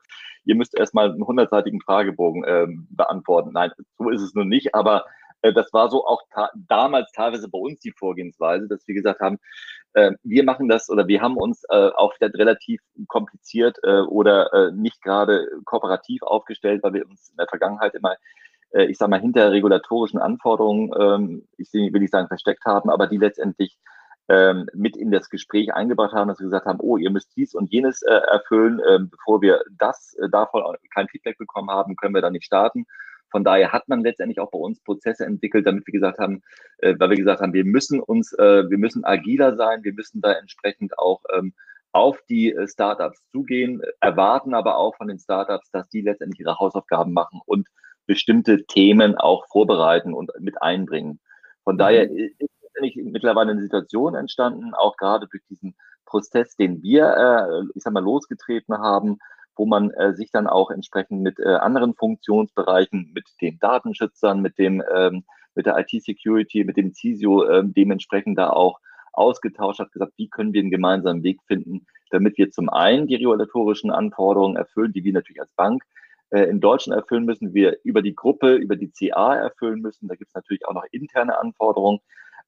ihr 0.45 0.55
müsst 0.55 0.77
erstmal 0.77 1.11
einen 1.11 1.25
hundertseitigen 1.25 1.81
Fragebogen 1.81 2.45
ähm, 2.47 2.87
beantworten. 2.91 3.51
Nein, 3.53 3.71
so 3.97 4.09
ist 4.09 4.21
es 4.21 4.35
nun 4.35 4.47
nicht, 4.47 4.75
aber 4.75 5.05
äh, 5.41 5.51
das 5.51 5.73
war 5.73 5.89
so 5.89 6.05
auch 6.05 6.21
damals 6.67 7.11
teilweise 7.11 7.49
bei 7.49 7.59
uns 7.59 7.79
die 7.79 7.91
Vorgehensweise, 7.91 8.67
dass 8.67 8.87
wir 8.87 8.93
gesagt 8.93 9.19
haben, 9.19 9.39
äh, 9.93 10.11
wir 10.23 10.43
machen 10.43 10.69
das 10.69 10.89
oder 10.89 11.07
wir 11.07 11.21
haben 11.21 11.37
uns 11.37 11.63
äh, 11.69 11.89
auch 11.95 12.13
wieder 12.19 12.31
relativ 12.35 12.81
kompliziert 13.07 13.77
äh, 13.83 14.01
oder 14.01 14.53
äh, 14.53 14.71
nicht 14.71 15.01
gerade 15.01 15.47
kooperativ 15.65 16.21
aufgestellt, 16.21 16.83
weil 16.83 16.93
wir 16.93 17.05
uns 17.07 17.29
in 17.31 17.37
der 17.37 17.47
Vergangenheit 17.47 17.95
immer 17.95 18.15
äh, 18.73 18.85
ich 18.85 18.97
sage 18.97 19.09
mal, 19.09 19.19
hinter 19.21 19.51
regulatorischen 19.51 20.19
Anforderungen, 20.19 20.91
ähm, 20.97 21.47
ich 21.57 21.71
will 21.73 21.99
nicht 21.99 22.11
sagen 22.11 22.27
versteckt 22.27 22.65
haben, 22.65 22.89
aber 22.89 23.07
die 23.07 23.17
letztendlich 23.17 23.77
ähm, 24.29 24.67
mit 24.73 24.95
in 24.95 25.11
das 25.11 25.29
Gespräch 25.29 25.73
eingebracht 25.73 26.13
haben, 26.13 26.29
dass 26.29 26.39
wir 26.39 26.45
gesagt 26.45 26.65
haben, 26.65 26.79
oh, 26.79 26.97
ihr 26.97 27.09
müsst 27.09 27.35
dies 27.35 27.53
und 27.53 27.71
jenes 27.71 28.01
äh, 28.01 28.13
erfüllen, 28.13 28.79
ähm, 28.87 29.09
bevor 29.09 29.41
wir 29.41 29.61
das 29.77 30.15
äh, 30.21 30.29
davon 30.29 30.63
kein 30.93 31.07
Feedback 31.09 31.37
bekommen 31.37 31.69
haben, 31.69 31.95
können 31.95 32.15
wir 32.15 32.21
da 32.21 32.29
nicht 32.29 32.45
starten. 32.45 32.85
Von 33.29 33.43
daher 33.43 33.71
hat 33.71 33.87
man 33.87 34.01
letztendlich 34.01 34.39
auch 34.39 34.51
bei 34.51 34.59
uns 34.59 34.81
Prozesse 34.81 35.25
entwickelt, 35.25 35.65
damit 35.65 35.87
wir 35.87 35.93
gesagt 35.93 36.19
haben, 36.19 36.41
weil 36.81 37.11
wir 37.11 37.15
gesagt 37.15 37.39
haben, 37.39 37.53
wir 37.53 37.63
müssen 37.63 38.01
uns, 38.01 38.33
wir 38.33 38.77
müssen 38.77 39.05
agiler 39.05 39.55
sein, 39.55 39.85
wir 39.85 39.93
müssen 39.93 40.19
da 40.19 40.33
entsprechend 40.33 40.99
auch 40.99 41.21
auf 41.93 42.21
die 42.29 42.53
Startups 42.65 43.21
zugehen, 43.31 43.81
erwarten 44.01 44.53
aber 44.53 44.75
auch 44.75 44.97
von 44.97 45.07
den 45.07 45.17
Startups, 45.17 45.71
dass 45.71 45.87
die 45.87 46.01
letztendlich 46.01 46.41
ihre 46.41 46.59
Hausaufgaben 46.59 47.13
machen 47.13 47.39
und 47.45 47.69
bestimmte 48.05 48.65
Themen 48.65 49.15
auch 49.15 49.45
vorbereiten 49.47 50.13
und 50.13 50.31
mit 50.39 50.61
einbringen. 50.61 51.19
Von 51.63 51.75
mhm. 51.75 51.79
daher 51.79 52.11
ist 52.11 52.35
mittlerweile 52.95 53.51
eine 53.51 53.61
Situation 53.61 54.15
entstanden, 54.15 54.73
auch 54.73 54.97
gerade 54.97 55.27
durch 55.27 55.43
diesen 55.49 55.75
Prozess, 56.05 56.55
den 56.55 56.81
wir, 56.81 57.05
äh, 57.05 57.63
ich 57.75 57.83
sag 57.83 57.93
mal, 57.93 58.03
losgetreten 58.03 58.77
haben, 58.77 59.17
wo 59.55 59.65
man 59.65 59.91
äh, 59.91 60.13
sich 60.13 60.31
dann 60.31 60.47
auch 60.47 60.71
entsprechend 60.71 61.21
mit 61.21 61.39
äh, 61.39 61.55
anderen 61.55 61.93
Funktionsbereichen, 61.95 63.11
mit 63.13 63.25
den 63.41 63.59
Datenschützern, 63.59 64.41
mit 64.41 64.57
dem, 64.57 64.83
ähm, 64.93 65.23
mit 65.55 65.65
der 65.65 65.77
IT-Security, 65.77 66.63
mit 66.63 66.77
dem 66.77 66.93
CISO 66.93 67.43
äh, 67.43 67.63
dementsprechend 67.65 68.37
da 68.37 68.49
auch 68.49 68.79
ausgetauscht 69.13 69.79
hat, 69.79 69.91
gesagt, 69.91 70.13
wie 70.17 70.29
können 70.29 70.53
wir 70.53 70.61
einen 70.61 70.71
gemeinsamen 70.71 71.23
Weg 71.23 71.39
finden, 71.45 71.85
damit 72.11 72.37
wir 72.37 72.49
zum 72.49 72.69
einen 72.69 73.07
die 73.07 73.15
regulatorischen 73.15 73.91
Anforderungen 73.91 74.55
erfüllen, 74.55 74.93
die 74.93 75.03
wir 75.03 75.13
natürlich 75.13 75.41
als 75.41 75.53
Bank 75.53 75.83
äh, 76.31 76.43
in 76.43 76.59
Deutschland 76.59 76.99
erfüllen 76.99 77.25
müssen, 77.25 77.53
wir 77.53 77.77
über 77.83 78.01
die 78.01 78.15
Gruppe, 78.15 78.55
über 78.55 78.75
die 78.75 78.91
CA 78.91 79.35
erfüllen 79.35 79.81
müssen. 79.81 80.07
Da 80.07 80.15
gibt 80.15 80.29
es 80.29 80.35
natürlich 80.35 80.65
auch 80.67 80.73
noch 80.73 80.85
interne 80.91 81.37
Anforderungen. 81.39 81.99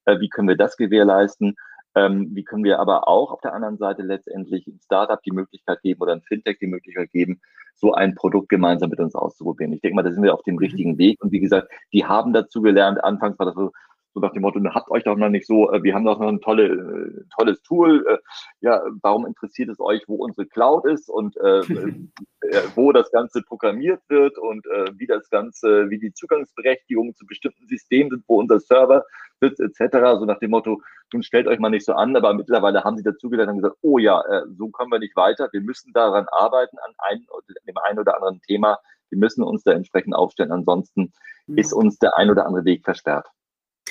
Äh, 0.04 0.20
wie 0.20 0.28
können 0.28 0.48
wir 0.48 0.56
das 0.56 0.76
gewährleisten? 0.76 1.56
Ähm, 1.94 2.30
wie 2.34 2.42
können 2.42 2.64
wir 2.64 2.80
aber 2.80 3.06
auch 3.06 3.30
auf 3.30 3.40
der 3.40 3.54
anderen 3.54 3.78
Seite 3.78 4.02
letztendlich 4.02 4.66
ein 4.66 4.80
Startup 4.84 5.22
die 5.22 5.30
Möglichkeit 5.30 5.80
geben 5.82 6.02
oder 6.02 6.12
ein 6.12 6.22
Fintech 6.22 6.58
die 6.58 6.66
Möglichkeit 6.66 7.10
geben, 7.12 7.40
so 7.76 7.92
ein 7.92 8.14
Produkt 8.14 8.48
gemeinsam 8.48 8.90
mit 8.90 9.00
uns 9.00 9.14
auszuprobieren. 9.14 9.72
Ich 9.72 9.80
denke 9.80 9.96
mal, 9.96 10.02
da 10.02 10.12
sind 10.12 10.22
wir 10.22 10.34
auf 10.34 10.42
dem 10.42 10.54
mhm. 10.54 10.60
richtigen 10.60 10.98
Weg. 10.98 11.22
Und 11.22 11.30
wie 11.32 11.40
gesagt, 11.40 11.70
die 11.92 12.04
haben 12.04 12.32
dazu 12.32 12.62
gelernt. 12.62 13.02
Anfangs 13.04 13.38
war 13.38 13.46
das 13.46 13.54
so, 13.54 13.70
so 14.14 14.20
nach 14.20 14.32
dem 14.32 14.42
Motto, 14.42 14.60
habt 14.72 14.90
euch 14.90 15.02
doch 15.02 15.16
noch 15.16 15.28
nicht 15.28 15.46
so, 15.46 15.70
äh, 15.72 15.82
wir 15.82 15.94
haben 15.94 16.04
doch 16.04 16.20
noch 16.20 16.28
ein 16.28 16.40
tolle, 16.40 16.66
äh, 16.66 17.24
tolles 17.36 17.60
Tool. 17.62 18.06
Äh, 18.08 18.18
ja, 18.60 18.80
warum 19.02 19.26
interessiert 19.26 19.68
es 19.70 19.80
euch, 19.80 20.04
wo 20.06 20.14
unsere 20.14 20.46
Cloud 20.46 20.86
ist 20.86 21.10
und 21.10 21.36
äh, 21.38 21.62
wo 22.76 22.92
das 22.92 23.10
Ganze 23.10 23.42
programmiert 23.42 24.00
wird 24.08 24.38
und 24.38 24.64
äh, 24.66 24.92
wie 24.96 25.06
das 25.06 25.28
Ganze, 25.30 25.90
wie 25.90 25.98
die 25.98 26.12
Zugangsberechtigungen 26.12 27.14
zu 27.16 27.26
bestimmten 27.26 27.66
Systemen 27.66 28.10
sind, 28.10 28.24
wo 28.28 28.38
unser 28.38 28.60
Server 28.60 29.04
sitzt, 29.40 29.60
etc. 29.60 30.18
So 30.18 30.24
nach 30.24 30.38
dem 30.38 30.50
Motto, 30.50 30.80
nun 31.12 31.24
stellt 31.24 31.48
euch 31.48 31.58
mal 31.58 31.70
nicht 31.70 31.84
so 31.84 31.94
an, 31.94 32.14
aber 32.16 32.34
mittlerweile 32.34 32.84
haben 32.84 32.96
sie 32.96 33.02
dazugelernt 33.02 33.50
und 33.50 33.62
gesagt, 33.62 33.78
oh 33.82 33.98
ja, 33.98 34.20
äh, 34.22 34.42
so 34.56 34.68
kommen 34.68 34.92
wir 34.92 35.00
nicht 35.00 35.16
weiter. 35.16 35.48
Wir 35.52 35.60
müssen 35.60 35.92
daran 35.92 36.26
arbeiten, 36.30 36.78
an, 36.78 36.92
ein, 36.98 37.26
an 37.32 37.54
dem 37.66 37.78
einen 37.78 37.98
oder 37.98 38.16
anderen 38.16 38.40
Thema. 38.42 38.78
Wir 39.10 39.18
müssen 39.18 39.42
uns 39.42 39.64
da 39.64 39.72
entsprechend 39.72 40.14
aufstellen. 40.14 40.52
Ansonsten 40.52 41.12
mhm. 41.46 41.58
ist 41.58 41.72
uns 41.72 41.98
der 41.98 42.16
ein 42.16 42.30
oder 42.30 42.46
andere 42.46 42.64
Weg 42.64 42.84
versperrt. 42.84 43.26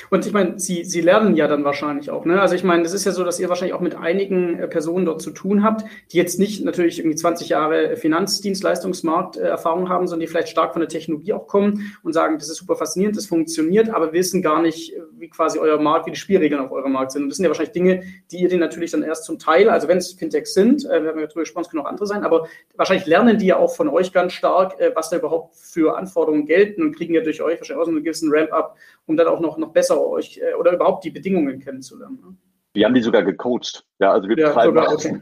Und 0.10 0.26
ich 0.26 0.34
meine, 0.34 0.60
Sie, 0.60 0.84
Sie 0.84 1.02
lernen 1.02 1.36
ja 1.36 1.48
dann 1.48 1.64
wahrscheinlich 1.64 2.10
auch. 2.10 2.26
Ne? 2.26 2.42
Also 2.42 2.56
ich 2.56 2.64
meine, 2.64 2.84
es 2.84 2.94
ist 2.94 3.06
ja 3.06 3.12
so, 3.12 3.24
dass 3.24 3.40
ihr 3.40 3.50
wahrscheinlich 3.50 3.74
auch 3.74 3.82
mit 3.82 3.96
einigen 3.96 4.60
äh, 4.60 4.68
Personen 4.68 5.06
dort 5.06 5.22
zu 5.22 5.32
tun 5.32 5.64
habt, 5.64 5.86
die 6.12 6.18
jetzt 6.18 6.40
nicht 6.40 6.64
natürlich 6.64 7.00
irgendwie 7.00 7.16
20 7.16 7.50
Jahre 7.50 7.96
Finanzdienstleistungsmarkt 7.96 9.38
äh, 9.38 9.42
Erfahrung 9.42 9.90
haben, 9.90 10.08
sondern 10.08 10.22
die 10.22 10.28
vielleicht 10.28 10.50
stark 10.50 10.74
von 10.74 10.80
der 10.80 10.90
Technologie 10.90 11.34
auch 11.34 11.48
kommen 11.48 11.96
und 12.04 12.14
sagen, 12.14 12.38
das 12.38 12.50
ist 12.50 12.58
super 12.58 12.76
faszinierend, 12.76 13.18
das 13.18 13.26
funktioniert, 13.26 13.90
aber 13.90 14.14
wissen 14.14 14.42
gar 14.42 14.62
nicht, 14.62 14.94
wie 15.18 15.30
quasi 15.30 15.60
euer 15.60 15.80
Markt, 15.80 16.06
wie 16.08 16.12
die 16.12 16.18
Spielregeln 16.18 16.62
auf 16.62 16.72
eurem 16.72 16.92
Markt 16.92 17.12
sind. 17.12 17.24
Und 17.24 17.30
das 17.30 17.38
sind 17.38 17.46
ja 17.46 17.50
wahrscheinlich 17.50 17.74
Dinge, 17.74 18.04
die 18.32 18.38
ihr 18.38 18.50
denen 18.50 18.60
natürlich 18.60 18.92
dann 18.92 19.04
erst 19.04 19.26
zum 19.26 19.40
Teil, 19.40 19.70
also 19.70 19.88
wenn 19.88 19.98
es 19.98 20.14
Fintechs 20.14 20.54
sind, 20.54 20.86
äh, 20.86 21.02
wir 21.02 21.10
haben 21.10 21.20
ja 21.20 21.26
darüber 21.26 21.42
gesprochen, 21.42 21.64
es 21.64 21.70
können 21.70 21.84
auch 21.84 21.90
andere 21.90 22.08
sein, 22.08 22.24
aber 22.24 22.48
wahrscheinlich 22.76 23.06
lernen 23.06 23.38
die 23.38 23.48
ja 23.48 23.58
auch 23.58 23.76
von 23.76 23.90
euch 23.90 24.12
ganz 24.12 24.34
stark, 24.34 24.80
äh, 24.80 24.92
was 24.96 25.10
da 25.10 25.18
überhaupt 25.18 25.56
für 25.56 25.98
Anforderungen 25.98 26.46
gelten 26.46 26.82
und 26.82 26.96
kriegen 26.96 27.14
ja 27.14 27.22
durch 27.22 27.42
euch 27.42 27.60
wahrscheinlich 27.60 27.82
auch 27.82 27.86
so 27.86 27.92
einen 27.92 28.04
gewissen 28.04 28.30
Ramp-up, 28.32 28.78
um 29.06 29.18
dann 29.18 29.28
auch 29.28 29.40
noch, 29.40 29.58
noch 29.58 29.72
besser 29.72 30.06
euch 30.06 30.38
äh, 30.38 30.54
oder 30.54 30.74
überhaupt 30.74 31.04
die 31.04 31.12
Bedingungen 31.12 31.60
kennenzulernen. 31.60 32.20
Ne? 32.22 32.38
Wir 32.76 32.86
haben 32.86 32.96
die 32.96 33.02
sogar 33.02 33.22
gecoacht. 33.22 33.86
Ja, 34.00 34.12
also 34.12 34.28
wir 34.28 34.38
Ja, 34.38 34.48
betreiben 34.48 34.76
sogar, 34.76 34.94
okay. 34.94 35.22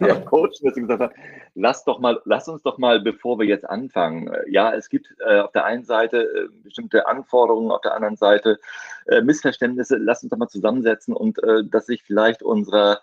ja. 0.00 0.14
Coach, 0.24 0.60
dass 0.62 0.74
gesagt 0.74 1.00
haben, 1.00 1.12
lass 1.54 1.84
doch 1.84 1.98
mal, 1.98 2.20
lass 2.24 2.46
uns 2.48 2.62
doch 2.62 2.78
mal, 2.78 3.00
bevor 3.00 3.40
wir 3.40 3.46
jetzt 3.46 3.68
anfangen. 3.68 4.28
äh, 4.28 4.44
Ja, 4.48 4.72
es 4.72 4.88
gibt 4.88 5.12
äh, 5.26 5.40
auf 5.40 5.50
der 5.50 5.64
einen 5.64 5.84
Seite 5.84 6.22
äh, 6.22 6.48
bestimmte 6.62 7.08
Anforderungen, 7.08 7.72
auf 7.72 7.80
der 7.80 7.94
anderen 7.94 8.16
Seite 8.16 8.58
äh, 9.06 9.20
Missverständnisse. 9.20 9.96
Lass 9.96 10.22
uns 10.22 10.30
doch 10.30 10.38
mal 10.38 10.48
zusammensetzen 10.48 11.12
und 11.12 11.42
äh, 11.42 11.64
dass 11.64 11.86
sich 11.86 12.02
vielleicht 12.02 12.42
unsere, 12.42 13.00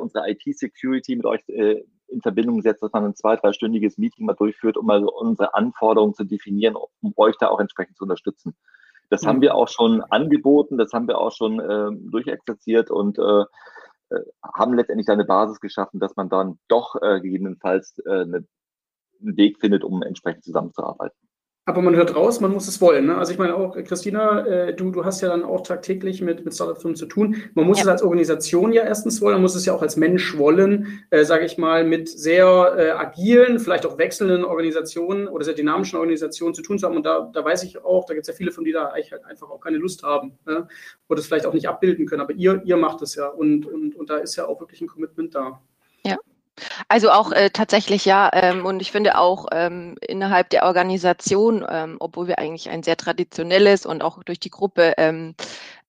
unsere 0.00 0.28
IT-Security 0.28 1.14
mit 1.14 1.24
euch 1.24 1.44
in 1.48 2.20
Verbindung 2.22 2.60
setzt, 2.60 2.82
dass 2.82 2.92
man 2.92 3.04
ein 3.04 3.14
zwei-, 3.14 3.36
dreistündiges 3.36 3.98
Meeting 3.98 4.26
mal 4.26 4.34
durchführt, 4.34 4.76
um 4.76 4.84
mal 4.84 5.04
unsere 5.04 5.54
Anforderungen 5.54 6.12
zu 6.12 6.24
definieren, 6.24 6.74
um 6.74 7.14
euch 7.16 7.36
da 7.38 7.46
auch 7.46 7.60
entsprechend 7.60 7.96
zu 7.96 8.02
unterstützen. 8.02 8.56
Das 9.10 9.26
haben 9.26 9.36
Mhm. 9.38 9.42
wir 9.42 9.54
auch 9.56 9.68
schon 9.68 10.02
angeboten, 10.02 10.78
das 10.78 10.92
haben 10.92 11.08
wir 11.08 11.18
auch 11.18 11.32
schon 11.32 11.60
ähm, 11.60 12.10
durchexerziert 12.10 12.90
und 12.90 13.18
äh, 13.18 13.44
äh, 14.10 14.24
haben 14.42 14.74
letztendlich 14.74 15.06
da 15.06 15.12
eine 15.12 15.24
Basis 15.24 15.60
geschaffen, 15.60 16.00
dass 16.00 16.16
man 16.16 16.28
dann 16.28 16.58
doch 16.68 16.96
äh, 17.02 17.20
gegebenenfalls 17.20 17.98
äh, 18.06 18.22
eine, 18.22 18.46
einen 19.20 19.36
Weg 19.36 19.60
findet, 19.60 19.84
um 19.84 20.02
entsprechend 20.02 20.44
zusammenzuarbeiten. 20.44 21.16
Aber 21.66 21.82
man 21.82 21.94
hört 21.94 22.16
raus, 22.16 22.40
man 22.40 22.52
muss 22.52 22.66
es 22.66 22.80
wollen. 22.80 23.06
Ne? 23.06 23.16
Also 23.16 23.32
ich 23.32 23.38
meine 23.38 23.54
auch, 23.54 23.76
Christina, 23.84 24.44
äh, 24.46 24.74
du, 24.74 24.90
du 24.90 25.04
hast 25.04 25.20
ja 25.20 25.28
dann 25.28 25.44
auch 25.44 25.62
tagtäglich 25.62 26.22
mit, 26.22 26.44
mit 26.44 26.54
Startup-Firmen 26.54 26.96
zu 26.96 27.06
tun. 27.06 27.36
Man 27.54 27.66
muss 27.66 27.78
Ja. 27.78 27.82
es 27.84 27.88
als 27.88 28.02
Organisation 28.02 28.72
ja 28.72 28.82
erstens 28.82 29.20
wollen, 29.20 29.34
man 29.34 29.42
muss 29.42 29.54
es 29.54 29.66
ja 29.66 29.74
auch 29.74 29.82
als 29.82 29.96
Mensch 29.96 30.36
wollen, 30.38 31.04
äh, 31.10 31.22
sage 31.24 31.44
ich 31.44 31.58
mal, 31.58 31.84
mit 31.84 32.08
sehr 32.08 32.74
äh, 32.76 32.90
agilen, 32.90 33.60
vielleicht 33.60 33.84
auch 33.86 33.98
wechselnden 33.98 34.42
Organisationen 34.44 35.28
oder 35.28 35.44
sehr 35.44 35.54
dynamischen 35.54 35.98
Organisationen 35.98 36.54
zu 36.54 36.62
tun 36.62 36.78
zu 36.78 36.86
haben. 36.86 36.96
Und 36.96 37.04
da, 37.06 37.30
da 37.32 37.44
weiß 37.44 37.62
ich 37.62 37.84
auch, 37.84 38.06
da 38.06 38.14
gibt 38.14 38.26
es 38.26 38.28
ja 38.28 38.34
viele 38.34 38.52
von 38.52 38.64
die 38.64 38.72
da 38.72 38.86
eigentlich 38.86 39.12
halt 39.12 39.24
einfach 39.26 39.50
auch 39.50 39.60
keine 39.60 39.76
Lust 39.76 40.02
haben 40.02 40.38
ne? 40.46 40.66
oder 41.08 41.16
das 41.16 41.26
vielleicht 41.26 41.46
auch 41.46 41.54
nicht 41.54 41.68
abbilden 41.68 42.06
können. 42.06 42.22
Aber 42.22 42.32
ihr, 42.32 42.62
ihr 42.64 42.78
macht 42.78 43.02
es 43.02 43.14
ja 43.14 43.28
und, 43.28 43.66
und, 43.66 43.94
und 43.94 44.10
da 44.10 44.16
ist 44.16 44.34
ja 44.36 44.46
auch 44.46 44.60
wirklich 44.60 44.80
ein 44.80 44.88
Commitment 44.88 45.34
da. 45.34 45.60
Also 46.88 47.10
auch 47.10 47.32
äh, 47.32 47.50
tatsächlich 47.50 48.04
ja. 48.04 48.30
Ähm, 48.32 48.66
und 48.66 48.80
ich 48.80 48.92
finde 48.92 49.18
auch 49.18 49.46
ähm, 49.52 49.96
innerhalb 50.06 50.50
der 50.50 50.64
Organisation, 50.64 51.64
ähm, 51.68 51.96
obwohl 52.00 52.28
wir 52.28 52.38
eigentlich 52.38 52.70
ein 52.70 52.82
sehr 52.82 52.96
traditionelles 52.96 53.86
und 53.86 54.02
auch 54.02 54.22
durch 54.24 54.40
die 54.40 54.50
Gruppe 54.50 54.94
ähm, 54.98 55.34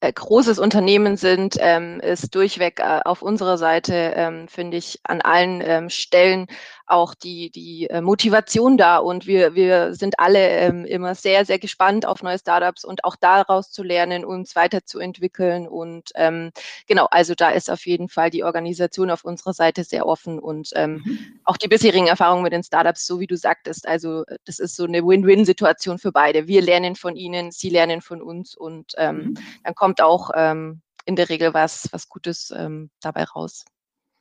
äh, 0.01 0.11
großes 0.11 0.59
Unternehmen 0.59 1.15
sind, 1.15 1.57
ähm, 1.59 1.99
ist 1.99 2.33
durchweg 2.35 2.79
äh, 2.79 3.01
auf 3.05 3.21
unserer 3.21 3.57
Seite, 3.57 4.13
ähm, 4.15 4.47
finde 4.47 4.77
ich, 4.77 4.99
an 5.03 5.21
allen 5.21 5.61
ähm, 5.63 5.89
Stellen 5.89 6.47
auch 6.91 7.15
die, 7.15 7.49
die 7.51 7.89
äh, 7.89 8.01
Motivation 8.01 8.77
da. 8.77 8.97
Und 8.97 9.25
wir, 9.27 9.55
wir 9.55 9.95
sind 9.95 10.19
alle 10.19 10.49
ähm, 10.49 10.85
immer 10.85 11.15
sehr, 11.15 11.45
sehr 11.45 11.59
gespannt 11.59 12.05
auf 12.05 12.21
neue 12.23 12.37
Startups 12.39 12.83
und 12.85 13.03
auch 13.03 13.15
daraus 13.15 13.71
zu 13.71 13.83
lernen, 13.83 14.25
uns 14.25 14.55
weiterzuentwickeln. 14.55 15.67
Und 15.67 16.11
ähm, 16.15 16.51
genau, 16.87 17.07
also 17.11 17.33
da 17.35 17.49
ist 17.51 17.69
auf 17.71 17.85
jeden 17.85 18.09
Fall 18.09 18.29
die 18.29 18.43
Organisation 18.43 19.09
auf 19.11 19.23
unserer 19.23 19.53
Seite 19.53 19.83
sehr 19.83 20.05
offen 20.05 20.39
und 20.39 20.69
ähm, 20.75 20.91
Mhm. 20.91 21.39
auch 21.45 21.57
die 21.57 21.67
bisherigen 21.67 22.07
Erfahrungen 22.07 22.43
mit 22.43 22.53
den 22.53 22.63
Startups, 22.63 23.07
so 23.07 23.19
wie 23.19 23.27
du 23.27 23.37
sagtest, 23.37 23.87
also 23.87 24.25
äh, 24.25 24.37
das 24.45 24.59
ist 24.59 24.75
so 24.75 24.83
eine 24.85 25.01
Win-Win-Situation 25.05 25.97
für 25.99 26.11
beide. 26.11 26.47
Wir 26.47 26.61
lernen 26.61 26.95
von 26.95 27.15
ihnen, 27.15 27.51
sie 27.51 27.69
lernen 27.69 28.01
von 28.01 28.21
uns 28.21 28.55
und 28.55 28.93
ähm, 28.97 29.17
Mhm. 29.17 29.37
dann 29.63 29.75
kommt 29.75 30.01
auch 30.01 30.31
ähm, 30.35 30.81
in 31.05 31.15
der 31.15 31.29
Regel 31.29 31.53
was, 31.53 31.87
was 31.91 32.09
Gutes 32.09 32.51
ähm, 32.55 32.89
dabei 33.01 33.23
raus. 33.23 33.65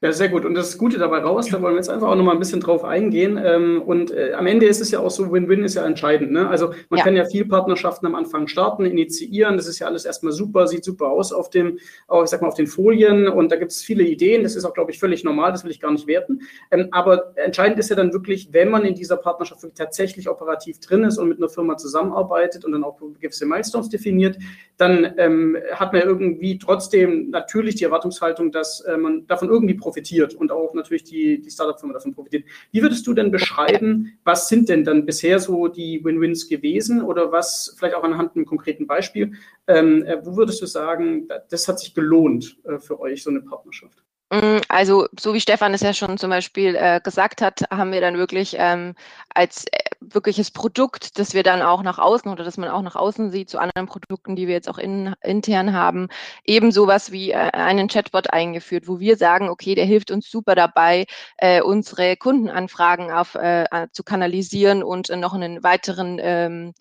Ja, 0.03 0.13
sehr 0.13 0.31
gut. 0.31 0.47
Und 0.47 0.55
das 0.55 0.79
Gute 0.79 0.97
dabei 0.97 1.19
raus, 1.19 1.49
da 1.51 1.61
wollen 1.61 1.75
wir 1.75 1.79
jetzt 1.79 1.91
einfach 1.91 2.09
auch 2.09 2.15
nochmal 2.15 2.35
ein 2.35 2.39
bisschen 2.39 2.61
drauf 2.61 2.85
eingehen. 2.85 3.39
Ähm, 3.45 3.83
und 3.83 4.11
äh, 4.11 4.33
am 4.33 4.47
Ende 4.47 4.65
ist 4.65 4.81
es 4.81 4.91
ja 4.91 4.99
auch 5.01 5.11
so, 5.11 5.31
Win-Win 5.31 5.63
ist 5.63 5.75
ja 5.75 5.85
entscheidend. 5.85 6.33
Ne? 6.33 6.49
Also 6.49 6.69
man 6.89 6.97
Ja. 6.99 7.05
kann 7.05 7.17
ja 7.17 7.27
viel 7.27 7.45
Partnerschaften 7.45 8.07
am 8.07 8.15
Anfang 8.15 8.47
starten, 8.47 8.87
initiieren. 8.87 9.59
Das 9.59 9.67
ist 9.67 9.79
ja 9.79 9.87
alles 9.87 10.07
erstmal 10.07 10.33
super, 10.33 10.67
sieht 10.69 10.85
super 10.85 11.09
aus 11.09 11.35
auf 11.35 11.51
dem, 11.51 11.79
auch, 12.09 12.23
ich 12.23 12.31
sag 12.31 12.41
mal, 12.41 12.49
auf 12.49 12.55
den 12.55 12.67
Folien. 12.67 13.29
Und 13.29 13.53
da 13.53 13.57
gibt 13.57 13.73
es 13.73 13.83
viele 13.83 14.03
Ideen. 14.03 14.43
Das 14.43 14.57
ist 14.57 14.65
auch, 14.65 14.73
glaube 14.73 14.91
ich, 14.91 14.99
völlig 14.99 15.23
normal. 15.23 15.53
Das 15.53 15.65
will 15.65 15.71
ich 15.71 15.81
gar 15.81 15.93
nicht 15.93 16.07
werten. 16.07 16.41
Ähm, 16.71 16.89
aber 16.93 17.35
entscheidend 17.37 17.79
ist 17.79 17.91
ja 17.91 17.97
dann 17.97 18.15
wirklich, 18.15 18.49
wenn 18.53 18.71
man 18.71 18.87
in 18.87 18.95
dieser 18.95 19.19
Partnerschaft 19.19 19.63
wirklich 19.63 19.77
tatsächlich 19.77 20.31
operativ 20.31 20.81
drin 20.81 21.05
ist 21.05 21.19
und 21.19 21.29
mit 21.29 21.37
einer 21.37 21.51
Firma 21.51 21.77
zusammenarbeitet 21.77 22.65
und 22.65 22.73
dann 22.73 22.85
auch 22.85 22.99
gewisse 23.21 23.45
Milestones 23.45 23.91
definiert, 23.91 24.39
dann 24.79 25.13
ähm, 25.19 25.59
hat 25.75 25.93
man 25.93 26.01
irgendwie 26.01 26.57
trotzdem 26.57 27.29
natürlich 27.29 27.75
die 27.75 27.85
Erwartungshaltung, 27.85 28.51
dass 28.51 28.81
äh, 28.81 28.97
man 28.97 29.27
davon 29.27 29.51
irgendwie 29.51 29.75
profitiert 29.75 29.90
und 30.35 30.51
auch 30.53 30.75
natürlich 30.75 31.05
die, 31.05 31.41
die 31.41 31.51
Startup-Firma 31.51 31.95
davon 31.95 32.15
profitiert. 32.15 32.45
Wie 32.73 32.83
würdest 32.83 33.07
du 33.07 33.15
denn 33.15 33.31
beschreiben, 33.31 34.19
was 34.25 34.49
sind 34.49 34.69
denn 34.69 34.85
dann 34.85 35.07
bisher 35.07 35.39
so 35.41 35.69
die 35.69 36.05
Win-Wins 36.05 36.49
gewesen 36.49 37.03
oder 37.03 37.33
was 37.33 37.75
vielleicht 37.79 37.95
auch 37.97 38.05
anhand 38.05 38.37
einem 38.37 38.47
konkreten 38.47 38.87
Beispiel, 38.87 39.33
ähm, 39.67 40.03
äh, 40.05 40.25
wo 40.25 40.37
würdest 40.37 40.61
du 40.63 40.67
sagen, 40.67 41.27
da- 41.29 41.39
das 41.51 41.69
hat 41.69 41.79
sich 41.81 41.95
gelohnt 41.95 42.59
äh, 42.65 42.79
für 42.79 43.01
euch, 43.01 43.23
so 43.23 43.31
eine 43.31 43.41
Partnerschaft? 43.43 44.03
Mm, 44.33 44.61
Also, 44.69 45.09
so 45.19 45.35
wie 45.35 45.41
Stefan 45.41 45.75
es 45.75 45.81
ja 45.81 45.93
schon 45.93 46.17
zum 46.17 46.31
Beispiel 46.31 46.77
äh, 46.77 47.01
gesagt 47.03 47.43
hat, 47.43 47.63
haben 47.71 47.91
wir 47.93 48.01
dann 48.01 48.17
wirklich 48.17 48.55
ähm, 48.59 48.95
als 49.35 49.65
äh, 49.73 49.79
wirkliches 50.01 50.53
Produkt, 50.53 51.19
das 51.19 51.35
wir 51.35 51.43
dann 51.43 51.63
auch 51.63 51.83
nach 51.83 51.99
außen 51.99 52.31
oder 52.31 52.45
das 52.45 52.57
man 52.57 52.69
auch 52.69 52.83
nach 52.83 52.95
außen 52.95 53.31
sieht 53.33 53.51
zu 53.51 53.59
anderen 53.59 53.87
Produkten, 53.89 54.37
die 54.37 54.47
wir 54.47 54.55
jetzt 54.55 54.69
auch 54.69 54.79
in, 54.79 55.15
intern 55.23 55.73
haben, 55.73 56.09
eben 56.45 56.71
sowas 56.71 57.11
wie 57.11 57.33
äh, 57.33 57.35
einen 57.35 57.89
Chatbot 57.89 58.33
eingeführt, 58.33 58.87
wo 58.87 59.01
wir 59.01 59.17
sagen, 59.17 59.49
okay, 59.49 59.75
der 59.75 59.85
hilft 59.85 60.13
uns 60.13 60.31
super 60.31 60.55
dabei, 60.55 61.07
äh, 61.39 61.61
unsere 61.61 62.17
Kundenanfragen 62.17 63.11
auf, 63.11 63.35
äh, 63.35 63.67
zu 63.93 64.05
kanalisieren 64.05 64.85
und 64.85 65.11
äh, 65.11 65.17
noch 65.17 65.35
einen 65.35 65.63
weiteren 65.65 66.19
ähm, 66.23 66.73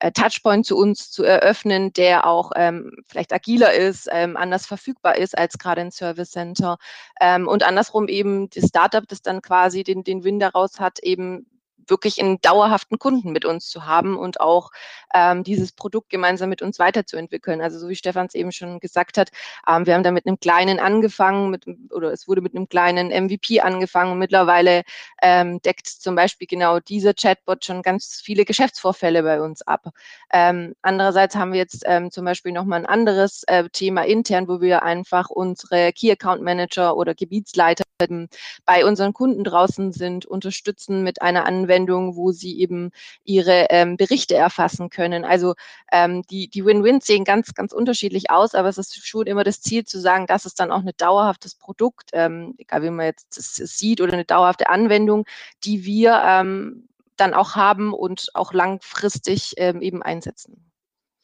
äh, 0.00 0.12
Touchpoint 0.12 0.66
zu 0.66 0.76
uns 0.76 1.10
zu 1.10 1.24
eröffnen, 1.24 1.92
der 1.92 2.26
auch 2.26 2.52
ähm, 2.56 2.92
vielleicht 3.06 3.32
agiler 3.32 3.72
ist, 3.72 4.08
ähm, 4.12 4.36
anders 4.36 4.66
verfügbar 4.66 5.16
ist 5.16 5.36
als 5.36 5.58
gerade 5.58 5.80
ein 5.80 5.90
Service 5.90 6.30
Center. 6.30 6.78
Ähm, 7.20 7.48
und 7.48 7.62
andersrum 7.62 8.08
eben 8.08 8.48
das 8.50 8.68
Startup, 8.68 9.06
das 9.06 9.22
dann 9.22 9.42
quasi 9.42 9.82
den, 9.82 10.04
den 10.04 10.24
Win 10.24 10.38
daraus 10.38 10.78
hat, 10.80 10.98
eben 11.00 11.46
wirklich 11.90 12.20
einen 12.20 12.40
dauerhaften 12.40 12.98
Kunden 12.98 13.32
mit 13.32 13.44
uns 13.44 13.68
zu 13.68 13.86
haben 13.86 14.16
und 14.16 14.40
auch 14.40 14.70
ähm, 15.14 15.44
dieses 15.44 15.72
Produkt 15.72 16.10
gemeinsam 16.10 16.48
mit 16.48 16.62
uns 16.62 16.78
weiterzuentwickeln. 16.78 17.60
Also 17.60 17.78
so 17.78 17.88
wie 17.88 17.96
Stefan 17.96 18.26
es 18.26 18.34
eben 18.34 18.52
schon 18.52 18.80
gesagt 18.80 19.18
hat, 19.18 19.30
ähm, 19.68 19.86
wir 19.86 19.94
haben 19.94 20.02
da 20.02 20.10
mit 20.10 20.26
einem 20.26 20.38
kleinen 20.40 20.78
angefangen, 20.80 21.50
mit, 21.50 21.64
oder 21.90 22.12
es 22.12 22.28
wurde 22.28 22.40
mit 22.40 22.54
einem 22.54 22.68
kleinen 22.68 23.08
MVP 23.08 23.60
angefangen 23.60 24.12
und 24.12 24.18
mittlerweile 24.18 24.82
ähm, 25.22 25.60
deckt 25.62 25.86
zum 25.86 26.14
Beispiel 26.14 26.46
genau 26.46 26.80
dieser 26.80 27.14
Chatbot 27.14 27.64
schon 27.64 27.82
ganz 27.82 28.20
viele 28.22 28.44
Geschäftsvorfälle 28.44 29.22
bei 29.22 29.40
uns 29.40 29.62
ab. 29.62 29.88
Ähm, 30.32 30.74
andererseits 30.82 31.36
haben 31.36 31.52
wir 31.52 31.58
jetzt 31.58 31.82
ähm, 31.86 32.10
zum 32.10 32.24
Beispiel 32.24 32.52
nochmal 32.52 32.80
ein 32.80 32.86
anderes 32.86 33.42
äh, 33.46 33.68
Thema 33.70 34.02
intern, 34.04 34.48
wo 34.48 34.60
wir 34.60 34.82
einfach 34.82 35.30
unsere 35.30 35.92
Key 35.92 36.10
Account 36.10 36.42
Manager 36.42 36.96
oder 36.96 37.14
Gebietsleiter 37.14 37.84
ähm, 38.00 38.28
bei 38.64 38.84
unseren 38.84 39.12
Kunden 39.12 39.44
draußen 39.44 39.92
sind, 39.92 40.26
unterstützen 40.26 41.02
mit 41.02 41.22
einer 41.22 41.46
Anwendung, 41.46 41.77
wo 41.86 42.32
sie 42.32 42.58
eben 42.58 42.90
ihre 43.24 43.66
ähm, 43.70 43.96
Berichte 43.96 44.34
erfassen 44.34 44.90
können. 44.90 45.24
Also 45.24 45.54
ähm, 45.92 46.22
die, 46.30 46.48
die 46.48 46.64
Win-Wins 46.64 47.06
sehen 47.06 47.24
ganz, 47.24 47.54
ganz 47.54 47.72
unterschiedlich 47.72 48.30
aus, 48.30 48.54
aber 48.54 48.68
es 48.68 48.78
ist 48.78 49.06
schon 49.06 49.26
immer 49.26 49.44
das 49.44 49.60
Ziel 49.60 49.84
zu 49.84 50.00
sagen, 50.00 50.26
das 50.26 50.46
ist 50.46 50.58
dann 50.60 50.72
auch 50.72 50.80
ein 50.80 50.90
dauerhaftes 50.96 51.54
Produkt, 51.54 52.10
ähm, 52.12 52.54
egal 52.58 52.82
wie 52.82 52.90
man 52.90 53.06
jetzt 53.06 53.36
das 53.36 53.54
sieht, 53.54 54.00
oder 54.00 54.14
eine 54.14 54.24
dauerhafte 54.24 54.68
Anwendung, 54.68 55.24
die 55.64 55.84
wir 55.84 56.20
ähm, 56.24 56.88
dann 57.16 57.34
auch 57.34 57.54
haben 57.54 57.92
und 57.92 58.28
auch 58.34 58.52
langfristig 58.52 59.54
ähm, 59.56 59.82
eben 59.82 60.02
einsetzen. 60.02 60.68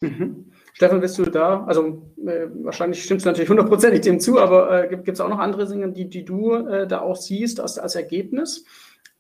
Mhm. 0.01 0.53
Stefan, 0.73 1.01
bist 1.01 1.19
du 1.19 1.25
da? 1.25 1.65
Also 1.65 2.03
äh, 2.27 2.49
wahrscheinlich 2.63 3.03
stimmst 3.03 3.25
du 3.25 3.31
natürlich 3.31 3.49
hundertprozentig 3.49 4.01
dem 4.03 4.21
zu, 4.21 4.41
aber 4.41 4.85
äh, 4.85 4.89
gibt 4.89 5.09
es 5.09 5.21
auch 5.21 5.29
noch 5.29 5.39
andere 5.39 5.67
Dinge, 5.67 5.93
die, 5.93 6.09
die 6.09 6.25
du 6.25 6.55
äh, 6.55 6.87
da 6.87 7.01
auch 7.01 7.17
siehst 7.17 7.61
als, 7.61 7.79
als 7.79 7.95
Ergebnis? 7.95 8.65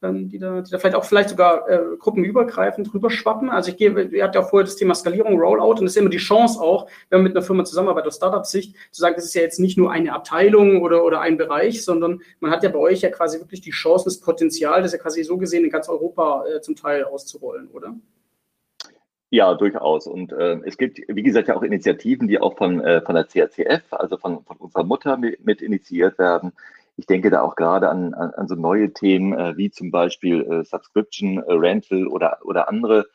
Ähm, 0.05 0.29
die 0.29 0.38
da, 0.38 0.61
die 0.61 0.71
da 0.71 0.79
vielleicht 0.79 0.97
auch 0.97 1.05
vielleicht 1.05 1.31
sogar 1.31 1.69
äh, 1.69 1.81
gruppenübergreifend 1.99 2.93
rüberschwappen. 2.93 3.49
Also 3.51 3.70
ich 3.70 3.76
gebe, 3.76 4.03
ihr 4.03 4.22
habt 4.22 4.35
ja 4.35 4.43
auch 4.43 4.51
vorher 4.51 4.64
das 4.64 4.76
Thema 4.76 4.95
Skalierung, 4.95 5.41
Rollout 5.41 5.78
und 5.78 5.83
das 5.83 5.93
ist 5.93 5.97
immer 5.97 6.11
die 6.11 6.18
Chance 6.18 6.61
auch, 6.61 6.87
wenn 7.09 7.20
man 7.20 7.24
mit 7.24 7.37
einer 7.37 7.45
Firma 7.45 7.64
zusammenarbeitet 7.64 8.09
aus 8.09 8.16
Startup-Sicht, 8.16 8.76
zu 8.93 9.01
sagen, 9.01 9.14
das 9.16 9.24
ist 9.24 9.35
ja 9.35 9.43
jetzt 9.43 9.59
nicht 9.59 9.78
nur 9.78 9.91
eine 9.91 10.12
Abteilung 10.12 10.83
oder, 10.83 11.05
oder 11.05 11.20
ein 11.20 11.37
Bereich, 11.37 11.85
sondern 11.85 12.20
man 12.41 12.51
hat 12.51 12.62
ja 12.62 12.68
bei 12.68 12.78
euch 12.78 13.01
ja 13.01 13.11
quasi 13.11 13.41
wirklich 13.41 13.62
die 13.62 13.70
Chance, 13.70 14.05
das 14.05 14.20
Potenzial, 14.20 14.83
das 14.83 14.93
ja 14.93 14.99
quasi 14.99 15.24
so 15.24 15.39
gesehen 15.39 15.64
in 15.64 15.70
ganz 15.70 15.89
Europa 15.89 16.45
äh, 16.47 16.61
zum 16.61 16.76
Teil 16.76 17.05
auszurollen, 17.05 17.68
oder? 17.72 17.95
Ja, 19.31 19.55
durchaus. 19.55 20.07
Und 20.07 20.33
äh, 20.33 20.61
es 20.64 20.76
gibt, 20.78 21.01
wie 21.09 21.22
gesagt, 21.24 21.49
ja 21.49 21.57
auch 21.57 21.64
Initiativen, 21.64 22.28
die 22.28 22.39
auch 22.39 22.57
von, 22.57 22.81
äh, 22.81 23.01
von 23.01 23.16
der 23.16 23.24
CRCF, 23.24 23.93
also 23.93 24.16
von, 24.16 24.45
von 24.45 24.57
unserer 24.59 24.85
Mutter 24.85 25.16
mit, 25.16 25.45
mit 25.45 25.61
initiiert 25.61 26.18
werden. 26.18 26.53
Ich 26.97 27.07
denke 27.07 27.30
da 27.30 27.42
auch 27.42 27.57
gerade 27.57 27.88
an, 27.88 28.14
an, 28.14 28.30
an 28.30 28.49
so 28.49 28.55
neue 28.55 28.92
Themen 28.92 29.32
äh, 29.32 29.57
wie 29.57 29.70
zum 29.70 29.90
Beispiel 29.90 30.42
äh, 30.42 30.64
Subscription, 30.64 31.38
äh, 31.38 31.53
Rental 31.53 32.07
oder, 32.07 32.38
oder 32.45 32.68
andere 32.68 33.07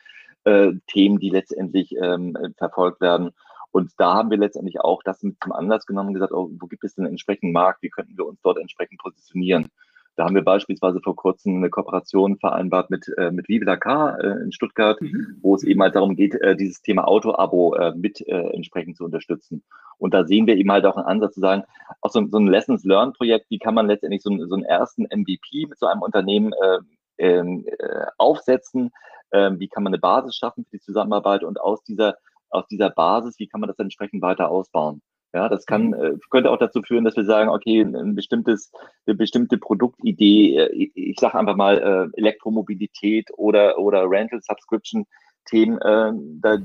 äh, 0.44 0.74
Themen, 0.88 1.20
die 1.20 1.30
letztendlich 1.30 1.96
ähm, 1.96 2.38
verfolgt 2.58 3.02
werden. 3.02 3.32
Und 3.72 3.92
da 3.98 4.16
haben 4.16 4.32
wir 4.32 4.38
letztendlich 4.38 4.82
auch 4.82 5.04
das 5.04 5.22
mit 5.22 5.38
zum 5.42 5.52
Anlass 5.52 5.86
genommen 5.86 6.10
und 6.10 6.14
gesagt, 6.16 6.34
oh, 6.34 6.50
wo 6.60 6.68
gibt 6.68 6.84
es 6.84 6.96
denn 6.96 7.06
einen 7.06 7.14
entsprechenden 7.14 7.54
Markt? 7.54 7.84
Wie 7.84 7.90
könnten 7.90 8.18
wir 8.18 8.26
uns 8.26 8.42
dort 8.42 8.58
entsprechend 8.58 9.00
positionieren? 9.00 9.70
Da 10.16 10.26
haben 10.26 10.36
wir 10.36 10.44
beispielsweise 10.44 11.00
vor 11.02 11.16
kurzem 11.16 11.58
eine 11.58 11.70
Kooperation 11.70 12.38
vereinbart 12.38 12.90
mit, 12.90 13.08
äh, 13.18 13.32
mit 13.32 13.48
Vive 13.48 13.66
la 13.66 13.78
Car 13.78 14.20
äh, 14.20 14.44
in 14.44 14.52
Stuttgart, 14.52 15.00
mhm. 15.02 15.38
wo 15.42 15.56
es 15.56 15.64
eben 15.64 15.82
halt 15.82 15.96
darum 15.96 16.16
geht, 16.16 16.36
äh, 16.36 16.56
dieses 16.56 16.82
Thema 16.82 17.08
Auto-Abo 17.08 17.76
äh, 17.76 17.94
mit 17.96 18.20
äh, 18.28 18.50
entsprechend 18.50 18.98
zu 18.98 19.06
unterstützen. 19.06 19.64
Und 19.98 20.14
da 20.14 20.26
sehen 20.26 20.48
wir 20.48 20.58
eben 20.58 20.72
halt 20.72 20.86
auch 20.86 20.98
einen 20.98 21.06
Ansatz 21.06 21.36
zu 21.36 21.40
sagen, 21.40 21.64
auch 22.02 22.10
so, 22.10 22.26
so 22.28 22.38
ein 22.38 22.48
Lessons 22.48 22.84
Learned 22.84 23.16
Projekt, 23.16 23.50
wie 23.50 23.60
kann 23.60 23.76
man 23.76 23.88
letztendlich 23.88 24.22
so, 24.22 24.36
so 24.46 24.56
einen 24.56 24.66
ersten 24.66 25.04
MVP 25.04 25.68
mit 25.68 25.80
so 25.80 25.86
einem 25.86 26.02
Unternehmen 26.02 26.54
äh, 26.54 26.80
ähm, 27.20 27.66
äh, 27.66 28.06
aufsetzen, 28.18 28.92
äh, 29.32 29.52
wie 29.58 29.68
kann 29.68 29.84
man 29.84 29.94
eine 29.94 30.00
Basis 30.00 30.36
schaffen 30.36 30.66
für 30.66 30.78
die 30.78 30.84
Zusammenarbeit 30.84 31.44
und 31.44 31.60
aus 31.60 31.84
dieser, 31.84 32.18
aus 32.50 32.66
dieser 32.68 32.90
Basis, 32.90 33.38
wie 33.40 33.48
kann 33.48 33.62
man 33.62 33.68
das 33.68 33.80
entsprechend 33.80 34.22
weiter 34.22 34.50
ausbauen. 34.50 35.02
Ja, 35.34 35.48
das 35.48 35.66
kann, 35.66 35.88
mhm. 35.88 35.94
äh, 35.94 36.18
könnte 36.32 36.50
auch 36.50 36.58
dazu 36.58 36.82
führen, 36.82 37.04
dass 37.04 37.16
wir 37.16 37.26
sagen, 37.26 37.50
okay, 37.50 37.82
ein 37.82 38.16
bestimmtes, 38.16 38.72
eine 39.06 39.16
bestimmte 39.16 39.58
Produktidee, 39.58 40.58
äh, 40.58 40.92
ich 40.96 41.20
sage 41.20 41.38
einfach 41.38 41.56
mal 41.56 41.78
äh, 41.78 42.18
Elektromobilität 42.18 43.30
oder, 43.38 43.78
oder 43.78 44.10
Rental 44.10 44.42
Subscription 44.42 45.06
Themen, 45.46 45.80
äh, 45.82 46.12
da 46.42 46.58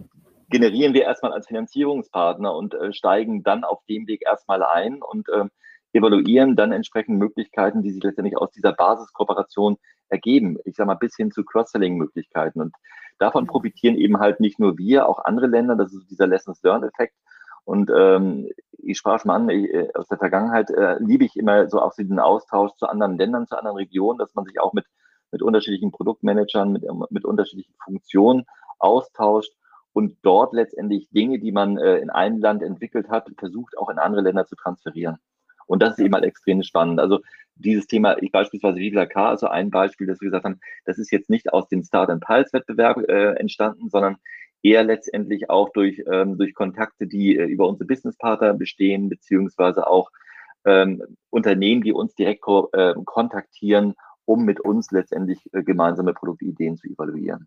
generieren 0.48 0.94
wir 0.94 1.02
erstmal 1.02 1.32
als 1.32 1.46
Finanzierungspartner 1.46 2.54
und 2.54 2.76
steigen 2.92 3.42
dann 3.42 3.64
auf 3.64 3.80
dem 3.88 4.06
Weg 4.06 4.22
erstmal 4.24 4.62
ein 4.62 5.02
und 5.02 5.28
äh, 5.30 5.46
evaluieren 5.94 6.56
dann 6.56 6.72
entsprechend 6.72 7.18
Möglichkeiten, 7.18 7.82
die 7.82 7.90
sich 7.90 8.02
letztendlich 8.02 8.36
aus 8.36 8.50
dieser 8.50 8.72
Basiskooperation 8.72 9.78
ergeben. 10.08 10.58
Ich 10.64 10.76
sage 10.76 10.88
mal, 10.88 10.94
bis 10.94 11.16
hin 11.16 11.30
zu 11.30 11.44
Cross-Selling-Möglichkeiten. 11.44 12.60
Und 12.60 12.74
davon 13.18 13.44
mhm. 13.44 13.48
profitieren 13.48 13.96
eben 13.96 14.18
halt 14.18 14.40
nicht 14.40 14.58
nur 14.58 14.76
wir, 14.76 15.08
auch 15.08 15.24
andere 15.24 15.46
Länder. 15.46 15.76
Das 15.76 15.92
ist 15.92 16.10
dieser 16.10 16.26
Lessons-Learned-Effekt. 16.26 17.14
Und 17.64 17.90
ähm, 17.94 18.50
ich 18.78 18.98
sprach 18.98 19.20
schon 19.20 19.30
an, 19.30 19.48
ich, 19.48 19.72
äh, 19.72 19.88
aus 19.94 20.08
der 20.08 20.18
Vergangenheit 20.18 20.70
äh, 20.70 20.96
liebe 20.98 21.24
ich 21.24 21.36
immer 21.36 21.68
so 21.68 21.80
auch 21.80 21.94
den 21.94 22.18
Austausch 22.18 22.72
zu 22.76 22.86
anderen 22.86 23.16
Ländern, 23.16 23.46
zu 23.46 23.56
anderen 23.56 23.76
Regionen, 23.76 24.18
dass 24.18 24.34
man 24.34 24.44
sich 24.44 24.60
auch 24.60 24.72
mit, 24.72 24.86
mit 25.32 25.42
unterschiedlichen 25.42 25.90
Produktmanagern, 25.90 26.72
mit, 26.72 26.84
mit 27.10 27.24
unterschiedlichen 27.24 27.74
Funktionen 27.82 28.44
austauscht 28.78 29.52
und 29.92 30.18
dort 30.22 30.52
letztendlich 30.52 31.08
Dinge, 31.10 31.38
die 31.38 31.52
man 31.52 31.78
äh, 31.78 31.98
in 31.98 32.10
einem 32.10 32.38
Land 32.40 32.62
entwickelt 32.62 33.08
hat, 33.08 33.30
versucht 33.38 33.78
auch 33.78 33.88
in 33.88 33.98
andere 33.98 34.22
Länder 34.22 34.44
zu 34.44 34.56
transferieren. 34.56 35.18
Und 35.66 35.82
das 35.82 35.98
ist 35.98 36.04
eben 36.04 36.14
halt 36.14 36.24
extrem 36.24 36.62
spannend. 36.62 37.00
Also 37.00 37.20
dieses 37.54 37.86
Thema, 37.86 38.20
ich 38.20 38.32
beispielsweise 38.32 38.78
Viva 38.78 39.06
K, 39.06 39.30
also 39.30 39.46
ein 39.46 39.70
Beispiel, 39.70 40.06
das 40.06 40.20
wir 40.20 40.26
gesagt 40.26 40.44
haben, 40.44 40.60
das 40.84 40.98
ist 40.98 41.10
jetzt 41.10 41.30
nicht 41.30 41.52
aus 41.52 41.68
dem 41.68 41.82
Start 41.82 42.10
and 42.10 42.22
Pulse 42.22 42.52
Wettbewerb 42.52 42.98
äh, 43.08 43.34
entstanden, 43.36 43.88
sondern 43.88 44.16
eher 44.64 44.82
letztendlich 44.82 45.50
auch 45.50 45.68
durch, 45.70 46.02
ähm, 46.10 46.38
durch 46.38 46.54
Kontakte, 46.54 47.06
die 47.06 47.36
äh, 47.36 47.44
über 47.44 47.68
unsere 47.68 47.86
Businesspartner 47.86 48.54
bestehen, 48.54 49.08
beziehungsweise 49.08 49.86
auch 49.86 50.10
ähm, 50.64 51.02
Unternehmen, 51.30 51.82
die 51.82 51.92
uns 51.92 52.14
direkt 52.14 52.40
ko 52.40 52.70
äh, 52.72 52.94
kontaktieren, 53.04 53.94
um 54.24 54.44
mit 54.44 54.60
uns 54.60 54.90
letztendlich 54.90 55.38
äh, 55.52 55.62
gemeinsame 55.62 56.14
Produktideen 56.14 56.78
zu 56.78 56.88
evaluieren. 56.88 57.46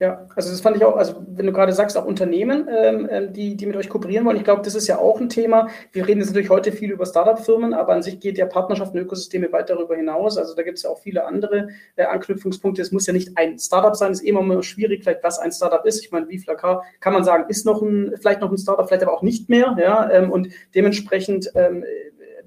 Ja, 0.00 0.26
also 0.34 0.50
das 0.50 0.60
fand 0.60 0.76
ich 0.76 0.84
auch, 0.84 0.96
also 0.96 1.24
wenn 1.28 1.46
du 1.46 1.52
gerade 1.52 1.72
sagst, 1.72 1.96
auch 1.96 2.04
Unternehmen, 2.04 2.68
ähm, 2.68 3.08
ähm, 3.08 3.32
die, 3.32 3.56
die 3.56 3.64
mit 3.64 3.76
euch 3.76 3.88
kooperieren 3.88 4.24
wollen, 4.26 4.36
ich 4.36 4.42
glaube, 4.42 4.62
das 4.62 4.74
ist 4.74 4.88
ja 4.88 4.98
auch 4.98 5.20
ein 5.20 5.28
Thema. 5.28 5.68
Wir 5.92 6.08
reden 6.08 6.18
jetzt 6.18 6.30
natürlich 6.30 6.50
heute 6.50 6.72
viel 6.72 6.90
über 6.90 7.06
Startup-Firmen, 7.06 7.74
aber 7.74 7.92
an 7.92 8.02
sich 8.02 8.18
geht 8.18 8.36
ja 8.36 8.46
Partnerschaften 8.46 8.98
und 8.98 9.04
Ökosysteme 9.04 9.52
weit 9.52 9.70
darüber 9.70 9.94
hinaus. 9.94 10.36
Also 10.36 10.56
da 10.56 10.62
gibt 10.62 10.78
es 10.78 10.82
ja 10.82 10.90
auch 10.90 10.98
viele 10.98 11.24
andere 11.24 11.68
äh, 11.94 12.04
Anknüpfungspunkte. 12.06 12.82
Es 12.82 12.90
muss 12.90 13.06
ja 13.06 13.12
nicht 13.12 13.38
ein 13.38 13.56
Startup 13.60 13.94
sein, 13.94 14.10
es 14.10 14.20
ist 14.20 14.26
immer 14.26 14.42
mal 14.42 14.64
schwierig, 14.64 15.04
vielleicht 15.04 15.22
was 15.22 15.38
ein 15.38 15.52
Startup 15.52 15.84
ist. 15.86 16.04
Ich 16.04 16.10
meine, 16.10 16.28
wie 16.28 16.40
Flakar 16.40 16.82
kann 16.98 17.12
man 17.12 17.22
sagen, 17.22 17.44
ist 17.48 17.64
noch 17.64 17.80
ein, 17.80 18.14
vielleicht 18.20 18.40
noch 18.40 18.50
ein 18.50 18.58
Startup, 18.58 18.88
vielleicht 18.88 19.04
aber 19.04 19.14
auch 19.14 19.22
nicht 19.22 19.48
mehr. 19.48 19.76
Ja, 19.78 20.10
ähm, 20.10 20.32
und 20.32 20.48
dementsprechend 20.74 21.52
ähm, 21.54 21.84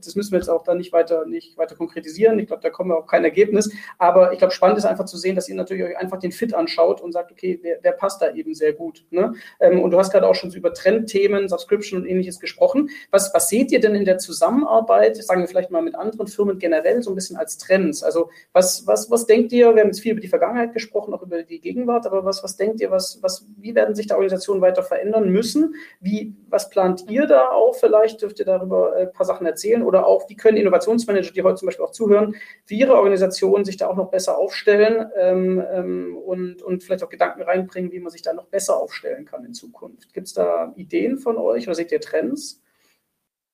das 0.03 0.15
müssen 0.15 0.31
wir 0.31 0.39
jetzt 0.39 0.49
auch 0.49 0.63
dann 0.63 0.77
nicht 0.77 0.93
weiter, 0.93 1.25
nicht 1.25 1.57
weiter 1.57 1.75
konkretisieren. 1.75 2.39
Ich 2.39 2.47
glaube, 2.47 2.61
da 2.61 2.69
kommen 2.69 2.91
wir 2.91 2.97
auch 2.97 3.07
kein 3.07 3.23
Ergebnis. 3.23 3.71
Aber 3.97 4.31
ich 4.31 4.39
glaube, 4.39 4.53
spannend 4.53 4.77
ist 4.77 4.85
einfach 4.85 5.05
zu 5.05 5.17
sehen, 5.17 5.35
dass 5.35 5.49
ihr 5.49 5.55
natürlich 5.55 5.83
euch 5.83 5.97
einfach 5.97 6.19
den 6.19 6.31
Fit 6.31 6.53
anschaut 6.53 7.01
und 7.01 7.11
sagt, 7.11 7.31
okay, 7.31 7.59
wer, 7.61 7.77
wer 7.81 7.91
passt 7.91 8.21
da 8.21 8.33
eben 8.33 8.53
sehr 8.53 8.73
gut. 8.73 9.05
Ne? 9.09 9.33
Ähm, 9.59 9.81
und 9.81 9.91
du 9.91 9.99
hast 9.99 10.11
gerade 10.11 10.27
auch 10.27 10.35
schon 10.35 10.51
so 10.51 10.57
über 10.57 10.73
Trendthemen, 10.73 11.49
Subscription 11.49 12.01
und 12.01 12.07
ähnliches 12.07 12.39
gesprochen. 12.39 12.89
Was, 13.11 13.33
was 13.33 13.49
seht 13.49 13.71
ihr 13.71 13.79
denn 13.79 13.95
in 13.95 14.05
der 14.05 14.17
Zusammenarbeit, 14.17 15.17
sagen 15.17 15.41
wir 15.41 15.47
vielleicht 15.47 15.71
mal 15.71 15.81
mit 15.81 15.95
anderen 15.95 16.27
Firmen 16.27 16.59
generell, 16.59 17.01
so 17.01 17.11
ein 17.11 17.15
bisschen 17.15 17.37
als 17.37 17.57
Trends? 17.57 18.03
Also 18.03 18.29
was, 18.53 18.85
was, 18.87 19.09
was 19.09 19.25
denkt 19.25 19.51
ihr, 19.51 19.73
wir 19.73 19.81
haben 19.81 19.89
jetzt 19.89 20.01
viel 20.01 20.13
über 20.13 20.21
die 20.21 20.27
Vergangenheit 20.27 20.73
gesprochen, 20.73 21.13
auch 21.13 21.23
über 21.23 21.43
die 21.43 21.59
Gegenwart, 21.59 22.05
aber 22.05 22.25
was, 22.25 22.43
was 22.43 22.57
denkt 22.57 22.81
ihr, 22.81 22.91
was, 22.91 23.19
was, 23.21 23.45
wie 23.57 23.75
werden 23.75 23.95
sich 23.95 24.07
da 24.07 24.15
Organisationen 24.15 24.61
weiter 24.61 24.83
verändern 24.83 25.29
müssen? 25.29 25.75
Wie, 25.99 26.35
was 26.49 26.69
plant 26.69 27.05
ihr 27.09 27.25
da 27.27 27.49
auch? 27.49 27.75
Vielleicht 27.75 28.21
dürft 28.21 28.39
ihr 28.39 28.45
darüber 28.45 28.95
ein 28.95 29.11
paar 29.11 29.25
Sachen 29.25 29.45
erzählen 29.45 29.83
oder 29.88 30.05
auch, 30.05 30.29
wie 30.29 30.35
können 30.35 30.57
Innovationsmanager, 30.57 31.31
die 31.31 31.41
heute 31.41 31.55
zum 31.55 31.67
Beispiel 31.67 31.85
auch 31.85 31.91
zuhören, 31.91 32.35
für 32.65 32.75
ihre 32.75 32.95
Organisation 32.95 33.63
sich 33.63 33.77
da 33.77 33.88
auch 33.88 33.95
noch 33.95 34.11
besser 34.11 34.38
aufstellen 34.38 35.09
ähm, 35.17 35.63
ähm, 35.71 36.17
und, 36.17 36.61
und 36.61 36.83
vielleicht 36.83 37.03
auch 37.03 37.09
Gedanken 37.09 37.41
reinbringen, 37.41 37.93
wie 37.93 37.99
man 37.99 38.11
sich 38.11 38.21
da 38.21 38.33
noch 38.33 38.47
besser 38.47 38.75
aufstellen 38.75 39.23
kann 39.23 39.45
in 39.45 39.53
Zukunft. 39.53 40.13
Gibt 40.13 40.27
es 40.27 40.33
da 40.33 40.73
Ideen 40.75 41.17
von 41.17 41.38
euch 41.38 41.67
oder 41.67 41.75
seht 41.75 41.91
ihr 41.93 42.01
Trends? 42.01 42.61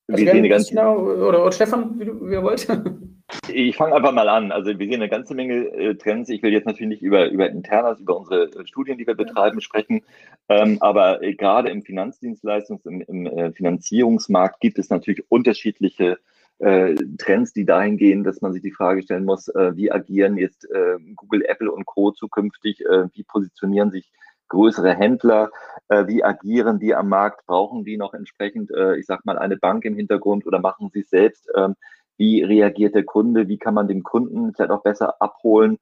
Also 0.08 0.22
wir 0.22 0.32
sehen 0.32 0.48
ganz 0.48 0.68
genau, 0.68 0.98
oder, 0.98 1.40
oder 1.40 1.52
Stefan, 1.52 1.98
wie, 1.98 2.04
du, 2.04 2.28
wie 2.28 2.32
ihr 2.32 2.42
wollt. 2.42 2.66
Ich 3.48 3.76
fange 3.76 3.94
einfach 3.94 4.12
mal 4.12 4.28
an. 4.28 4.52
Also 4.52 4.78
wir 4.78 4.86
sehen 4.86 5.00
eine 5.00 5.08
ganze 5.08 5.34
Menge 5.34 5.66
äh, 5.68 5.94
Trends. 5.94 6.28
Ich 6.28 6.42
will 6.42 6.52
jetzt 6.52 6.66
natürlich 6.66 6.88
nicht 6.88 7.02
über, 7.02 7.30
über 7.30 7.48
Internas, 7.48 8.00
über 8.00 8.18
unsere 8.18 8.44
äh, 8.44 8.66
Studien, 8.66 8.98
die 8.98 9.06
wir 9.06 9.14
betreiben, 9.14 9.60
sprechen. 9.60 10.02
Ähm, 10.48 10.78
aber 10.80 11.22
äh, 11.22 11.34
gerade 11.34 11.70
im 11.70 11.82
Finanzdienstleistungs-, 11.82 12.86
im, 12.86 13.00
im 13.00 13.26
äh, 13.26 13.52
Finanzierungsmarkt 13.52 14.60
gibt 14.60 14.78
es 14.78 14.90
natürlich 14.90 15.24
unterschiedliche 15.30 16.18
äh, 16.58 16.94
Trends, 17.18 17.52
die 17.52 17.64
dahin 17.64 17.96
gehen, 17.96 18.24
dass 18.24 18.42
man 18.42 18.52
sich 18.52 18.62
die 18.62 18.72
Frage 18.72 19.02
stellen 19.02 19.24
muss, 19.24 19.48
äh, 19.48 19.74
wie 19.74 19.90
agieren 19.90 20.36
jetzt 20.36 20.68
Google, 21.16 21.44
Apple 21.46 21.72
und 21.72 21.86
Co. 21.86 22.12
zukünftig, 22.12 22.84
wie 23.12 23.22
positionieren 23.22 23.90
sich 23.90 24.12
größere 24.48 24.94
Händler, 24.94 25.50
äh, 25.88 26.06
wie 26.06 26.24
agieren 26.24 26.78
die 26.78 26.94
am 26.94 27.08
Markt, 27.08 27.46
brauchen 27.46 27.84
die 27.84 27.96
noch 27.96 28.14
entsprechend, 28.14 28.70
äh, 28.70 28.96
ich 28.96 29.06
sag 29.06 29.24
mal, 29.24 29.38
eine 29.38 29.56
Bank 29.56 29.84
im 29.84 29.96
Hintergrund 29.96 30.46
oder 30.46 30.60
machen 30.60 30.90
sie 30.92 31.00
es 31.00 31.10
selbst, 31.10 31.50
ähm, 31.56 31.74
wie 32.16 32.42
reagiert 32.42 32.94
der 32.94 33.04
Kunde, 33.04 33.48
wie 33.48 33.58
kann 33.58 33.74
man 33.74 33.88
den 33.88 34.02
Kunden 34.02 34.54
vielleicht 34.54 34.70
auch 34.70 34.82
besser 34.82 35.20
abholen, 35.20 35.78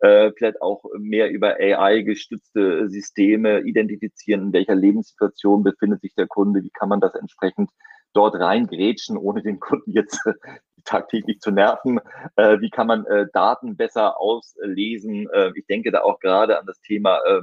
äh, 0.00 0.32
vielleicht 0.36 0.60
auch 0.60 0.84
mehr 0.98 1.30
über 1.30 1.56
AI-gestützte 1.56 2.88
Systeme 2.88 3.60
identifizieren, 3.60 4.42
in 4.42 4.52
welcher 4.52 4.74
Lebenssituation 4.74 5.62
befindet 5.62 6.02
sich 6.02 6.14
der 6.14 6.26
Kunde, 6.26 6.62
wie 6.62 6.70
kann 6.70 6.88
man 6.88 7.00
das 7.00 7.14
entsprechend 7.14 7.70
dort 8.12 8.34
reingrätschen, 8.34 9.16
ohne 9.16 9.42
den 9.42 9.60
Kunden 9.60 9.92
jetzt 9.92 10.20
tagtäglich 10.84 11.40
zu 11.40 11.50
nerven. 11.50 12.00
Äh, 12.36 12.60
wie 12.60 12.70
kann 12.70 12.86
man 12.86 13.04
äh, 13.06 13.26
Daten 13.32 13.76
besser 13.76 14.20
auslesen? 14.20 15.28
Äh, 15.32 15.52
ich 15.54 15.66
denke 15.66 15.90
da 15.90 16.00
auch 16.02 16.20
gerade 16.20 16.58
an 16.58 16.66
das 16.66 16.80
Thema 16.80 17.18
äh, 17.26 17.42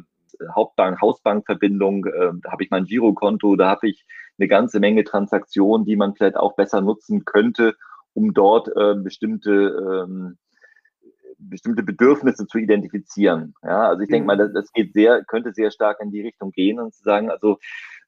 Hauptbank, 0.55 1.01
Hausbankverbindung. 1.01 2.05
Äh, 2.05 2.31
da 2.41 2.51
habe 2.51 2.63
ich 2.63 2.71
mein 2.71 2.85
Girokonto, 2.85 3.55
da 3.55 3.69
habe 3.69 3.87
ich 3.87 4.05
eine 4.39 4.47
ganze 4.47 4.79
Menge 4.79 5.03
Transaktionen, 5.03 5.85
die 5.85 5.95
man 5.95 6.15
vielleicht 6.15 6.37
auch 6.37 6.55
besser 6.55 6.81
nutzen 6.81 7.23
könnte, 7.25 7.75
um 8.13 8.33
dort 8.33 8.69
äh, 8.75 8.95
bestimmte 8.95 9.51
ähm, 9.51 10.37
bestimmte 11.49 11.83
Bedürfnisse 11.83 12.47
zu 12.47 12.57
identifizieren. 12.57 13.53
Ja, 13.63 13.89
also 13.89 14.01
ich 14.01 14.09
denke 14.09 14.23
mhm. 14.23 14.27
mal, 14.27 14.37
das, 14.37 14.53
das 14.53 14.71
geht 14.71 14.93
sehr, 14.93 15.23
könnte 15.25 15.53
sehr 15.53 15.71
stark 15.71 15.99
in 15.99 16.11
die 16.11 16.21
Richtung 16.21 16.51
gehen 16.51 16.79
und 16.79 16.93
zu 16.93 17.03
sagen, 17.03 17.29
also 17.29 17.57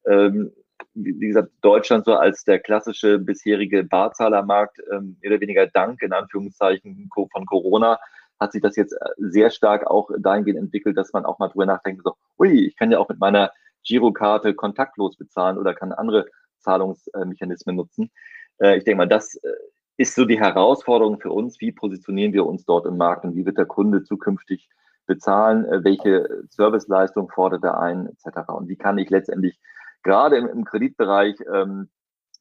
ähm, 0.06 0.52
wie 0.94 1.28
gesagt, 1.28 1.52
Deutschland 1.62 2.06
so 2.06 2.16
als 2.16 2.44
der 2.44 2.60
klassische 2.60 3.20
bisherige 3.20 3.84
Barzahlermarkt, 3.84 4.80
ähm, 4.92 5.18
mehr 5.22 5.32
oder 5.32 5.42
weniger 5.42 5.68
dank, 5.68 6.02
in 6.02 6.14
Anführungszeichen, 6.14 7.10
von 7.14 7.46
Corona, 7.46 8.00
hat 8.40 8.52
sich 8.52 8.62
das 8.62 8.76
jetzt 8.76 8.94
äh, 8.94 9.10
sehr 9.18 9.50
stark 9.50 9.88
auch 9.88 10.10
dahingehend 10.18 10.60
entwickelt, 10.60 10.98
dass 10.98 11.14
man 11.14 11.26
auch 11.26 11.40
mal 11.40 11.48
drüber 11.50 11.66
nachdenkt, 11.66 12.04
so, 12.04 12.16
ui, 12.38 12.68
ich 12.68 12.76
kann 12.76 12.92
ja 12.92 13.00
auch 13.00 13.10
mit 13.10 13.20
meiner 13.20 13.52
Girokarte 13.84 14.54
kontaktlos 14.54 15.16
bezahlen 15.16 15.58
oder 15.58 15.74
kann 15.74 15.92
andere 15.92 16.26
Zahlungsmechanismen 16.60 17.76
nutzen. 17.76 18.12
Äh, 18.60 18.78
ich 18.78 18.84
denke 18.84 18.98
mal, 18.98 19.08
das 19.08 19.36
äh, 19.36 19.50
ist 19.98 20.16
so 20.16 20.26
die 20.26 20.40
Herausforderung 20.40 21.20
für 21.20 21.32
uns, 21.32 21.60
wie 21.62 21.72
positionieren 21.72 22.34
wir 22.34 22.46
uns 22.46 22.66
dort 22.66 22.86
im 22.86 22.98
Markt 22.98 23.24
und 23.24 23.36
wie 23.36 23.46
wird 23.46 23.58
der 23.58 23.66
Kunde 23.66 24.04
zukünftig 24.04 24.70
bezahlen, 25.06 25.66
welche 25.84 26.44
Serviceleistung 26.50 27.30
fordert 27.30 27.64
er 27.64 27.80
ein, 27.80 28.08
etc. 28.08 28.50
Und 28.50 28.68
wie 28.68 28.76
kann 28.76 28.98
ich 28.98 29.10
letztendlich 29.10 29.60
gerade 30.04 30.38
im, 30.38 30.48
im 30.48 30.66
Kreditbereich, 30.66 31.36
ähm, 31.54 31.90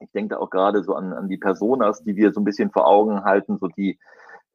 ich 0.00 0.10
denke 0.12 0.40
auch 0.40 0.50
gerade 0.50 0.82
so 0.82 0.94
an, 0.94 1.12
an 1.12 1.28
die 1.28 1.38
Personas, 1.38 2.02
die 2.02 2.16
wir 2.16 2.32
so 2.32 2.40
ein 2.40 2.44
bisschen 2.44 2.70
vor 2.70 2.86
Augen 2.86 3.24
halten, 3.24 3.58
so 3.58 3.68
die 3.68 3.98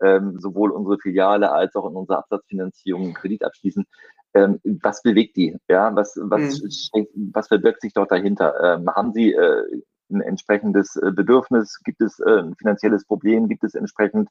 ähm, 0.01 0.39
sowohl 0.39 0.71
unsere 0.71 0.97
Filiale 0.97 1.51
als 1.51 1.75
auch 1.75 1.89
in 1.89 1.95
unserer 1.95 2.19
Absatzfinanzierung 2.19 3.13
Kredit 3.13 3.43
abschließen. 3.43 3.85
Ähm, 4.33 4.59
was 4.81 5.01
bewegt 5.01 5.35
die? 5.37 5.57
Ja, 5.67 5.93
was, 5.95 6.17
was, 6.21 6.61
mhm. 6.93 7.31
was 7.33 7.47
verbirgt 7.47 7.81
sich 7.81 7.93
dort 7.93 8.11
dahinter? 8.11 8.77
Ähm, 8.77 8.89
haben 8.89 9.11
sie 9.11 9.33
äh, 9.33 9.81
ein 10.11 10.21
entsprechendes 10.21 10.95
äh, 10.95 11.11
Bedürfnis? 11.11 11.79
Gibt 11.83 12.01
es 12.01 12.19
äh, 12.19 12.39
ein 12.39 12.55
finanzielles 12.55 13.05
Problem? 13.05 13.47
Gibt 13.47 13.63
es 13.63 13.75
entsprechend 13.75 14.29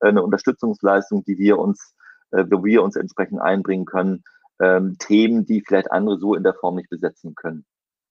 äh, 0.00 0.08
eine 0.08 0.22
Unterstützungsleistung, 0.22 1.24
die 1.24 1.38
wir 1.38 1.58
uns, 1.58 1.94
wo 2.30 2.62
wir 2.62 2.82
uns 2.82 2.94
entsprechend 2.96 3.40
einbringen 3.40 3.86
können? 3.86 4.22
Ähm, 4.60 4.96
Themen, 4.98 5.46
die 5.46 5.62
vielleicht 5.66 5.90
andere 5.90 6.18
so 6.18 6.34
in 6.34 6.42
der 6.42 6.52
Form 6.52 6.76
nicht 6.76 6.90
besetzen 6.90 7.34
können. 7.34 7.64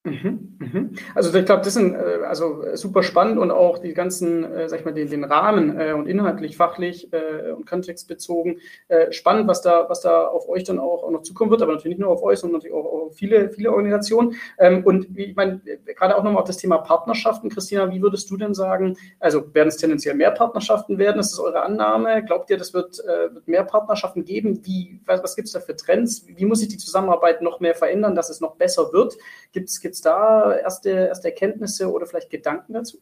Mhm, 0.08 0.58
mhm. 0.60 0.90
Also 1.16 1.38
ich 1.38 1.46
glaube, 1.46 1.64
das 1.64 1.74
sind 1.74 1.94
äh, 1.94 2.20
also 2.26 2.64
super 2.76 3.04
spannend 3.04 3.38
und 3.38 3.52
auch 3.52 3.78
die 3.80 3.94
ganzen, 3.94 4.44
äh, 4.44 4.70
sag 4.70 4.80
ich 4.80 4.86
mal, 4.86 4.94
den, 4.94 5.10
den 5.10 5.24
Rahmen 5.24 5.78
äh, 5.78 5.92
und 5.94 6.08
inhaltlich, 6.08 6.56
fachlich 6.56 7.12
äh, 7.12 7.52
und 7.52 7.68
kontextbezogen 7.68 8.60
äh, 8.88 9.12
spannend, 9.12 9.48
was 9.48 9.62
da, 9.62 9.86
was 9.90 10.02
da 10.02 10.26
auf 10.26 10.48
euch 10.48 10.64
dann 10.64 10.80
auch, 10.80 11.10
noch 11.12 11.24
zukommen 11.24 11.52
wird, 11.52 11.62
aber 11.62 11.74
natürlich 11.74 11.98
nicht 11.98 12.04
nur 12.04 12.14
auf 12.14 12.24
euch, 12.24 12.40
sondern 12.40 12.60
natürlich 12.60 12.76
auch 12.76 12.86
auf 12.86 13.16
viele, 13.16 13.50
viele 13.50 13.72
Organisationen. 13.72 14.36
Ähm, 14.58 14.84
und 14.86 15.18
ich 15.18 15.36
meine, 15.36 15.62
gerade 15.86 16.16
auch 16.16 16.24
nochmal 16.24 16.42
auf 16.42 16.48
das 16.48 16.58
Thema 16.58 16.78
Partnerschaften, 16.78 17.50
Christina, 17.50 17.92
wie 17.92 18.02
würdest 18.02 18.30
du 18.30 18.38
denn 18.38 18.54
sagen, 18.54 18.98
also 19.20 19.54
werden 19.54 19.68
es 19.68 19.78
tendenziell 19.78 20.16
mehr 20.16 20.32
Partnerschaften 20.32 20.98
werden? 20.98 21.20
Ist 21.20 21.32
das 21.32 21.40
eure 21.40 21.64
Annahme? 21.64 22.24
Glaubt 22.24 22.50
ihr, 22.50 22.58
das 22.58 22.74
wird, 22.74 23.00
äh, 23.00 23.34
wird 23.34 23.48
mehr 23.48 23.64
Partnerschaften 23.64 24.24
geben? 24.24 24.62
Wie, 24.64 25.02
was, 25.06 25.22
was 25.22 25.36
gibt 25.36 25.48
es 25.48 25.54
da 25.54 25.60
für 25.60 25.76
Trends? 25.76 26.26
Wie 26.28 26.46
muss 26.46 26.60
sich 26.60 26.70
die 26.70 26.78
Zusammenarbeit 26.78 27.42
noch 27.42 27.60
mehr 27.60 27.76
verändern, 27.76 28.16
dass 28.16 28.30
es 28.30 28.40
noch 28.40 28.56
besser 28.56 28.94
wird? 28.94 29.18
Gibt 29.52 29.70
es 29.70 29.82
es 29.98 30.02
da 30.02 30.56
erste, 30.56 30.90
erste 30.90 31.30
Erkenntnisse 31.30 31.92
oder 31.92 32.06
vielleicht 32.06 32.30
Gedanken 32.30 32.74
dazu? 32.74 33.00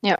Ja, 0.00 0.18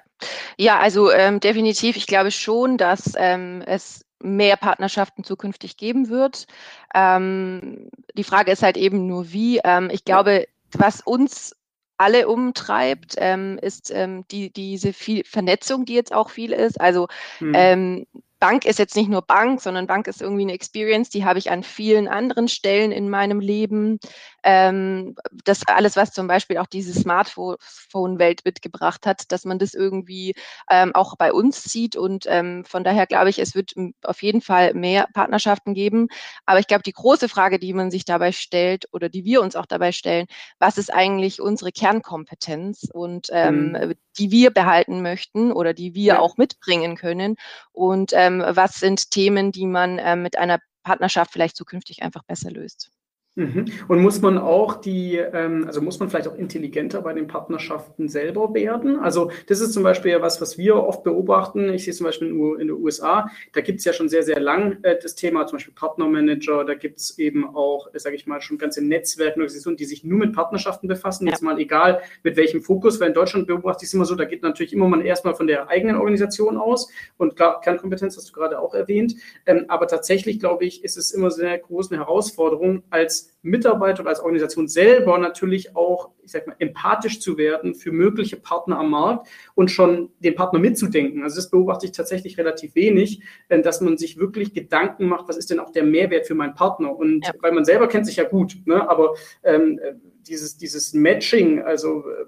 ja 0.56 0.78
also 0.78 1.10
ähm, 1.10 1.40
definitiv. 1.40 1.96
Ich 1.96 2.06
glaube 2.06 2.30
schon, 2.30 2.76
dass 2.76 3.14
ähm, 3.16 3.62
es 3.66 4.04
mehr 4.20 4.56
Partnerschaften 4.56 5.24
zukünftig 5.24 5.76
geben 5.76 6.08
wird. 6.08 6.46
Ähm, 6.94 7.90
die 8.14 8.24
Frage 8.24 8.52
ist 8.52 8.62
halt 8.62 8.76
eben 8.76 9.06
nur, 9.06 9.32
wie. 9.32 9.60
Ähm, 9.62 9.90
ich 9.92 10.04
glaube, 10.04 10.46
was 10.72 11.00
uns 11.00 11.54
alle 11.98 12.28
umtreibt, 12.28 13.14
ähm, 13.16 13.58
ist 13.60 13.90
ähm, 13.90 14.26
die, 14.30 14.50
diese 14.50 14.92
viel 14.92 15.24
Vernetzung, 15.24 15.84
die 15.84 15.94
jetzt 15.94 16.12
auch 16.12 16.30
viel 16.30 16.52
ist. 16.52 16.80
Also 16.80 17.08
hm. 17.38 17.52
ähm, 17.54 18.06
Bank 18.38 18.66
ist 18.66 18.78
jetzt 18.78 18.96
nicht 18.96 19.08
nur 19.08 19.22
Bank, 19.22 19.62
sondern 19.62 19.86
Bank 19.86 20.06
ist 20.08 20.20
irgendwie 20.20 20.42
eine 20.42 20.52
Experience, 20.52 21.08
die 21.08 21.24
habe 21.24 21.38
ich 21.38 21.50
an 21.50 21.62
vielen 21.62 22.06
anderen 22.06 22.48
Stellen 22.48 22.92
in 22.92 23.08
meinem 23.08 23.40
Leben. 23.40 23.98
Ähm, 24.42 25.16
das 25.44 25.66
alles, 25.66 25.96
was 25.96 26.12
zum 26.12 26.26
Beispiel 26.26 26.58
auch 26.58 26.66
diese 26.66 26.92
Smartphone-Welt 26.92 28.44
mitgebracht 28.44 29.06
hat, 29.06 29.32
dass 29.32 29.44
man 29.44 29.58
das 29.58 29.72
irgendwie 29.72 30.34
ähm, 30.70 30.94
auch 30.94 31.16
bei 31.16 31.32
uns 31.32 31.62
sieht. 31.64 31.96
Und 31.96 32.26
ähm, 32.28 32.64
von 32.66 32.84
daher 32.84 33.06
glaube 33.06 33.30
ich, 33.30 33.38
es 33.38 33.54
wird 33.54 33.74
auf 34.02 34.22
jeden 34.22 34.42
Fall 34.42 34.74
mehr 34.74 35.08
Partnerschaften 35.14 35.72
geben. 35.72 36.08
Aber 36.44 36.60
ich 36.60 36.66
glaube, 36.66 36.82
die 36.82 36.92
große 36.92 37.28
Frage, 37.28 37.58
die 37.58 37.72
man 37.72 37.90
sich 37.90 38.04
dabei 38.04 38.32
stellt 38.32 38.86
oder 38.92 39.08
die 39.08 39.24
wir 39.24 39.40
uns 39.40 39.56
auch 39.56 39.66
dabei 39.66 39.92
stellen, 39.92 40.26
was 40.58 40.76
ist 40.76 40.92
eigentlich 40.92 41.40
unsere 41.40 41.72
Kernkompetenz 41.72 42.88
und 42.92 43.28
ähm, 43.32 43.72
mhm. 43.72 43.94
Die 44.18 44.30
wir 44.30 44.50
behalten 44.50 45.00
möchten 45.00 45.52
oder 45.52 45.72
die 45.72 45.94
wir 45.94 46.14
ja. 46.14 46.18
auch 46.18 46.36
mitbringen 46.36 46.96
können. 46.96 47.36
Und 47.72 48.12
äh, 48.12 48.26
ähm, 48.26 48.44
was 48.46 48.74
sind 48.74 49.10
Themen, 49.10 49.52
die 49.52 49.66
man 49.66 49.98
ähm, 50.02 50.22
mit 50.22 50.36
einer 50.38 50.58
Partnerschaft 50.82 51.32
vielleicht 51.32 51.56
zukünftig 51.56 52.02
einfach 52.02 52.22
besser 52.24 52.50
löst. 52.50 52.90
Mhm. 53.36 53.66
Und 53.88 54.00
muss 54.00 54.22
man 54.22 54.38
auch 54.38 54.80
die, 54.80 55.16
ähm, 55.16 55.64
also 55.66 55.82
muss 55.82 55.98
man 55.98 56.08
vielleicht 56.08 56.26
auch 56.26 56.36
intelligenter 56.36 57.02
bei 57.02 57.12
den 57.12 57.26
Partnerschaften 57.26 58.08
selber 58.08 58.54
werden? 58.54 58.98
Also 58.98 59.30
das 59.46 59.60
ist 59.60 59.74
zum 59.74 59.82
Beispiel 59.82 60.12
ja 60.12 60.22
was, 60.22 60.40
was 60.40 60.56
wir 60.56 60.76
oft 60.76 61.04
beobachten. 61.04 61.68
Ich 61.68 61.84
sehe 61.84 61.92
zum 61.92 62.06
Beispiel 62.06 62.28
in 62.28 62.68
den 62.68 62.70
USA, 62.70 63.28
da 63.52 63.60
gibt 63.60 63.80
es 63.80 63.84
ja 63.84 63.92
schon 63.92 64.08
sehr, 64.08 64.22
sehr 64.22 64.40
lang 64.40 64.78
äh, 64.82 64.96
das 65.00 65.16
Thema, 65.16 65.46
zum 65.46 65.58
Beispiel 65.58 65.74
Partnermanager, 65.74 66.64
da 66.64 66.72
gibt 66.72 66.96
es 66.96 67.18
eben 67.18 67.54
auch, 67.54 67.92
äh, 67.92 67.98
sage 67.98 68.16
ich 68.16 68.26
mal, 68.26 68.40
schon 68.40 68.56
ganze 68.56 68.82
Netzwerke, 68.82 69.34
Organisationen, 69.34 69.76
die 69.76 69.84
sich 69.84 70.02
nur 70.02 70.18
mit 70.18 70.32
Partnerschaften 70.34 70.88
befassen. 70.88 71.26
Ja. 71.26 71.32
Jetzt 71.32 71.42
mal 71.42 71.58
egal 71.58 72.00
mit 72.22 72.38
welchem 72.38 72.62
Fokus, 72.62 73.00
weil 73.00 73.08
in 73.08 73.14
Deutschland 73.14 73.46
beobachte 73.46 73.84
ich 73.84 73.88
es 73.88 73.94
immer 73.94 74.06
so, 74.06 74.14
da 74.14 74.24
geht 74.24 74.42
natürlich 74.42 74.72
immer 74.72 74.88
man 74.88 75.02
erstmal 75.02 75.34
von 75.34 75.46
der 75.46 75.68
eigenen 75.68 75.96
Organisation 75.96 76.56
aus 76.56 76.90
und 77.18 77.36
klar, 77.36 77.60
Kernkompetenz 77.60 78.16
hast 78.16 78.30
du 78.30 78.32
gerade 78.32 78.58
auch 78.58 78.72
erwähnt. 78.72 79.14
Ähm, 79.44 79.66
aber 79.68 79.88
tatsächlich, 79.88 80.40
glaube 80.40 80.64
ich, 80.64 80.82
ist 80.82 80.96
es 80.96 81.10
immer 81.10 81.30
sehr 81.30 81.58
groß 81.58 81.92
eine 81.92 82.00
Herausforderung 82.00 82.82
als 82.88 83.25
Mitarbeiter 83.42 84.00
oder 84.00 84.10
als 84.10 84.20
Organisation 84.20 84.68
selber 84.68 85.18
natürlich 85.18 85.76
auch, 85.76 86.10
ich 86.24 86.32
sag 86.32 86.46
mal, 86.46 86.56
empathisch 86.58 87.20
zu 87.20 87.38
werden 87.38 87.74
für 87.74 87.92
mögliche 87.92 88.36
Partner 88.36 88.78
am 88.78 88.90
Markt 88.90 89.28
und 89.54 89.70
schon 89.70 90.10
den 90.20 90.34
Partner 90.34 90.58
mitzudenken. 90.58 91.22
Also 91.22 91.36
das 91.36 91.50
beobachte 91.50 91.86
ich 91.86 91.92
tatsächlich 91.92 92.38
relativ 92.38 92.74
wenig, 92.74 93.22
äh, 93.48 93.60
dass 93.62 93.80
man 93.80 93.96
sich 93.98 94.18
wirklich 94.18 94.54
Gedanken 94.54 95.06
macht, 95.06 95.28
was 95.28 95.36
ist 95.36 95.50
denn 95.50 95.60
auch 95.60 95.70
der 95.70 95.84
Mehrwert 95.84 96.26
für 96.26 96.34
meinen 96.34 96.54
Partner? 96.54 96.94
Und 96.94 97.24
ja. 97.24 97.32
weil 97.40 97.52
man 97.52 97.64
selber 97.64 97.88
kennt 97.88 98.06
sich 98.06 98.16
ja 98.16 98.24
gut, 98.24 98.56
ne? 98.64 98.88
aber 98.88 99.14
ähm, 99.42 99.80
dieses, 100.26 100.56
dieses 100.56 100.92
Matching, 100.92 101.60
also 101.60 102.00
äh, 102.00 102.24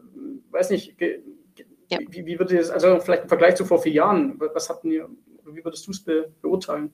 weiß 0.51 0.71
nicht, 0.71 0.97
ja. 1.91 1.99
wie, 2.09 2.27
wie 2.27 2.39
würde 2.39 2.57
das, 2.57 2.71
also 2.71 3.01
vielleicht 3.01 3.25
im 3.25 3.29
Vergleich 3.29 3.57
zu 3.57 3.65
vor 3.65 3.83
vier 3.83 3.93
Jahren, 3.93 4.39
was 4.39 4.69
hatten 4.69 4.91
ihr, 4.91 5.09
wie 5.47 5.65
würdest 5.65 5.87
du 5.87 5.91
es 5.91 6.03
be 6.03 6.33
beurteilen? 6.41 6.93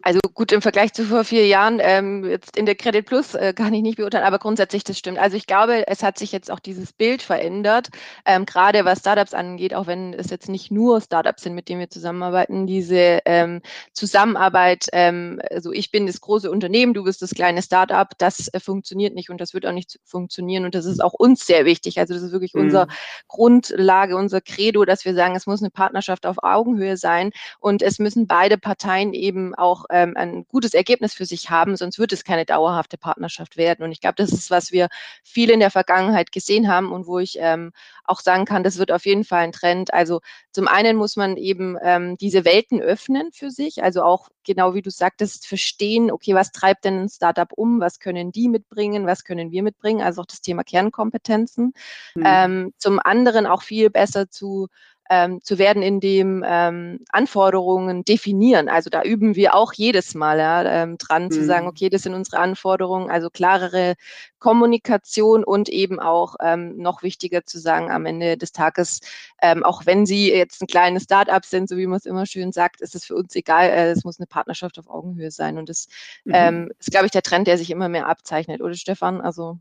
Also 0.00 0.20
gut, 0.32 0.52
im 0.52 0.62
Vergleich 0.62 0.92
zu 0.92 1.04
vor 1.04 1.24
vier 1.24 1.46
Jahren, 1.48 1.80
ähm, 1.82 2.24
jetzt 2.24 2.56
in 2.56 2.66
der 2.66 2.76
Credit 2.76 3.04
Plus 3.04 3.34
äh, 3.34 3.52
kann 3.52 3.74
ich 3.74 3.82
nicht 3.82 3.96
beurteilen, 3.96 4.24
aber 4.24 4.38
grundsätzlich 4.38 4.84
das 4.84 4.96
stimmt. 4.96 5.18
Also 5.18 5.36
ich 5.36 5.48
glaube, 5.48 5.88
es 5.88 6.04
hat 6.04 6.18
sich 6.18 6.30
jetzt 6.30 6.52
auch 6.52 6.60
dieses 6.60 6.92
Bild 6.92 7.20
verändert, 7.20 7.88
ähm, 8.24 8.46
gerade 8.46 8.84
was 8.84 9.00
Startups 9.00 9.34
angeht, 9.34 9.74
auch 9.74 9.88
wenn 9.88 10.14
es 10.14 10.30
jetzt 10.30 10.48
nicht 10.48 10.70
nur 10.70 11.00
Startups 11.00 11.42
sind, 11.42 11.56
mit 11.56 11.68
denen 11.68 11.80
wir 11.80 11.90
zusammenarbeiten, 11.90 12.68
diese 12.68 13.18
ähm, 13.24 13.60
Zusammenarbeit, 13.92 14.86
ähm, 14.92 15.40
also 15.50 15.72
ich 15.72 15.90
bin 15.90 16.06
das 16.06 16.20
große 16.20 16.48
Unternehmen, 16.48 16.94
du 16.94 17.02
bist 17.02 17.20
das 17.20 17.30
kleine 17.30 17.60
Startup, 17.60 18.08
das 18.18 18.46
äh, 18.54 18.60
funktioniert 18.60 19.16
nicht 19.16 19.30
und 19.30 19.40
das 19.40 19.52
wird 19.52 19.66
auch 19.66 19.72
nicht 19.72 19.98
funktionieren 20.04 20.64
und 20.64 20.76
das 20.76 20.84
ist 20.84 21.02
auch 21.02 21.12
uns 21.12 21.44
sehr 21.44 21.64
wichtig. 21.64 21.98
Also 21.98 22.14
das 22.14 22.22
ist 22.22 22.30
wirklich 22.30 22.54
mhm. 22.54 22.62
unsere 22.62 22.86
Grundlage, 23.26 24.16
unser 24.16 24.40
Credo, 24.40 24.84
dass 24.84 25.04
wir 25.04 25.14
sagen, 25.14 25.34
es 25.34 25.46
muss 25.46 25.60
eine 25.60 25.70
Partnerschaft 25.70 26.24
auf 26.24 26.36
Augenhöhe 26.40 26.96
sein 26.96 27.32
und 27.58 27.82
es 27.82 27.98
müssen 27.98 28.28
beide 28.28 28.58
Parteien 28.58 29.12
eben 29.12 29.56
auch 29.56 29.87
ähm, 29.90 30.14
ein 30.16 30.46
gutes 30.48 30.74
Ergebnis 30.74 31.14
für 31.14 31.24
sich 31.24 31.50
haben, 31.50 31.76
sonst 31.76 31.98
wird 31.98 32.12
es 32.12 32.24
keine 32.24 32.44
dauerhafte 32.44 32.98
Partnerschaft 32.98 33.56
werden. 33.56 33.84
Und 33.84 33.92
ich 33.92 34.00
glaube, 34.00 34.16
das 34.16 34.32
ist, 34.32 34.50
was 34.50 34.72
wir 34.72 34.88
viel 35.22 35.50
in 35.50 35.60
der 35.60 35.70
Vergangenheit 35.70 36.32
gesehen 36.32 36.68
haben 36.68 36.92
und 36.92 37.06
wo 37.06 37.18
ich 37.18 37.38
ähm, 37.40 37.72
auch 38.04 38.20
sagen 38.20 38.44
kann, 38.44 38.62
das 38.62 38.78
wird 38.78 38.92
auf 38.92 39.06
jeden 39.06 39.24
Fall 39.24 39.40
ein 39.40 39.52
Trend. 39.52 39.92
Also 39.92 40.20
zum 40.52 40.68
einen 40.68 40.96
muss 40.96 41.16
man 41.16 41.36
eben 41.36 41.76
ähm, 41.82 42.16
diese 42.16 42.44
Welten 42.44 42.80
öffnen 42.80 43.30
für 43.32 43.50
sich, 43.50 43.82
also 43.82 44.02
auch 44.02 44.28
genau 44.44 44.74
wie 44.74 44.82
du 44.82 44.90
sagtest, 44.90 45.46
verstehen, 45.46 46.10
okay, 46.10 46.34
was 46.34 46.52
treibt 46.52 46.84
denn 46.84 47.02
ein 47.02 47.08
Startup 47.08 47.52
um, 47.54 47.80
was 47.80 47.98
können 47.98 48.32
die 48.32 48.48
mitbringen, 48.48 49.06
was 49.06 49.24
können 49.24 49.50
wir 49.50 49.62
mitbringen, 49.62 50.02
also 50.02 50.22
auch 50.22 50.26
das 50.26 50.40
Thema 50.40 50.64
Kernkompetenzen. 50.64 51.74
Mhm. 52.14 52.22
Ähm, 52.24 52.74
zum 52.78 52.98
anderen 52.98 53.46
auch 53.46 53.62
viel 53.62 53.90
besser 53.90 54.30
zu 54.30 54.68
ähm, 55.10 55.40
zu 55.42 55.58
werden, 55.58 55.82
indem 55.82 56.44
ähm, 56.46 57.00
Anforderungen 57.10 58.04
definieren. 58.04 58.68
Also 58.68 58.90
da 58.90 59.02
üben 59.02 59.36
wir 59.36 59.54
auch 59.54 59.72
jedes 59.72 60.14
Mal 60.14 60.38
ja, 60.38 60.82
ähm, 60.82 60.98
dran 60.98 61.24
mhm. 61.24 61.30
zu 61.30 61.44
sagen, 61.44 61.64
mhm. 61.64 61.70
okay, 61.70 61.88
das 61.88 62.02
sind 62.02 62.14
unsere 62.14 62.38
Anforderungen, 62.38 63.10
also 63.10 63.30
klarere 63.30 63.94
Kommunikation 64.38 65.44
und 65.44 65.68
eben 65.68 65.98
auch 65.98 66.36
ähm, 66.40 66.76
noch 66.76 67.02
wichtiger 67.02 67.44
zu 67.44 67.58
sagen 67.58 67.90
am 67.90 68.06
Ende 68.06 68.36
des 68.36 68.52
Tages, 68.52 69.00
ähm, 69.42 69.64
auch 69.64 69.86
wenn 69.86 70.06
Sie 70.06 70.30
jetzt 70.30 70.62
ein 70.62 70.66
kleines 70.66 71.04
Start-up 71.04 71.44
sind, 71.44 71.68
so 71.68 71.76
wie 71.76 71.86
man 71.86 71.96
es 71.98 72.06
immer 72.06 72.26
schön 72.26 72.52
sagt, 72.52 72.80
ist 72.80 72.94
es 72.94 73.04
für 73.04 73.14
uns 73.14 73.34
egal, 73.34 73.68
äh, 73.70 73.90
es 73.90 74.04
muss 74.04 74.20
eine 74.20 74.26
Partnerschaft 74.26 74.78
auf 74.78 74.88
Augenhöhe 74.88 75.30
sein. 75.30 75.58
Und 75.58 75.68
das 75.68 75.88
mhm. 76.24 76.32
ähm, 76.34 76.72
ist, 76.78 76.90
glaube 76.90 77.06
ich, 77.06 77.12
der 77.12 77.22
Trend, 77.22 77.46
der 77.46 77.58
sich 77.58 77.70
immer 77.70 77.88
mehr 77.88 78.06
abzeichnet, 78.06 78.60
oder 78.60 78.74
Stefan? 78.74 79.20
Also 79.20 79.58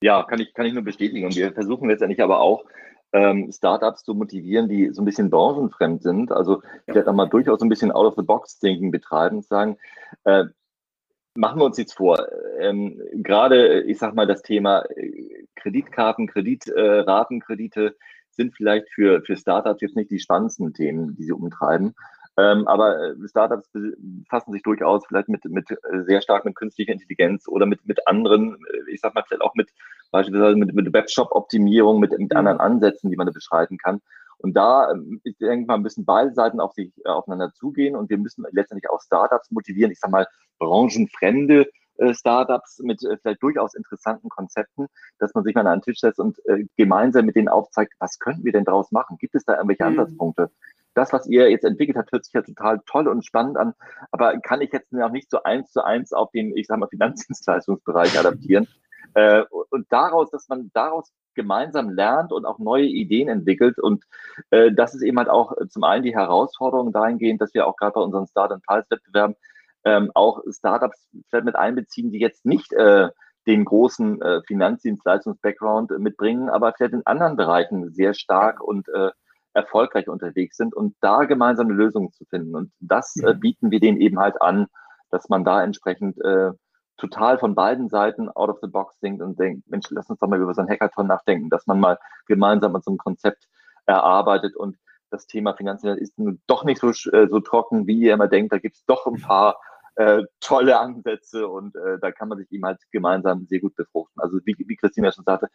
ja, 0.00 0.22
kann 0.22 0.40
ich, 0.40 0.54
kann 0.54 0.66
ich 0.66 0.72
nur 0.72 0.84
bestätigen. 0.84 1.26
Und 1.26 1.36
wir 1.36 1.52
versuchen 1.52 1.88
letztendlich 1.88 2.22
aber 2.22 2.40
auch, 2.40 2.64
ähm, 3.12 3.50
Startups 3.52 4.04
zu 4.04 4.14
motivieren, 4.14 4.68
die 4.68 4.90
so 4.92 5.02
ein 5.02 5.04
bisschen 5.04 5.30
branchenfremd 5.30 6.02
sind, 6.02 6.32
also 6.32 6.62
vielleicht 6.86 7.08
auch 7.08 7.14
mal 7.14 7.28
durchaus 7.28 7.60
so 7.60 7.66
ein 7.66 7.70
bisschen 7.70 7.92
Out-of-the-Box-Thinking 7.92 8.90
betreiben 8.90 9.38
und 9.38 9.46
sagen, 9.46 9.78
äh, 10.24 10.44
machen 11.34 11.60
wir 11.60 11.64
uns 11.64 11.78
jetzt 11.78 11.94
vor, 11.94 12.26
ähm, 12.58 13.00
gerade, 13.14 13.82
ich 13.82 13.98
sag 13.98 14.14
mal, 14.14 14.26
das 14.26 14.42
Thema 14.42 14.84
äh, 14.96 15.46
Kreditkarten, 15.54 16.26
Kreditratenkredite 16.26 17.86
äh, 17.86 17.92
sind 18.30 18.54
vielleicht 18.54 18.88
für, 18.90 19.22
für 19.22 19.36
Startups 19.36 19.80
jetzt 19.80 19.96
nicht 19.96 20.10
die 20.10 20.20
spannendsten 20.20 20.74
Themen, 20.74 21.14
die 21.16 21.24
sie 21.24 21.32
umtreiben. 21.32 21.94
Ähm, 22.38 22.68
aber 22.68 23.00
äh, 23.00 23.14
Startups 23.28 23.68
befassen 23.72 24.52
sich 24.52 24.62
durchaus 24.62 25.04
vielleicht 25.06 25.28
mit, 25.28 25.44
mit 25.46 25.70
äh, 25.72 26.04
sehr 26.06 26.22
stark 26.22 26.44
mit 26.44 26.54
künstlicher 26.54 26.92
Intelligenz 26.92 27.48
oder 27.48 27.66
mit, 27.66 27.84
mit 27.84 28.06
anderen, 28.06 28.54
äh, 28.54 28.92
ich 28.92 29.00
sag 29.00 29.14
mal 29.14 29.24
vielleicht 29.26 29.42
auch 29.42 29.54
mit 29.56 29.70
beispielsweise 30.12 30.56
mit, 30.56 30.72
mit 30.72 30.92
Webshop-Optimierung, 30.92 31.98
mit, 31.98 32.12
mit 32.12 32.30
mhm. 32.30 32.36
anderen 32.36 32.60
Ansätzen, 32.60 33.10
die 33.10 33.16
man 33.16 33.26
da 33.26 33.32
beschreiten 33.32 33.76
kann. 33.76 34.00
Und 34.36 34.56
da, 34.56 34.92
ähm, 34.92 35.20
ich 35.24 35.36
denke 35.38 35.66
mal, 35.66 35.78
müssen 35.78 36.04
beide 36.04 36.32
Seiten 36.32 36.60
auf 36.60 36.74
sich 36.74 36.92
äh, 37.04 37.08
aufeinander 37.08 37.52
zugehen 37.54 37.96
und 37.96 38.08
wir 38.08 38.18
müssen 38.18 38.46
letztendlich 38.52 38.88
auch 38.88 39.02
Startups 39.02 39.50
motivieren, 39.50 39.90
ich 39.90 39.98
sag 39.98 40.12
mal, 40.12 40.28
branchenfremde 40.60 41.66
äh, 41.96 42.14
Startups 42.14 42.78
mit 42.84 43.02
äh, 43.02 43.16
vielleicht 43.20 43.42
durchaus 43.42 43.74
interessanten 43.74 44.28
Konzepten, 44.28 44.86
dass 45.18 45.34
man 45.34 45.42
sich 45.42 45.56
mal 45.56 45.62
an 45.62 45.66
einen 45.66 45.82
Tisch 45.82 45.98
setzt 45.98 46.20
und 46.20 46.38
gemeinsam 46.76 47.26
mit 47.26 47.34
denen 47.34 47.48
aufzeigt, 47.48 47.94
was 47.98 48.20
könnten 48.20 48.44
wir 48.44 48.52
denn 48.52 48.64
daraus 48.64 48.92
machen? 48.92 49.16
Gibt 49.18 49.34
es 49.34 49.44
da 49.44 49.56
irgendwelche 49.56 49.82
mhm. 49.82 49.98
Ansatzpunkte? 49.98 50.52
Das, 50.98 51.12
was 51.12 51.26
ihr 51.26 51.50
jetzt 51.50 51.64
entwickelt 51.64 51.96
habt, 51.96 52.12
hört 52.12 52.24
sich 52.24 52.34
ja 52.34 52.42
total 52.42 52.80
toll 52.86 53.08
und 53.08 53.24
spannend 53.24 53.56
an, 53.56 53.74
aber 54.10 54.38
kann 54.40 54.60
ich 54.60 54.72
jetzt 54.72 54.92
noch 54.92 55.10
nicht 55.10 55.30
so 55.30 55.42
eins 55.42 55.70
zu 55.70 55.84
eins 55.84 56.12
auf 56.12 56.30
den, 56.32 56.56
ich 56.56 56.66
sag 56.66 56.78
mal, 56.78 56.88
Finanzdienstleistungsbereich 56.88 58.18
adaptieren. 58.18 58.66
Äh, 59.14 59.44
und 59.70 59.86
daraus, 59.90 60.30
dass 60.30 60.48
man 60.48 60.70
daraus 60.74 61.12
gemeinsam 61.34 61.90
lernt 61.90 62.32
und 62.32 62.44
auch 62.44 62.58
neue 62.58 62.86
Ideen 62.86 63.28
entwickelt. 63.28 63.78
Und 63.78 64.04
äh, 64.50 64.72
das 64.72 64.94
ist 64.94 65.02
eben 65.02 65.18
halt 65.18 65.28
auch 65.28 65.52
zum 65.68 65.84
einen 65.84 66.02
die 66.02 66.14
Herausforderung 66.14 66.92
dahingehend, 66.92 67.40
dass 67.40 67.54
wir 67.54 67.66
auch 67.66 67.76
gerade 67.76 67.92
bei 67.92 68.00
unseren 68.00 68.26
Start- 68.26 68.50
und 68.50 68.66
Preiswettbewerben 68.66 69.36
ähm, 69.84 70.10
auch 70.14 70.42
Startups 70.50 71.08
vielleicht 71.28 71.44
mit 71.44 71.56
einbeziehen, 71.56 72.10
die 72.10 72.18
jetzt 72.18 72.44
nicht 72.44 72.72
äh, 72.72 73.08
den 73.46 73.64
großen 73.64 74.20
äh, 74.20 74.42
Finanzdienstleistungs-Background 74.46 75.96
mitbringen, 75.98 76.50
aber 76.50 76.74
vielleicht 76.76 76.92
in 76.92 77.06
anderen 77.06 77.36
Bereichen 77.36 77.92
sehr 77.92 78.14
stark 78.14 78.60
und 78.60 78.88
äh, 78.88 79.10
erfolgreich 79.54 80.08
unterwegs 80.08 80.56
sind 80.56 80.74
und 80.74 80.94
da 81.00 81.24
gemeinsame 81.24 81.72
Lösungen 81.72 82.12
zu 82.12 82.24
finden. 82.26 82.54
Und 82.54 82.72
das 82.80 83.16
äh, 83.16 83.34
bieten 83.34 83.70
wir 83.70 83.80
denen 83.80 84.00
eben 84.00 84.18
halt 84.18 84.40
an, 84.40 84.66
dass 85.10 85.28
man 85.28 85.44
da 85.44 85.62
entsprechend 85.62 86.18
äh, 86.20 86.50
total 86.96 87.38
von 87.38 87.54
beiden 87.54 87.88
Seiten 87.88 88.28
out 88.28 88.50
of 88.50 88.58
the 88.60 88.68
box 88.68 88.98
denkt 89.00 89.22
und 89.22 89.38
denkt, 89.38 89.68
Mensch, 89.68 89.86
lass 89.90 90.10
uns 90.10 90.18
doch 90.18 90.28
mal 90.28 90.40
über 90.40 90.54
so 90.54 90.60
ein 90.60 90.68
Hackathon 90.68 91.06
nachdenken, 91.06 91.48
dass 91.48 91.66
man 91.66 91.80
mal 91.80 91.98
gemeinsam 92.26 92.74
an 92.74 92.82
so 92.82 92.90
einem 92.90 92.98
Konzept 92.98 93.48
erarbeitet 93.86 94.56
und 94.56 94.76
das 95.10 95.26
Thema 95.26 95.54
Finanzen 95.54 95.96
ist 95.96 96.18
nun 96.18 96.40
doch 96.46 96.64
nicht 96.64 96.80
so, 96.80 96.90
äh, 96.90 97.28
so 97.28 97.40
trocken, 97.40 97.86
wie 97.86 97.98
ihr 97.98 98.14
immer 98.14 98.28
denkt. 98.28 98.52
Da 98.52 98.58
gibt 98.58 98.76
es 98.76 98.84
doch 98.84 99.06
ein 99.06 99.20
paar 99.20 99.58
äh, 99.98 100.22
tolle 100.38 100.78
Ansätze 100.78 101.48
und 101.48 101.74
äh, 101.74 101.98
da 102.00 102.12
kann 102.12 102.28
man 102.28 102.38
sich 102.38 102.50
eben 102.52 102.64
halt 102.64 102.78
gemeinsam 102.92 103.46
sehr 103.46 103.58
gut 103.58 103.74
befruchten. 103.74 104.22
Also 104.22 104.38
wie, 104.44 104.54
wie 104.56 104.76
Christina 104.76 105.10
schon 105.10 105.24
sagte, 105.24 105.48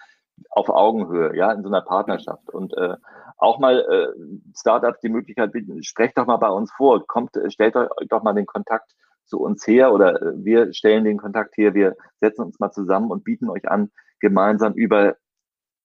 auf 0.50 0.68
Augenhöhe, 0.68 1.34
ja, 1.34 1.54
in 1.54 1.64
so 1.64 1.70
einer 1.70 1.82
Partnerschaft 1.82 2.50
und 2.50 2.76
äh, 2.76 2.98
auch 3.38 3.60
mal 3.60 3.80
äh, 3.80 4.08
Startups 4.58 5.00
die 5.00 5.08
Möglichkeit 5.08 5.54
bieten, 5.54 5.82
sprecht 5.82 6.18
doch 6.18 6.26
mal 6.26 6.38
bei 6.38 6.50
uns 6.50 6.74
vor, 6.74 7.08
kommt, 7.08 7.38
äh, 7.38 7.50
stellt 7.52 7.78
euch 7.78 7.88
doch 8.10 8.22
mal 8.24 8.34
den 8.34 8.46
Kontakt 8.46 8.92
zu 9.24 9.40
uns 9.40 9.66
her 9.66 9.94
oder 9.94 10.22
äh, 10.22 10.34
wir 10.44 10.74
stellen 10.74 11.06
den 11.06 11.20
Kontakt 11.20 11.56
her, 11.56 11.74
wir 11.74 11.96
setzen 12.20 12.44
uns 12.44 12.60
mal 12.60 12.72
zusammen 12.72 13.12
und 13.12 13.24
bieten 13.24 13.50
euch 13.50 13.70
an, 13.70 13.92
gemeinsam 14.20 14.74
über 14.74 15.16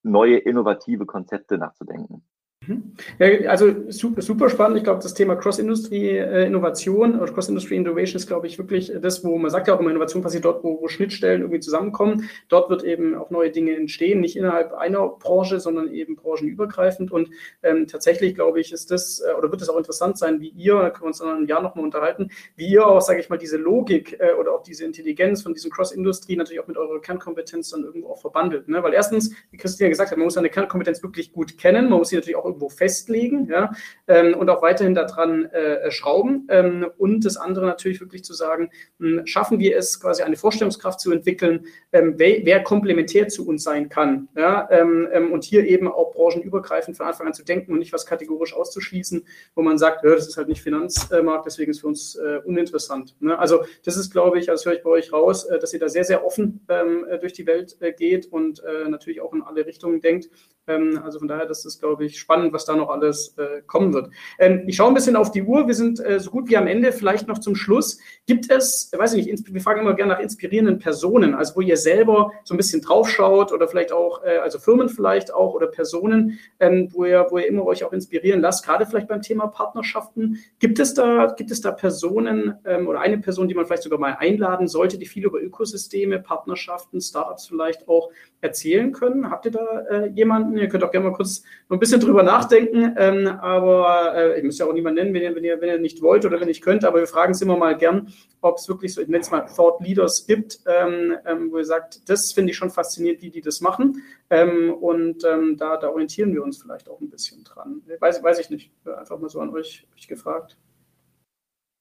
neue 0.02 0.38
innovative 0.38 1.06
Konzepte 1.06 1.58
nachzudenken. 1.58 2.24
Mhm. 2.66 2.92
Ja, 3.20 3.50
also 3.50 3.72
super, 3.88 4.20
super 4.20 4.50
spannend. 4.50 4.78
Ich 4.78 4.84
glaube, 4.84 5.00
das 5.00 5.14
Thema 5.14 5.36
Cross-Industry-Innovation 5.36 7.20
oder 7.20 7.32
Cross-Industry-Innovation 7.32 8.16
ist, 8.16 8.26
glaube 8.26 8.48
ich, 8.48 8.58
wirklich 8.58 8.92
das, 9.00 9.24
wo 9.24 9.38
man 9.38 9.50
sagt 9.50 9.68
ja 9.68 9.74
auch 9.74 9.80
immer, 9.80 9.90
Innovation 9.90 10.22
passiert 10.22 10.44
dort, 10.44 10.64
wo, 10.64 10.80
wo, 10.80 10.88
Schnittstellen 10.88 11.42
irgendwie 11.42 11.60
zusammenkommen. 11.60 12.28
Dort 12.48 12.68
wird 12.68 12.82
eben 12.82 13.14
auch 13.14 13.30
neue 13.30 13.50
Dinge 13.50 13.76
entstehen, 13.76 14.20
nicht 14.20 14.36
innerhalb 14.36 14.74
einer 14.74 15.06
Branche, 15.08 15.60
sondern 15.60 15.92
eben 15.92 16.16
branchenübergreifend. 16.16 17.12
Und 17.12 17.30
ähm, 17.62 17.86
tatsächlich, 17.86 18.34
glaube 18.34 18.60
ich, 18.60 18.72
ist 18.72 18.90
das 18.90 19.20
äh, 19.20 19.34
oder 19.34 19.52
wird 19.52 19.62
es 19.62 19.68
auch 19.68 19.78
interessant 19.78 20.18
sein, 20.18 20.40
wie 20.40 20.48
ihr, 20.48 20.74
da 20.74 20.90
können 20.90 21.04
wir 21.04 21.08
uns 21.08 21.18
dann 21.18 21.44
ein 21.44 21.46
Jahr 21.46 21.62
nochmal 21.62 21.84
unterhalten, 21.84 22.30
wie 22.56 22.68
ihr 22.68 22.84
auch, 22.84 23.00
sage 23.00 23.20
ich 23.20 23.28
mal, 23.28 23.38
diese 23.38 23.56
Logik 23.56 24.16
äh, 24.18 24.32
oder 24.32 24.52
auch 24.52 24.64
diese 24.64 24.84
Intelligenz 24.84 25.42
von 25.42 25.54
diesem 25.54 25.70
Cross-Industry 25.70 26.34
natürlich 26.34 26.60
auch 26.60 26.66
mit 26.66 26.76
eurer 26.76 27.00
Kernkompetenz 27.00 27.70
dann 27.70 27.84
irgendwo 27.84 28.08
auch 28.08 28.20
verbandelt. 28.20 28.68
Ne? 28.68 28.82
Weil 28.82 28.94
erstens, 28.94 29.32
wie 29.52 29.56
Christina 29.58 29.88
gesagt 29.88 30.10
hat, 30.10 30.18
man 30.18 30.24
muss 30.24 30.34
seine 30.34 30.50
Kernkompetenz 30.50 31.02
wirklich 31.04 31.32
gut 31.32 31.56
kennen, 31.56 31.88
man 31.88 32.00
muss 32.00 32.08
sie 32.08 32.16
natürlich 32.16 32.36
auch 32.36 32.47
irgendwo 32.48 32.68
festlegen 32.68 33.48
ja, 33.48 33.70
ähm, 34.06 34.34
und 34.34 34.50
auch 34.50 34.62
weiterhin 34.62 34.94
daran 34.94 35.46
äh, 35.46 35.90
schrauben. 35.90 36.46
Ähm, 36.50 36.86
und 36.98 37.24
das 37.24 37.36
andere 37.36 37.66
natürlich 37.66 38.00
wirklich 38.00 38.24
zu 38.24 38.34
sagen, 38.34 38.70
mh, 38.98 39.18
hm, 39.18 39.26
schaffen 39.26 39.58
wir 39.58 39.76
es, 39.76 40.00
quasi 40.00 40.22
eine 40.22 40.36
Vorstellungskraft 40.36 41.00
zu 41.00 41.12
entwickeln, 41.12 41.66
ähm, 41.92 42.14
wer, 42.16 42.44
wer, 42.44 42.62
komplementär 42.62 43.28
zu 43.28 43.46
uns 43.46 43.62
sein 43.62 43.88
kann. 43.88 44.28
Ja, 44.36 44.68
ähm, 44.70 45.08
ähm, 45.12 45.32
und 45.32 45.44
hier 45.44 45.64
eben 45.64 45.88
auch 45.88 46.12
branchenübergreifend 46.12 46.96
von 46.96 47.06
Anfang 47.06 47.26
an 47.26 47.34
zu 47.34 47.44
denken 47.44 47.72
und 47.72 47.78
nicht 47.78 47.92
was 47.92 48.06
kategorisch 48.06 48.54
auszuschließen, 48.54 49.24
wo 49.54 49.62
man 49.62 49.78
sagt, 49.78 50.04
das 50.04 50.26
ist 50.26 50.36
halt 50.36 50.48
nicht 50.48 50.62
Finanzmarkt, 50.62 51.46
deswegen 51.46 51.70
ist 51.70 51.80
für 51.80 51.86
uns 51.86 52.16
äh, 52.16 52.40
uninteressant. 52.44 53.16
Ne? 53.20 53.38
Also 53.38 53.64
das 53.84 53.96
ist, 53.96 54.10
glaube 54.10 54.38
ich, 54.38 54.50
also 54.50 54.62
das 54.62 54.66
höre 54.66 54.78
ich 54.78 54.82
bei 54.82 54.90
euch 54.90 55.12
raus, 55.12 55.44
äh, 55.44 55.58
dass 55.58 55.72
ihr 55.72 55.80
da 55.80 55.88
sehr, 55.88 56.04
sehr 56.04 56.24
offen 56.24 56.64
ähm, 56.68 57.06
äh, 57.08 57.18
durch 57.18 57.32
die 57.32 57.46
Welt 57.46 57.76
äh, 57.80 57.92
geht 57.92 58.26
und 58.26 58.62
äh, 58.64 58.88
natürlich 58.88 59.20
auch 59.20 59.32
in 59.32 59.42
alle 59.42 59.66
Richtungen 59.66 60.00
denkt. 60.00 60.30
Ähm, 60.68 61.00
also 61.04 61.18
von 61.18 61.28
daher, 61.28 61.46
das 61.46 61.64
ist, 61.64 61.80
glaube 61.80 62.04
ich, 62.04 62.18
spannend, 62.18 62.52
was 62.52 62.64
da 62.64 62.76
noch 62.76 62.90
alles 62.90 63.34
äh, 63.38 63.62
kommen 63.66 63.92
wird. 63.92 64.10
Ähm, 64.38 64.64
ich 64.66 64.76
schaue 64.76 64.88
ein 64.88 64.94
bisschen 64.94 65.16
auf 65.16 65.30
die 65.30 65.42
Uhr. 65.42 65.66
Wir 65.66 65.74
sind 65.74 66.04
äh, 66.04 66.20
so 66.20 66.30
gut 66.30 66.48
wie 66.48 66.56
am 66.56 66.66
Ende. 66.66 66.92
Vielleicht 66.92 67.28
noch 67.28 67.38
zum 67.38 67.54
Schluss. 67.54 67.98
Gibt 68.26 68.50
es, 68.50 68.90
weiß 68.96 69.14
ich 69.14 69.26
nicht, 69.26 69.52
wir 69.52 69.60
fragen 69.60 69.80
immer 69.80 69.94
gerne 69.94 70.14
nach 70.14 70.20
inspirierenden 70.20 70.78
Personen, 70.78 71.34
also 71.34 71.56
wo 71.56 71.60
ihr 71.60 71.76
selber 71.76 72.32
so 72.44 72.54
ein 72.54 72.56
bisschen 72.56 72.82
draufschaut 72.82 73.52
oder 73.52 73.68
vielleicht 73.68 73.92
auch, 73.92 74.22
äh, 74.24 74.38
also 74.38 74.58
Firmen 74.58 74.88
vielleicht 74.88 75.32
auch 75.32 75.54
oder 75.54 75.66
Personen, 75.66 76.38
ähm, 76.60 76.88
wo, 76.92 77.04
ihr, 77.04 77.26
wo 77.30 77.38
ihr 77.38 77.46
immer 77.46 77.64
euch 77.64 77.84
auch 77.84 77.92
inspirieren 77.92 78.40
lasst, 78.40 78.64
gerade 78.64 78.86
vielleicht 78.86 79.08
beim 79.08 79.22
Thema 79.22 79.46
Partnerschaften. 79.46 80.38
Gibt 80.58 80.78
es 80.78 80.94
da, 80.94 81.26
gibt 81.36 81.50
es 81.50 81.60
da 81.60 81.72
Personen 81.72 82.54
ähm, 82.64 82.88
oder 82.88 83.00
eine 83.00 83.18
Person, 83.18 83.48
die 83.48 83.54
man 83.54 83.66
vielleicht 83.66 83.82
sogar 83.82 83.98
mal 83.98 84.16
einladen 84.18 84.68
sollte, 84.68 84.98
die 84.98 85.06
viel 85.06 85.24
über 85.24 85.40
Ökosysteme, 85.40 86.18
Partnerschaften, 86.18 87.00
Startups 87.00 87.46
vielleicht 87.46 87.88
auch 87.88 88.10
erzählen 88.40 88.92
können? 88.92 89.30
Habt 89.30 89.46
ihr 89.46 89.50
da 89.50 89.80
äh, 89.90 90.06
jemanden? 90.10 90.56
Ihr 90.56 90.68
könnt 90.68 90.84
auch 90.84 90.90
gerne 90.90 91.08
mal 91.08 91.16
kurz 91.16 91.42
noch 91.68 91.76
ein 91.76 91.80
bisschen 91.80 92.00
drüber 92.00 92.22
nachdenken, 92.22 92.94
ähm, 92.96 93.26
aber 93.26 94.14
äh, 94.14 94.38
ich 94.38 94.44
muss 94.44 94.58
ja 94.58 94.66
auch 94.66 94.72
niemanden 94.72 95.00
nennen, 95.00 95.14
wenn 95.14 95.22
ihr, 95.22 95.34
wenn, 95.34 95.44
ihr, 95.44 95.60
wenn 95.60 95.68
ihr 95.68 95.78
nicht 95.78 96.02
wollt 96.02 96.24
oder 96.24 96.40
wenn 96.40 96.48
ich 96.48 96.60
könnte, 96.60 96.86
aber 96.86 97.00
wir 97.00 97.06
fragen 97.06 97.32
es 97.32 97.42
immer 97.42 97.56
mal 97.56 97.76
gern, 97.76 98.12
ob 98.40 98.58
es 98.58 98.68
wirklich 98.68 98.94
so, 98.94 99.00
ich 99.00 99.08
nenne 99.08 99.22
es 99.22 99.30
mal 99.30 99.40
Thought 99.40 99.80
Leaders 99.80 100.26
gibt, 100.26 100.60
ähm, 100.66 101.16
ähm, 101.26 101.50
wo 101.50 101.58
ihr 101.58 101.64
sagt, 101.64 102.08
das 102.08 102.32
finde 102.32 102.52
ich 102.52 102.56
schon 102.56 102.70
faszinierend, 102.70 103.22
wie 103.22 103.30
die 103.30 103.40
das 103.40 103.60
machen 103.60 104.02
ähm, 104.30 104.72
und 104.72 105.24
ähm, 105.24 105.56
da, 105.56 105.76
da 105.76 105.88
orientieren 105.88 106.32
wir 106.32 106.42
uns 106.42 106.62
vielleicht 106.62 106.88
auch 106.88 107.00
ein 107.00 107.10
bisschen 107.10 107.42
dran. 107.44 107.82
Weiß, 107.98 108.22
weiß 108.22 108.38
ich 108.38 108.50
nicht, 108.50 108.70
einfach 108.86 109.18
mal 109.18 109.28
so 109.28 109.40
an 109.40 109.50
euch, 109.50 109.86
euch 109.96 110.06
gefragt. 110.06 110.56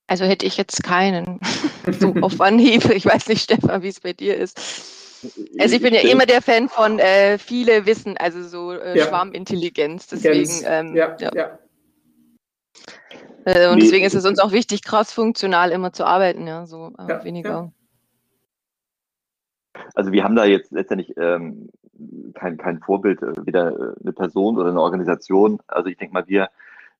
Also 0.08 0.24
hätte 0.24 0.46
ich 0.46 0.58
jetzt 0.58 0.84
keinen 0.84 1.40
so 2.00 2.14
auf 2.22 2.40
Anhieb. 2.40 2.90
Ich 2.90 3.06
weiß 3.06 3.28
nicht, 3.28 3.44
Stefan, 3.44 3.84
wie 3.84 3.90
es 3.90 4.00
bei 4.00 4.14
dir 4.14 4.38
ist. 4.38 4.97
Also 5.60 5.76
ich 5.76 5.82
bin 5.82 5.94
ja 5.94 6.02
immer 6.02 6.26
der 6.26 6.42
Fan 6.42 6.70
von 6.70 7.00
äh, 7.00 7.38
viele 7.38 7.86
Wissen, 7.86 8.18
also 8.18 8.44
so 8.44 8.72
äh, 8.72 8.98
ja. 8.98 9.08
Schwarmintelligenz. 9.08 10.08
Deswegen, 10.08 10.64
ähm, 10.66 10.96
ja, 10.96 11.16
ja. 11.20 11.32
ja. 11.34 11.60
Äh, 13.46 13.72
und 13.72 13.82
deswegen 13.82 14.06
ist 14.06 14.14
es 14.14 14.26
uns 14.26 14.40
auch 14.40 14.52
wichtig, 14.52 14.84
crossfunktional 14.84 15.72
immer 15.72 15.94
zu 15.94 16.06
arbeiten, 16.06 16.48
ja, 16.48 16.66
so 16.66 16.92
äh, 16.98 17.24
weniger. 17.24 17.72
Also 19.96 20.12
wir 20.12 20.24
haben 20.24 20.36
da 20.36 20.46
jetzt 20.46 20.72
letztendlich 20.72 21.16
ähm, 21.18 21.70
kein, 22.34 22.58
kein 22.58 22.80
Vorbild, 22.80 23.22
äh, 23.22 23.34
weder 23.46 23.96
eine 24.02 24.14
Person 24.14 24.58
oder 24.58 24.70
eine 24.70 24.82
Organisation. 24.82 25.60
Also 25.68 25.90
ich 25.90 25.98
denke 25.98 26.14
mal, 26.14 26.28
wir, 26.28 26.50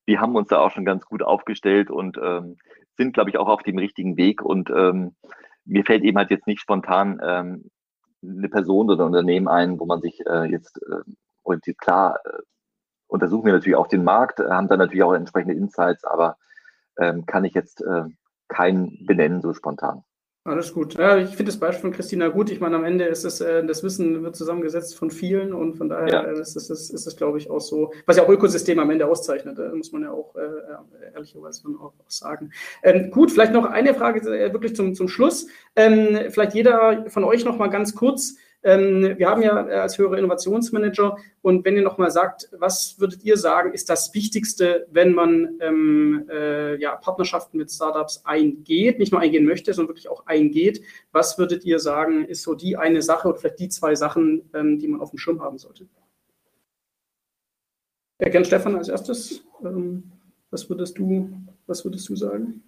wir 0.06 0.20
haben 0.20 0.34
uns 0.36 0.48
da 0.48 0.58
auch 0.58 0.70
schon 0.70 0.84
ganz 0.84 1.04
gut 1.04 1.22
aufgestellt 1.22 1.90
und 1.90 2.18
ähm, 2.22 2.56
sind, 2.96 3.12
glaube 3.12 3.30
ich, 3.30 3.38
auch 3.38 3.48
auf 3.48 3.62
dem 3.62 3.78
richtigen 3.78 4.16
Weg. 4.16 4.42
Und 4.42 4.70
ähm, 4.70 5.14
mir 5.64 5.84
fällt 5.84 6.02
eben 6.02 6.16
halt 6.16 6.30
jetzt 6.30 6.46
nicht 6.46 6.60
spontan 6.60 7.20
ähm, 7.22 7.70
eine 8.22 8.48
Person 8.48 8.90
oder 8.90 9.04
ein 9.04 9.08
Unternehmen 9.08 9.48
ein, 9.48 9.78
wo 9.78 9.86
man 9.86 10.00
sich 10.00 10.20
äh, 10.26 10.44
jetzt 10.44 10.80
äh, 10.82 11.02
orientiert. 11.44 11.78
Klar, 11.78 12.20
äh, 12.24 12.42
untersuchen 13.06 13.46
wir 13.46 13.52
natürlich 13.52 13.76
auch 13.76 13.88
den 13.88 14.04
Markt, 14.04 14.40
haben 14.40 14.68
dann 14.68 14.78
natürlich 14.78 15.02
auch 15.02 15.14
entsprechende 15.14 15.54
Insights, 15.54 16.04
aber 16.04 16.36
ähm, 16.98 17.26
kann 17.26 17.44
ich 17.44 17.54
jetzt 17.54 17.80
äh, 17.82 18.04
keinen 18.48 19.06
benennen 19.06 19.40
so 19.40 19.52
spontan. 19.52 20.04
Alles 20.48 20.72
gut. 20.72 20.94
Ja, 20.94 21.18
ich 21.18 21.30
finde 21.30 21.52
das 21.52 21.58
Beispiel 21.60 21.82
von 21.82 21.92
Christina 21.92 22.28
gut. 22.28 22.50
Ich 22.50 22.58
meine, 22.58 22.76
am 22.76 22.84
Ende 22.84 23.04
ist 23.04 23.24
es, 23.24 23.42
äh, 23.42 23.64
das 23.66 23.82
Wissen 23.82 24.22
wird 24.22 24.34
zusammengesetzt 24.34 24.96
von 24.96 25.10
vielen 25.10 25.52
und 25.52 25.74
von 25.74 25.90
daher 25.90 26.08
ja. 26.08 26.22
ist 26.22 26.56
es, 26.56 26.70
ist, 26.70 26.90
ist 26.90 27.06
es, 27.06 27.16
glaube 27.16 27.36
ich, 27.36 27.50
auch 27.50 27.60
so, 27.60 27.92
was 28.06 28.16
ja 28.16 28.22
auch 28.22 28.28
Ökosystem 28.30 28.78
am 28.78 28.88
Ende 28.88 29.06
auszeichnet, 29.06 29.58
äh, 29.58 29.68
muss 29.74 29.92
man 29.92 30.02
ja 30.02 30.10
auch 30.10 30.34
äh, 30.36 31.12
ehrlicherweise 31.14 31.68
auch, 31.78 31.92
auch 31.98 32.10
sagen. 32.10 32.50
Ähm, 32.82 33.10
gut, 33.10 33.30
vielleicht 33.30 33.52
noch 33.52 33.66
eine 33.66 33.92
Frage 33.92 34.20
äh, 34.20 34.50
wirklich 34.52 34.74
zum, 34.74 34.94
zum 34.94 35.08
Schluss. 35.08 35.48
Ähm, 35.76 36.30
vielleicht 36.30 36.54
jeder 36.54 37.04
von 37.08 37.24
euch 37.24 37.44
noch 37.44 37.58
mal 37.58 37.68
ganz 37.68 37.94
kurz 37.94 38.36
wir 38.62 39.28
haben 39.28 39.42
ja 39.42 39.68
äh, 39.68 39.74
als 39.74 39.98
höhere 39.98 40.18
Innovationsmanager 40.18 41.16
und 41.42 41.64
wenn 41.64 41.76
ihr 41.76 41.82
nochmal 41.82 42.10
sagt, 42.10 42.48
was 42.52 42.98
würdet 42.98 43.22
ihr 43.22 43.36
sagen, 43.36 43.72
ist 43.72 43.88
das 43.88 44.12
Wichtigste, 44.14 44.86
wenn 44.90 45.14
man 45.14 45.58
ähm, 45.60 46.28
äh, 46.28 46.80
ja, 46.80 46.96
Partnerschaften 46.96 47.58
mit 47.58 47.70
Startups 47.70 48.22
eingeht, 48.24 48.98
nicht 48.98 49.12
nur 49.12 49.20
eingehen 49.20 49.44
möchte, 49.44 49.72
sondern 49.72 49.90
wirklich 49.90 50.08
auch 50.08 50.26
eingeht, 50.26 50.82
was 51.12 51.38
würdet 51.38 51.64
ihr 51.64 51.78
sagen, 51.78 52.24
ist 52.24 52.42
so 52.42 52.54
die 52.54 52.76
eine 52.76 53.00
Sache 53.00 53.28
oder 53.28 53.38
vielleicht 53.38 53.60
die 53.60 53.68
zwei 53.68 53.94
Sachen, 53.94 54.50
ähm, 54.54 54.78
die 54.78 54.88
man 54.88 55.00
auf 55.00 55.10
dem 55.10 55.18
Schirm 55.18 55.40
haben 55.40 55.58
sollte? 55.58 55.86
Ja, 58.20 58.28
gern 58.28 58.44
Stefan 58.44 58.74
als 58.74 58.88
erstes. 58.88 59.44
Ähm, 59.62 60.10
was 60.50 60.68
würdest 60.68 60.98
du, 60.98 61.30
was 61.66 61.84
würdest 61.84 62.08
du 62.08 62.16
sagen? 62.16 62.64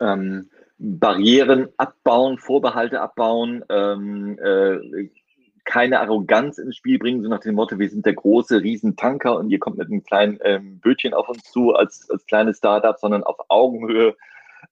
Ähm, 0.00 0.50
Barrieren 0.78 1.68
abbauen, 1.76 2.38
Vorbehalte 2.38 3.00
abbauen, 3.00 3.64
ähm, 3.68 4.38
äh, 4.38 5.08
keine 5.64 6.00
Arroganz 6.00 6.58
ins 6.58 6.76
Spiel 6.76 6.98
bringen, 6.98 7.22
so 7.22 7.28
nach 7.28 7.40
dem 7.40 7.54
Motto, 7.54 7.78
wir 7.78 7.88
sind 7.88 8.04
der 8.04 8.14
große 8.14 8.60
Riesentanker 8.62 9.36
und 9.38 9.50
ihr 9.50 9.58
kommt 9.58 9.78
mit 9.78 9.88
einem 9.88 10.02
kleinen 10.02 10.38
ähm, 10.42 10.78
Bötchen 10.80 11.14
auf 11.14 11.28
uns 11.28 11.42
zu 11.50 11.74
als, 11.74 12.08
als 12.10 12.26
kleines 12.26 12.58
Startup, 12.58 12.98
sondern 12.98 13.24
auf 13.24 13.36
Augenhöhe 13.48 14.14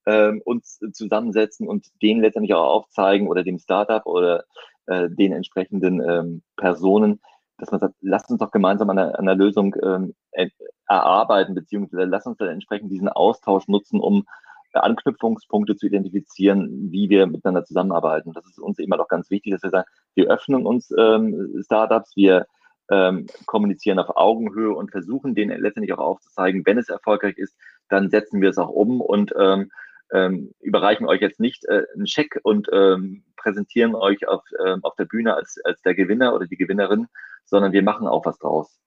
ähm, 0.06 0.42
uns 0.44 0.80
zusammensetzen 0.92 1.66
und 1.66 1.86
denen 2.02 2.20
letztendlich 2.20 2.54
auch 2.54 2.66
aufzeigen 2.66 3.28
oder 3.28 3.42
dem 3.42 3.58
Startup 3.58 4.04
oder 4.04 4.44
äh, 4.86 5.08
den 5.08 5.32
entsprechenden 5.32 6.00
ähm, 6.00 6.42
Personen, 6.56 7.20
dass 7.58 7.70
man 7.70 7.80
sagt, 7.80 7.94
lasst 8.00 8.30
uns 8.30 8.40
doch 8.40 8.50
gemeinsam 8.50 8.90
an 8.90 8.98
einer, 8.98 9.34
Lösung 9.34 9.74
ähm, 9.82 10.14
erarbeiten, 10.88 11.54
beziehungsweise 11.54 12.04
lasst 12.04 12.26
uns 12.26 12.38
dann 12.38 12.48
entsprechend 12.48 12.90
diesen 12.90 13.08
Austausch 13.08 13.68
nutzen, 13.68 14.00
um 14.00 14.26
Anknüpfungspunkte 14.74 15.76
zu 15.76 15.86
identifizieren, 15.86 16.90
wie 16.90 17.08
wir 17.08 17.26
miteinander 17.26 17.64
zusammenarbeiten. 17.64 18.32
Das 18.32 18.46
ist 18.46 18.58
uns 18.58 18.78
immer 18.78 18.96
noch 18.96 19.08
ganz 19.08 19.30
wichtig, 19.30 19.52
dass 19.52 19.62
wir 19.62 19.70
sagen, 19.70 19.88
wir 20.14 20.30
öffnen 20.30 20.66
uns 20.66 20.92
ähm, 20.96 21.60
Startups, 21.64 22.16
wir 22.16 22.46
ähm, 22.90 23.26
kommunizieren 23.46 23.98
auf 23.98 24.16
Augenhöhe 24.16 24.74
und 24.74 24.90
versuchen 24.90 25.34
denen 25.34 25.60
letztendlich 25.60 25.92
auch 25.94 26.04
aufzuzeigen, 26.04 26.64
wenn 26.66 26.78
es 26.78 26.88
erfolgreich 26.88 27.38
ist, 27.38 27.56
dann 27.88 28.10
setzen 28.10 28.40
wir 28.40 28.50
es 28.50 28.58
auch 28.58 28.70
um 28.70 29.00
und 29.00 29.32
ähm, 29.38 29.70
ähm, 30.12 30.52
überreichen 30.60 31.06
euch 31.06 31.20
jetzt 31.20 31.40
nicht 31.40 31.64
äh, 31.66 31.84
einen 31.94 32.06
Scheck 32.06 32.38
und 32.42 32.68
ähm, 32.72 33.24
präsentieren 33.36 33.94
euch 33.94 34.28
auf, 34.28 34.42
ähm, 34.64 34.80
auf 34.84 34.94
der 34.96 35.06
Bühne 35.06 35.34
als, 35.34 35.58
als 35.64 35.80
der 35.82 35.94
Gewinner 35.94 36.34
oder 36.34 36.46
die 36.46 36.56
Gewinnerin, 36.56 37.08
sondern 37.44 37.72
wir 37.72 37.82
machen 37.82 38.06
auch 38.06 38.26
was 38.26 38.38
draus. 38.38 38.78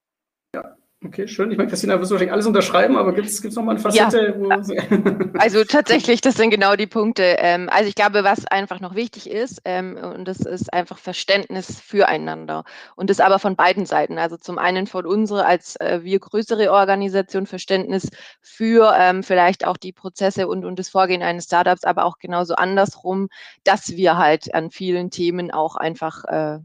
Ja, 0.54 0.76
Okay, 1.06 1.28
schön. 1.28 1.52
Ich 1.52 1.56
meine, 1.56 1.68
Christina, 1.68 2.00
wirst 2.00 2.10
du 2.10 2.14
wahrscheinlich 2.14 2.32
alles 2.32 2.46
unterschreiben, 2.46 2.96
aber 2.96 3.12
gibt 3.12 3.28
es 3.28 3.42
noch 3.54 3.62
mal 3.62 3.72
eine 3.72 3.80
Facette? 3.80 4.36
Ja. 4.48 5.16
also 5.38 5.62
tatsächlich, 5.64 6.20
das 6.20 6.34
sind 6.34 6.50
genau 6.50 6.74
die 6.74 6.88
Punkte. 6.88 7.36
Ähm, 7.38 7.68
also 7.70 7.88
ich 7.88 7.94
glaube, 7.94 8.24
was 8.24 8.44
einfach 8.46 8.80
noch 8.80 8.96
wichtig 8.96 9.30
ist, 9.30 9.62
ähm, 9.64 9.96
und 9.96 10.26
das 10.26 10.40
ist 10.40 10.72
einfach 10.72 10.98
Verständnis 10.98 11.80
füreinander. 11.80 12.64
Und 12.96 13.08
das 13.08 13.20
aber 13.20 13.38
von 13.38 13.54
beiden 13.54 13.86
Seiten. 13.86 14.18
Also 14.18 14.36
zum 14.36 14.58
einen 14.58 14.88
von 14.88 15.06
unserer 15.06 15.46
als 15.46 15.76
äh, 15.76 16.00
wir 16.02 16.18
größere 16.18 16.72
Organisation 16.72 17.46
Verständnis 17.46 18.10
für 18.40 18.92
ähm, 18.98 19.22
vielleicht 19.22 19.64
auch 19.64 19.76
die 19.76 19.92
Prozesse 19.92 20.48
und, 20.48 20.64
und 20.64 20.78
das 20.78 20.88
Vorgehen 20.88 21.22
eines 21.22 21.44
Startups, 21.44 21.84
aber 21.84 22.04
auch 22.04 22.18
genauso 22.18 22.56
andersrum, 22.56 23.28
dass 23.62 23.96
wir 23.96 24.18
halt 24.18 24.52
an 24.54 24.70
vielen 24.70 25.10
Themen 25.10 25.52
auch 25.52 25.76
einfach 25.76 26.24
äh, 26.24 26.58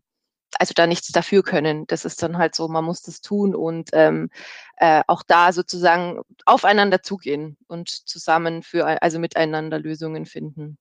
also 0.59 0.73
da 0.75 0.87
nichts 0.87 1.09
dafür 1.09 1.43
können. 1.43 1.85
Das 1.87 2.05
ist 2.05 2.21
dann 2.23 2.37
halt 2.37 2.55
so, 2.55 2.67
man 2.67 2.85
muss 2.85 3.01
das 3.01 3.21
tun 3.21 3.55
und 3.55 3.89
ähm, 3.93 4.29
äh, 4.77 5.03
auch 5.07 5.23
da 5.23 5.53
sozusagen 5.53 6.21
aufeinander 6.45 7.03
zugehen 7.03 7.57
und 7.67 7.89
zusammen 7.89 8.63
für, 8.63 9.01
also 9.01 9.19
miteinander 9.19 9.79
Lösungen 9.79 10.25
finden. 10.25 10.77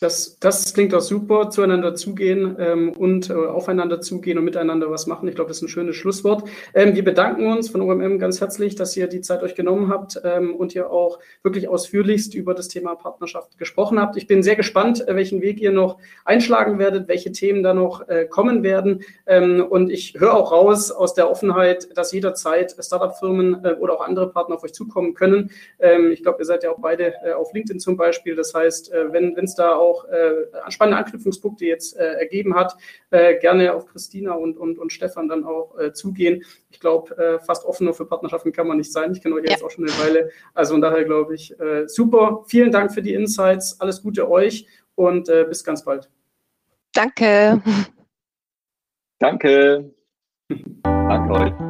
Das, 0.00 0.38
das 0.40 0.72
klingt 0.72 0.94
auch 0.94 1.00
super, 1.00 1.50
zueinander 1.50 1.94
zugehen 1.94 2.56
ähm, 2.58 2.92
und 2.92 3.28
äh, 3.28 3.34
aufeinander 3.34 4.00
zugehen 4.00 4.38
und 4.38 4.44
miteinander 4.44 4.90
was 4.90 5.06
machen. 5.06 5.28
Ich 5.28 5.34
glaube, 5.34 5.48
das 5.48 5.58
ist 5.58 5.64
ein 5.64 5.68
schönes 5.68 5.94
Schlusswort. 5.94 6.44
Ähm, 6.72 6.94
wir 6.94 7.04
bedanken 7.04 7.46
uns 7.46 7.68
von 7.68 7.82
OMM 7.82 8.18
ganz 8.18 8.40
herzlich, 8.40 8.74
dass 8.76 8.96
ihr 8.96 9.08
die 9.08 9.20
Zeit 9.20 9.42
euch 9.42 9.54
genommen 9.54 9.90
habt 9.90 10.18
ähm, 10.24 10.54
und 10.54 10.74
ihr 10.74 10.90
auch 10.90 11.18
wirklich 11.42 11.68
ausführlichst 11.68 12.34
über 12.34 12.54
das 12.54 12.68
Thema 12.68 12.94
Partnerschaft 12.94 13.58
gesprochen 13.58 14.00
habt. 14.00 14.16
Ich 14.16 14.26
bin 14.26 14.42
sehr 14.42 14.56
gespannt, 14.56 15.06
äh, 15.06 15.14
welchen 15.16 15.42
Weg 15.42 15.60
ihr 15.60 15.72
noch 15.72 15.98
einschlagen 16.24 16.78
werdet, 16.78 17.08
welche 17.08 17.32
Themen 17.32 17.62
da 17.62 17.74
noch 17.74 18.08
äh, 18.08 18.24
kommen 18.24 18.62
werden. 18.62 19.02
Ähm, 19.26 19.66
und 19.68 19.90
ich 19.90 20.14
höre 20.18 20.34
auch 20.34 20.50
raus 20.50 20.90
aus 20.90 21.12
der 21.12 21.30
Offenheit, 21.30 21.88
dass 21.94 22.12
jederzeit 22.12 22.74
Startup-Firmen 22.78 23.64
äh, 23.66 23.72
oder 23.74 23.94
auch 23.94 24.06
andere 24.06 24.30
Partner 24.30 24.54
auf 24.56 24.64
euch 24.64 24.72
zukommen 24.72 25.12
können. 25.12 25.50
Ähm, 25.78 26.10
ich 26.10 26.22
glaube, 26.22 26.38
ihr 26.38 26.46
seid 26.46 26.62
ja 26.64 26.70
auch 26.70 26.80
beide 26.80 27.12
äh, 27.22 27.32
auf 27.32 27.52
LinkedIn 27.52 27.80
zum 27.80 27.98
Beispiel. 27.98 28.34
Das 28.34 28.54
heißt, 28.54 28.92
äh, 28.92 29.12
wenn 29.12 29.36
es 29.36 29.54
da 29.54 29.79
auch 29.80 30.04
äh, 30.04 30.70
spannende 30.70 30.98
Anknüpfungspunkte 30.98 31.64
jetzt 31.64 31.96
äh, 31.96 32.14
ergeben 32.14 32.54
hat, 32.54 32.76
äh, 33.10 33.38
gerne 33.38 33.74
auf 33.74 33.86
Christina 33.86 34.34
und, 34.34 34.58
und, 34.58 34.78
und 34.78 34.92
Stefan 34.92 35.28
dann 35.28 35.44
auch 35.44 35.78
äh, 35.78 35.92
zugehen. 35.92 36.44
Ich 36.70 36.78
glaube, 36.78 37.16
äh, 37.16 37.38
fast 37.40 37.64
offener 37.64 37.94
für 37.94 38.06
Partnerschaften 38.06 38.52
kann 38.52 38.68
man 38.68 38.76
nicht 38.76 38.92
sein. 38.92 39.12
Ich 39.12 39.22
kenne 39.22 39.34
euch 39.34 39.44
ja. 39.44 39.52
jetzt 39.52 39.64
auch 39.64 39.70
schon 39.70 39.88
eine 39.88 39.98
Weile. 39.98 40.30
Also 40.54 40.74
von 40.74 40.82
daher 40.82 41.04
glaube 41.04 41.34
ich, 41.34 41.58
äh, 41.58 41.88
super. 41.88 42.44
Vielen 42.46 42.70
Dank 42.70 42.92
für 42.92 43.02
die 43.02 43.14
Insights. 43.14 43.80
Alles 43.80 44.02
Gute 44.02 44.30
euch 44.30 44.66
und 44.94 45.28
äh, 45.28 45.44
bis 45.48 45.64
ganz 45.64 45.84
bald. 45.84 46.10
Danke. 46.92 47.62
Danke. 49.18 49.90
Danke 50.82 51.32
euch. 51.32 51.69